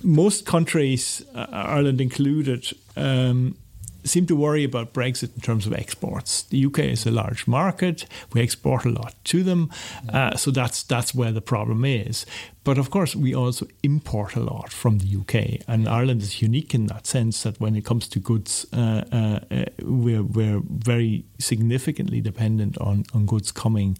most 0.02 0.46
countries, 0.46 1.24
uh, 1.34 1.46
Ireland 1.50 2.00
included, 2.00 2.72
um, 2.96 3.56
seem 4.04 4.26
to 4.26 4.36
worry 4.36 4.64
about 4.64 4.92
Brexit 4.92 5.34
in 5.34 5.40
terms 5.40 5.66
of 5.66 5.72
exports. 5.72 6.42
The 6.42 6.64
UK 6.66 6.78
is 6.80 7.06
a 7.06 7.10
large 7.10 7.46
market; 7.46 8.06
we 8.32 8.40
export 8.40 8.84
a 8.84 8.90
lot 8.90 9.14
to 9.24 9.42
them, 9.42 9.70
uh, 10.08 10.36
so 10.36 10.50
that's 10.50 10.82
that's 10.82 11.14
where 11.14 11.32
the 11.32 11.40
problem 11.40 11.84
is. 11.84 12.26
But 12.62 12.78
of 12.78 12.90
course, 12.90 13.16
we 13.16 13.34
also 13.34 13.66
import 13.82 14.36
a 14.36 14.40
lot 14.40 14.72
from 14.72 14.98
the 14.98 15.16
UK, 15.20 15.62
and 15.66 15.88
Ireland 15.88 16.22
is 16.22 16.42
unique 16.42 16.74
in 16.74 16.86
that 16.86 17.06
sense 17.06 17.42
that 17.42 17.60
when 17.60 17.74
it 17.74 17.84
comes 17.84 18.08
to 18.08 18.20
goods, 18.20 18.66
uh, 18.72 19.04
uh, 19.12 19.40
uh 19.50 19.64
we're 19.82 20.22
we're 20.22 20.60
very 20.68 21.24
significantly 21.38 22.20
dependent 22.20 22.78
on 22.78 23.04
on 23.14 23.26
goods 23.26 23.52
coming 23.52 23.98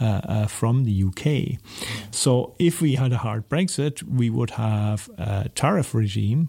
uh, 0.00 0.20
uh, 0.24 0.46
from 0.46 0.84
the 0.84 1.04
UK. 1.04 1.60
So 2.10 2.54
if 2.58 2.80
we 2.80 2.94
had 2.94 3.12
a 3.12 3.18
hard 3.18 3.48
Brexit, 3.48 4.02
we 4.02 4.30
would 4.30 4.50
have 4.50 5.10
a 5.18 5.48
tariff 5.54 5.94
regime 5.94 6.48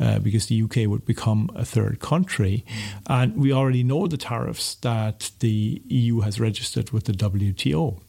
uh, 0.00 0.18
because 0.18 0.46
the 0.46 0.62
UK 0.62 0.88
would 0.88 1.04
become 1.04 1.50
a 1.54 1.64
third 1.64 2.00
country. 2.00 2.64
And 3.06 3.36
we 3.36 3.52
already 3.52 3.82
know 3.82 4.06
the 4.06 4.16
tariffs 4.16 4.76
that 4.76 5.30
the 5.40 5.82
EU 5.86 6.20
has 6.20 6.40
registered 6.40 6.90
with 6.90 7.04
the 7.04 7.12
WTO. 7.12 8.00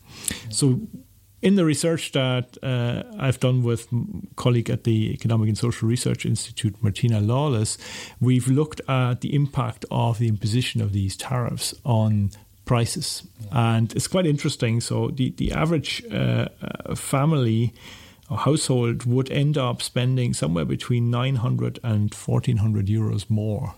So 0.49 0.81
in 1.41 1.55
the 1.55 1.65
research 1.65 2.13
that 2.13 2.57
uh, 2.63 3.03
I've 3.19 3.39
done 3.39 3.63
with 3.63 3.88
colleague 4.35 4.69
at 4.69 4.85
the 4.85 5.11
Economic 5.13 5.49
and 5.49 5.57
Social 5.57 5.88
Research 5.88 6.25
Institute, 6.25 6.75
Martina 6.81 7.21
Lawless, 7.21 7.77
we've 8.19 8.47
looked 8.47 8.81
at 8.88 9.21
the 9.21 9.35
impact 9.35 9.85
of 9.91 10.17
the 10.17 10.27
imposition 10.27 10.81
of 10.81 10.93
these 10.93 11.15
tariffs 11.15 11.75
on 11.85 12.31
prices. 12.68 13.24
Yeah. 13.39 13.76
And 13.76 13.93
it's 13.93 14.07
quite 14.07 14.28
interesting. 14.28 14.82
So 14.82 15.07
the, 15.07 15.32
the 15.32 15.51
average 15.53 16.03
uh, 16.11 16.49
uh, 16.61 16.95
family 16.95 17.74
or 18.30 18.38
household 18.38 19.05
would 19.05 19.32
end 19.32 19.57
up 19.57 19.82
spending 19.82 20.34
somewhere 20.34 20.65
between 20.65 21.09
900 21.09 21.80
and 21.84 22.13
1400 22.13 22.88
euros 22.88 23.30
more. 23.30 23.74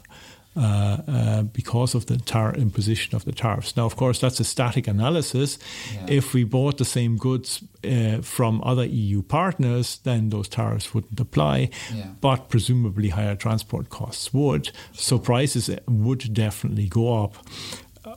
Uh, 0.57 0.97
uh, 1.07 1.43
because 1.43 1.95
of 1.95 2.07
the 2.07 2.17
tar- 2.17 2.55
imposition 2.55 3.15
of 3.15 3.23
the 3.23 3.31
tariffs. 3.31 3.77
Now, 3.77 3.85
of 3.85 3.95
course, 3.95 4.19
that's 4.19 4.39
a 4.39 4.43
static 4.43 4.87
analysis. 4.87 5.59
Yeah. 5.93 6.05
If 6.07 6.33
we 6.33 6.43
bought 6.43 6.79
the 6.79 6.85
same 6.85 7.17
goods 7.17 7.63
uh, 7.85 8.21
from 8.21 8.61
other 8.65 8.83
EU 8.83 9.21
partners, 9.21 9.99
then 10.03 10.31
those 10.31 10.49
tariffs 10.49 10.93
wouldn't 10.93 11.19
apply, 11.19 11.69
yeah. 11.93 12.07
but 12.19 12.49
presumably 12.49 13.09
higher 13.09 13.35
transport 13.35 13.89
costs 13.89 14.33
would. 14.33 14.71
So 14.91 15.19
prices 15.19 15.69
would 15.87 16.33
definitely 16.33 16.87
go 16.87 17.23
up 17.23 17.35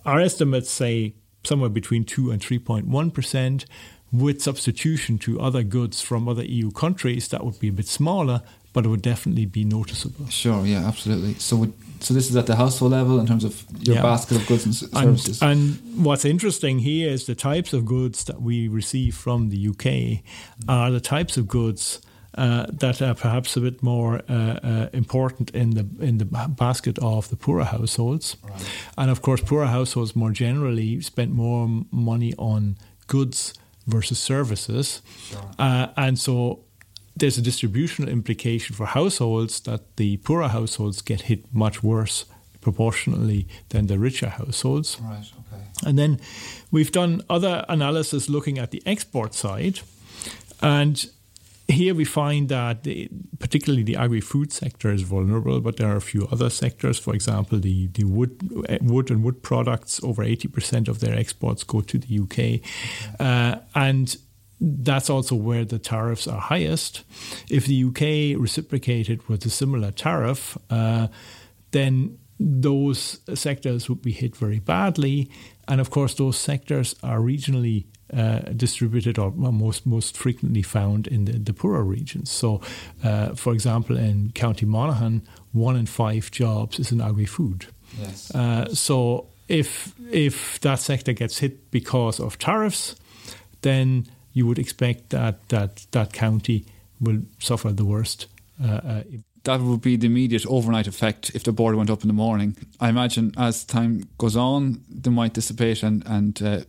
our 0.05 0.21
estimates 0.21 0.71
say 0.71 1.15
somewhere 1.45 1.71
between 1.71 2.05
2 2.05 2.31
and 2.31 2.41
3.1%. 2.41 3.65
With 4.13 4.43
substitution 4.43 5.17
to 5.21 5.41
other 5.41 5.63
goods 5.63 6.03
from 6.03 6.29
other 6.29 6.45
EU 6.45 6.71
countries, 6.71 7.29
that 7.29 7.45
would 7.47 7.59
be 7.59 7.69
a 7.69 7.73
bit 7.73 7.87
smaller, 7.87 8.43
but 8.75 8.85
it 8.85 8.89
would 8.89 9.01
definitely 9.01 9.47
be 9.47 9.65
noticeable. 9.65 10.27
Sure, 10.29 10.67
yeah, 10.67 10.87
absolutely. 10.87 11.33
So, 11.35 11.57
would, 11.57 11.73
so 12.01 12.13
this 12.13 12.29
is 12.29 12.37
at 12.37 12.47
the 12.47 12.57
household 12.57 12.93
level 12.93 13.19
in 13.19 13.27
terms 13.27 13.43
of 13.43 13.65
your 13.81 13.97
yeah. 13.97 14.03
basket 14.03 14.37
of 14.37 14.47
goods 14.47 14.67
and 14.67 14.75
services. 14.75 15.41
And, 15.41 15.79
and, 15.83 16.05
what's 16.05 16.27
interesting 16.27 16.81
here 16.81 17.09
is 17.09 17.25
the 17.25 17.35
types 17.35 17.73
of 17.73 17.87
goods 17.87 18.25
that 18.25 18.43
we 18.43 18.69
receive 18.69 19.17
from 19.17 19.49
the 19.49 19.69
UK 19.69 20.23
are 20.69 20.91
the 20.91 21.01
types 21.01 21.39
of 21.39 21.49
goods 21.49 22.03
uh, 22.35 22.67
that 22.71 23.03
are 23.03 23.15
perhaps 23.15 23.57
a 23.57 23.61
bit 23.61 23.83
more 23.83 24.23
uh, 24.29 24.33
uh, 24.33 24.89
important 24.93 25.51
in 25.51 25.71
the 25.71 25.87
in 26.01 26.19
the 26.19 26.25
basket 26.25 26.99
of 26.99 27.29
the 27.29 27.37
poorer 27.37 27.65
households, 27.65 28.37
right. 28.43 28.71
and 28.97 29.11
of 29.11 29.21
course, 29.21 29.43
poorer 29.43 29.67
households 29.67 30.17
more 30.17 30.31
generally 30.31 31.01
spend 31.01 31.33
more 31.33 31.69
money 31.91 32.35
on 32.39 32.77
goods 33.07 33.55
versus 33.87 34.19
services, 34.19 35.03
sure. 35.29 35.51
Uh, 35.59 35.89
and 35.97 36.19
so 36.19 36.65
there's 37.17 37.37
a 37.37 37.43
distributional 37.43 38.11
implication 38.11 38.75
for 38.75 38.87
households 38.87 39.61
that 39.61 39.97
the 39.97 40.17
poorer 40.19 40.49
households 40.49 41.03
get 41.03 41.23
hit 41.23 41.45
much 41.53 41.83
worse 41.83 42.25
proportionally 42.63 43.47
than 43.69 43.87
the 43.87 43.99
richer 43.99 44.31
households. 44.31 44.99
Right. 45.01 45.31
Okay. 45.53 45.63
And 45.85 45.99
then 45.99 46.21
we've 46.71 46.93
done 46.93 47.21
other 47.29 47.67
analysis 47.69 48.29
looking 48.29 48.59
at 48.59 48.71
the 48.71 48.83
export 48.87 49.35
side, 49.35 49.81
and 50.63 51.11
here 51.73 51.95
we 51.95 52.05
find 52.05 52.49
that 52.49 52.85
the, 52.85 53.09
particularly 53.39 53.83
the 53.83 53.97
agri-food 53.97 54.53
sector 54.53 54.93
is 54.93 55.03
vulnerable, 55.03 55.61
but 55.61 55.77
there 55.77 55.89
are 55.89 55.97
a 55.97 56.01
few 56.01 56.29
other 56.31 56.51
sectors. 56.51 56.99
For 56.99 57.15
example, 57.15 57.59
the, 57.59 57.89
the 57.89 58.05
wood, 58.05 58.39
wood 58.83 59.11
and 59.11 59.25
wood 59.25 59.43
products, 59.43 60.03
over 60.03 60.25
80% 60.25 60.89
of 60.89 61.01
their 61.01 61.15
exports 61.15 61.65
go 61.65 61.81
to 61.81 61.99
the 61.99 62.21
UK. 62.21 62.61
Uh, 63.21 63.61
and 63.75 64.17
that's 64.61 65.11
also 65.11 65.35
where 65.35 65.65
the 65.65 65.79
tariffs 65.79 66.29
are 66.29 66.41
highest. 66.41 67.03
If 67.51 67.67
the 67.67 67.85
UK 67.85 68.41
reciprocated 68.41 69.29
with 69.29 69.45
a 69.45 69.51
similar 69.51 69.91
tariff, 69.91 70.57
uh, 70.71 71.09
then 71.73 72.19
those 72.39 73.21
sectors 73.35 73.89
would 73.89 74.03
be 74.03 74.13
hit 74.13 74.37
very 74.37 74.61
badly. 74.61 75.31
And 75.69 75.81
of 75.81 75.91
course, 75.91 76.15
those 76.15 76.37
sectors 76.37 76.95
are 77.03 77.19
regionally 77.19 77.87
uh, 78.17 78.41
distributed 78.57 79.19
or 79.19 79.31
most 79.33 79.87
most 79.87 80.17
frequently 80.17 80.63
found 80.63 81.07
in 81.07 81.25
the, 81.25 81.39
the 81.39 81.53
poorer 81.53 81.83
regions. 81.83 82.31
So, 82.31 82.61
uh, 83.03 83.35
for 83.35 83.53
example, 83.53 83.97
in 83.97 84.33
County 84.35 84.67
Monaghan, 84.67 85.23
one 85.53 85.77
in 85.77 85.87
five 85.87 86.31
jobs 86.31 86.79
is 86.79 86.93
in 86.93 87.01
agri-food. 87.01 87.67
Yes. 88.01 88.31
Uh, 88.35 88.75
so 88.75 89.27
if 89.49 89.95
if 90.11 90.61
that 90.61 90.79
sector 90.79 91.13
gets 91.13 91.39
hit 91.39 91.71
because 91.71 92.21
of 92.21 92.39
tariffs, 92.39 92.97
then 93.61 94.07
you 94.33 94.47
would 94.47 94.59
expect 94.59 95.11
that 95.11 95.49
that 95.49 95.87
that 95.91 96.13
county 96.13 96.65
will 97.01 97.23
suffer 97.39 97.73
the 97.73 97.85
worst. 97.85 98.27
Uh, 98.63 98.67
uh, 98.67 99.03
that 99.45 99.61
would 99.61 99.81
be 99.81 99.97
the 99.97 100.07
immediate 100.07 100.47
overnight 100.47 100.87
effect 100.87 101.31
if 101.35 101.43
the 101.43 101.53
border 101.53 101.77
went 101.77 101.91
up 101.91 102.03
in 102.03 102.09
the 102.09 102.15
morning. 102.15 102.57
I 102.81 102.89
imagine 102.89 103.33
as 103.37 103.65
time 103.65 104.09
goes 104.17 104.37
on, 104.37 104.83
they 104.89 105.11
might 105.11 105.35
dissipate 105.35 105.83
and, 105.83 106.05
and 106.07 106.43
uh, 106.43 106.61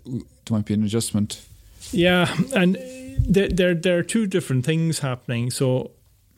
there 0.45 0.57
might 0.57 0.65
be 0.65 0.73
an 0.73 0.83
adjustment. 0.83 1.45
Yeah, 1.91 2.35
and 2.55 2.77
there, 3.19 3.49
there, 3.49 3.73
there 3.75 3.97
are 3.97 4.03
two 4.03 4.27
different 4.27 4.65
things 4.65 4.99
happening. 4.99 5.51
So 5.51 5.91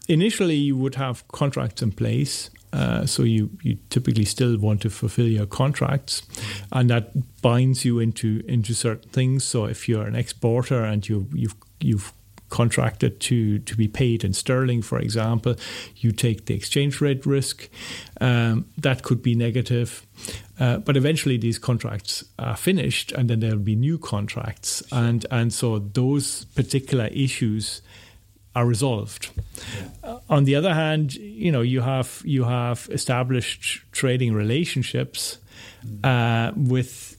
initially, 0.07 0.55
you 0.55 0.77
would 0.77 0.95
have 0.95 1.27
contracts 1.29 1.81
in 1.81 1.91
place. 1.91 2.49
Uh, 2.73 3.05
so 3.05 3.23
you, 3.23 3.49
you 3.61 3.77
typically 3.89 4.25
still 4.25 4.57
want 4.57 4.81
to 4.81 4.89
fulfill 4.89 5.27
your 5.27 5.45
contracts, 5.45 6.23
and 6.73 6.89
that 6.89 7.41
binds 7.41 7.85
you 7.85 7.99
into 7.99 8.43
into 8.47 8.73
certain 8.73 9.09
things. 9.11 9.45
So 9.45 9.65
if 9.65 9.87
you're 9.87 10.05
an 10.05 10.15
exporter 10.15 10.83
and 10.83 11.07
you 11.07 11.29
you've 11.33 11.55
you've 11.79 12.11
contracted 12.49 13.19
to, 13.19 13.59
to 13.59 13.75
be 13.75 13.87
paid 13.87 14.23
in 14.23 14.33
sterling, 14.33 14.81
for 14.81 14.99
example, 14.99 15.55
you 15.97 16.11
take 16.11 16.45
the 16.45 16.53
exchange 16.53 17.01
rate 17.01 17.25
risk. 17.25 17.69
Um, 18.21 18.65
that 18.77 19.03
could 19.03 19.21
be 19.21 19.35
negative. 19.35 20.05
Uh, 20.59 20.77
but 20.77 20.95
eventually, 20.95 21.37
these 21.37 21.59
contracts 21.59 22.23
are 22.39 22.55
finished, 22.55 23.11
and 23.11 23.29
then 23.29 23.39
there'll 23.39 23.57
be 23.57 23.75
new 23.75 23.97
contracts, 23.97 24.81
sure. 24.87 24.99
and 24.99 25.25
and 25.29 25.53
so 25.53 25.79
those 25.79 26.45
particular 26.55 27.07
issues 27.07 27.81
are 28.55 28.65
resolved. 28.65 29.31
Yeah. 29.77 30.11
Uh, 30.11 30.19
on 30.29 30.45
the 30.45 30.55
other 30.55 30.73
hand, 30.73 31.15
you 31.15 31.51
know 31.51 31.61
you 31.61 31.81
have 31.81 32.21
you 32.23 32.45
have 32.45 32.87
established 32.91 33.81
trading 33.91 34.33
relationships 34.33 35.39
mm. 35.85 36.05
uh, 36.05 36.53
with 36.55 37.17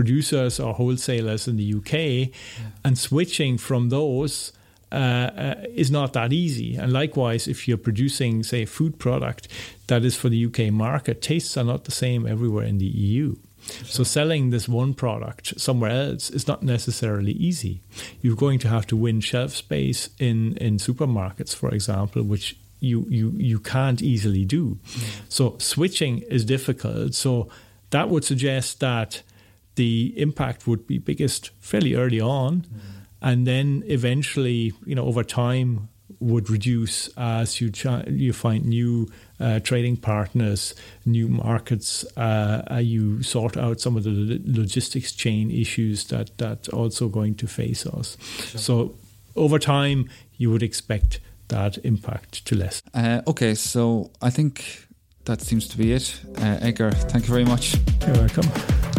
producers 0.00 0.58
or 0.58 0.72
wholesalers 0.74 1.46
in 1.46 1.56
the 1.56 1.74
UK, 1.74 1.92
yeah. 1.92 2.30
and 2.84 2.98
switching 2.98 3.58
from 3.58 3.90
those. 3.90 4.52
Uh, 4.92 5.30
uh, 5.46 5.54
is 5.72 5.88
not 5.88 6.14
that 6.14 6.32
easy. 6.32 6.74
And 6.74 6.92
likewise, 6.92 7.46
if 7.46 7.68
you're 7.68 7.78
producing, 7.78 8.42
say, 8.42 8.62
a 8.62 8.66
food 8.66 8.98
product 8.98 9.46
that 9.86 10.04
is 10.04 10.16
for 10.16 10.28
the 10.28 10.46
UK 10.46 10.72
market, 10.72 11.22
tastes 11.22 11.56
are 11.56 11.62
not 11.62 11.84
the 11.84 11.92
same 11.92 12.26
everywhere 12.26 12.64
in 12.64 12.78
the 12.78 12.86
EU. 12.86 13.36
Sure. 13.60 13.84
So 13.84 14.02
selling 14.02 14.50
this 14.50 14.68
one 14.68 14.94
product 14.94 15.60
somewhere 15.60 15.92
else 15.92 16.28
is 16.30 16.48
not 16.48 16.64
necessarily 16.64 17.32
easy. 17.32 17.82
You're 18.20 18.34
going 18.34 18.58
to 18.60 18.68
have 18.68 18.84
to 18.88 18.96
win 18.96 19.20
shelf 19.20 19.52
space 19.54 20.10
in, 20.18 20.56
in 20.56 20.78
supermarkets, 20.78 21.54
for 21.54 21.72
example, 21.72 22.24
which 22.24 22.56
you, 22.80 23.06
you, 23.08 23.32
you 23.36 23.60
can't 23.60 24.02
easily 24.02 24.44
do. 24.44 24.80
Yeah. 24.96 25.04
So 25.28 25.56
switching 25.58 26.22
is 26.22 26.44
difficult. 26.44 27.14
So 27.14 27.48
that 27.90 28.08
would 28.08 28.24
suggest 28.24 28.80
that 28.80 29.22
the 29.74 30.12
impact 30.16 30.66
would 30.66 30.86
be 30.86 30.98
biggest 30.98 31.50
fairly 31.60 31.94
early 31.94 32.20
on, 32.20 32.62
mm. 32.62 32.80
and 33.22 33.46
then 33.46 33.82
eventually, 33.86 34.72
you 34.84 34.94
know, 34.94 35.06
over 35.06 35.24
time 35.24 35.88
would 36.18 36.50
reduce 36.50 37.08
as 37.16 37.60
you 37.60 37.70
ch- 37.70 38.06
you 38.08 38.32
find 38.32 38.66
new 38.66 39.08
uh, 39.38 39.58
trading 39.60 39.96
partners, 39.96 40.74
new 41.06 41.28
markets. 41.28 42.04
Uh, 42.16 42.80
you 42.82 43.22
sort 43.22 43.56
out 43.56 43.80
some 43.80 43.96
of 43.96 44.04
the 44.04 44.40
logistics 44.44 45.12
chain 45.12 45.50
issues 45.50 46.04
that 46.04 46.36
that 46.38 46.68
also 46.68 47.08
going 47.08 47.34
to 47.34 47.46
face 47.46 47.86
us. 47.86 48.16
Sure. 48.20 48.60
So 48.60 48.94
over 49.36 49.58
time, 49.58 50.08
you 50.36 50.50
would 50.50 50.62
expect 50.62 51.20
that 51.48 51.78
impact 51.84 52.44
to 52.46 52.54
lessen. 52.54 52.88
Uh, 52.94 53.22
okay, 53.26 53.54
so 53.54 54.10
I 54.22 54.30
think 54.30 54.86
that 55.24 55.40
seems 55.40 55.68
to 55.68 55.78
be 55.78 55.92
it. 55.92 56.20
Uh, 56.38 56.58
Edgar, 56.60 56.92
thank 56.92 57.26
you 57.26 57.32
very 57.32 57.44
much. 57.44 57.76
You're 58.06 58.16
welcome. 58.16 58.89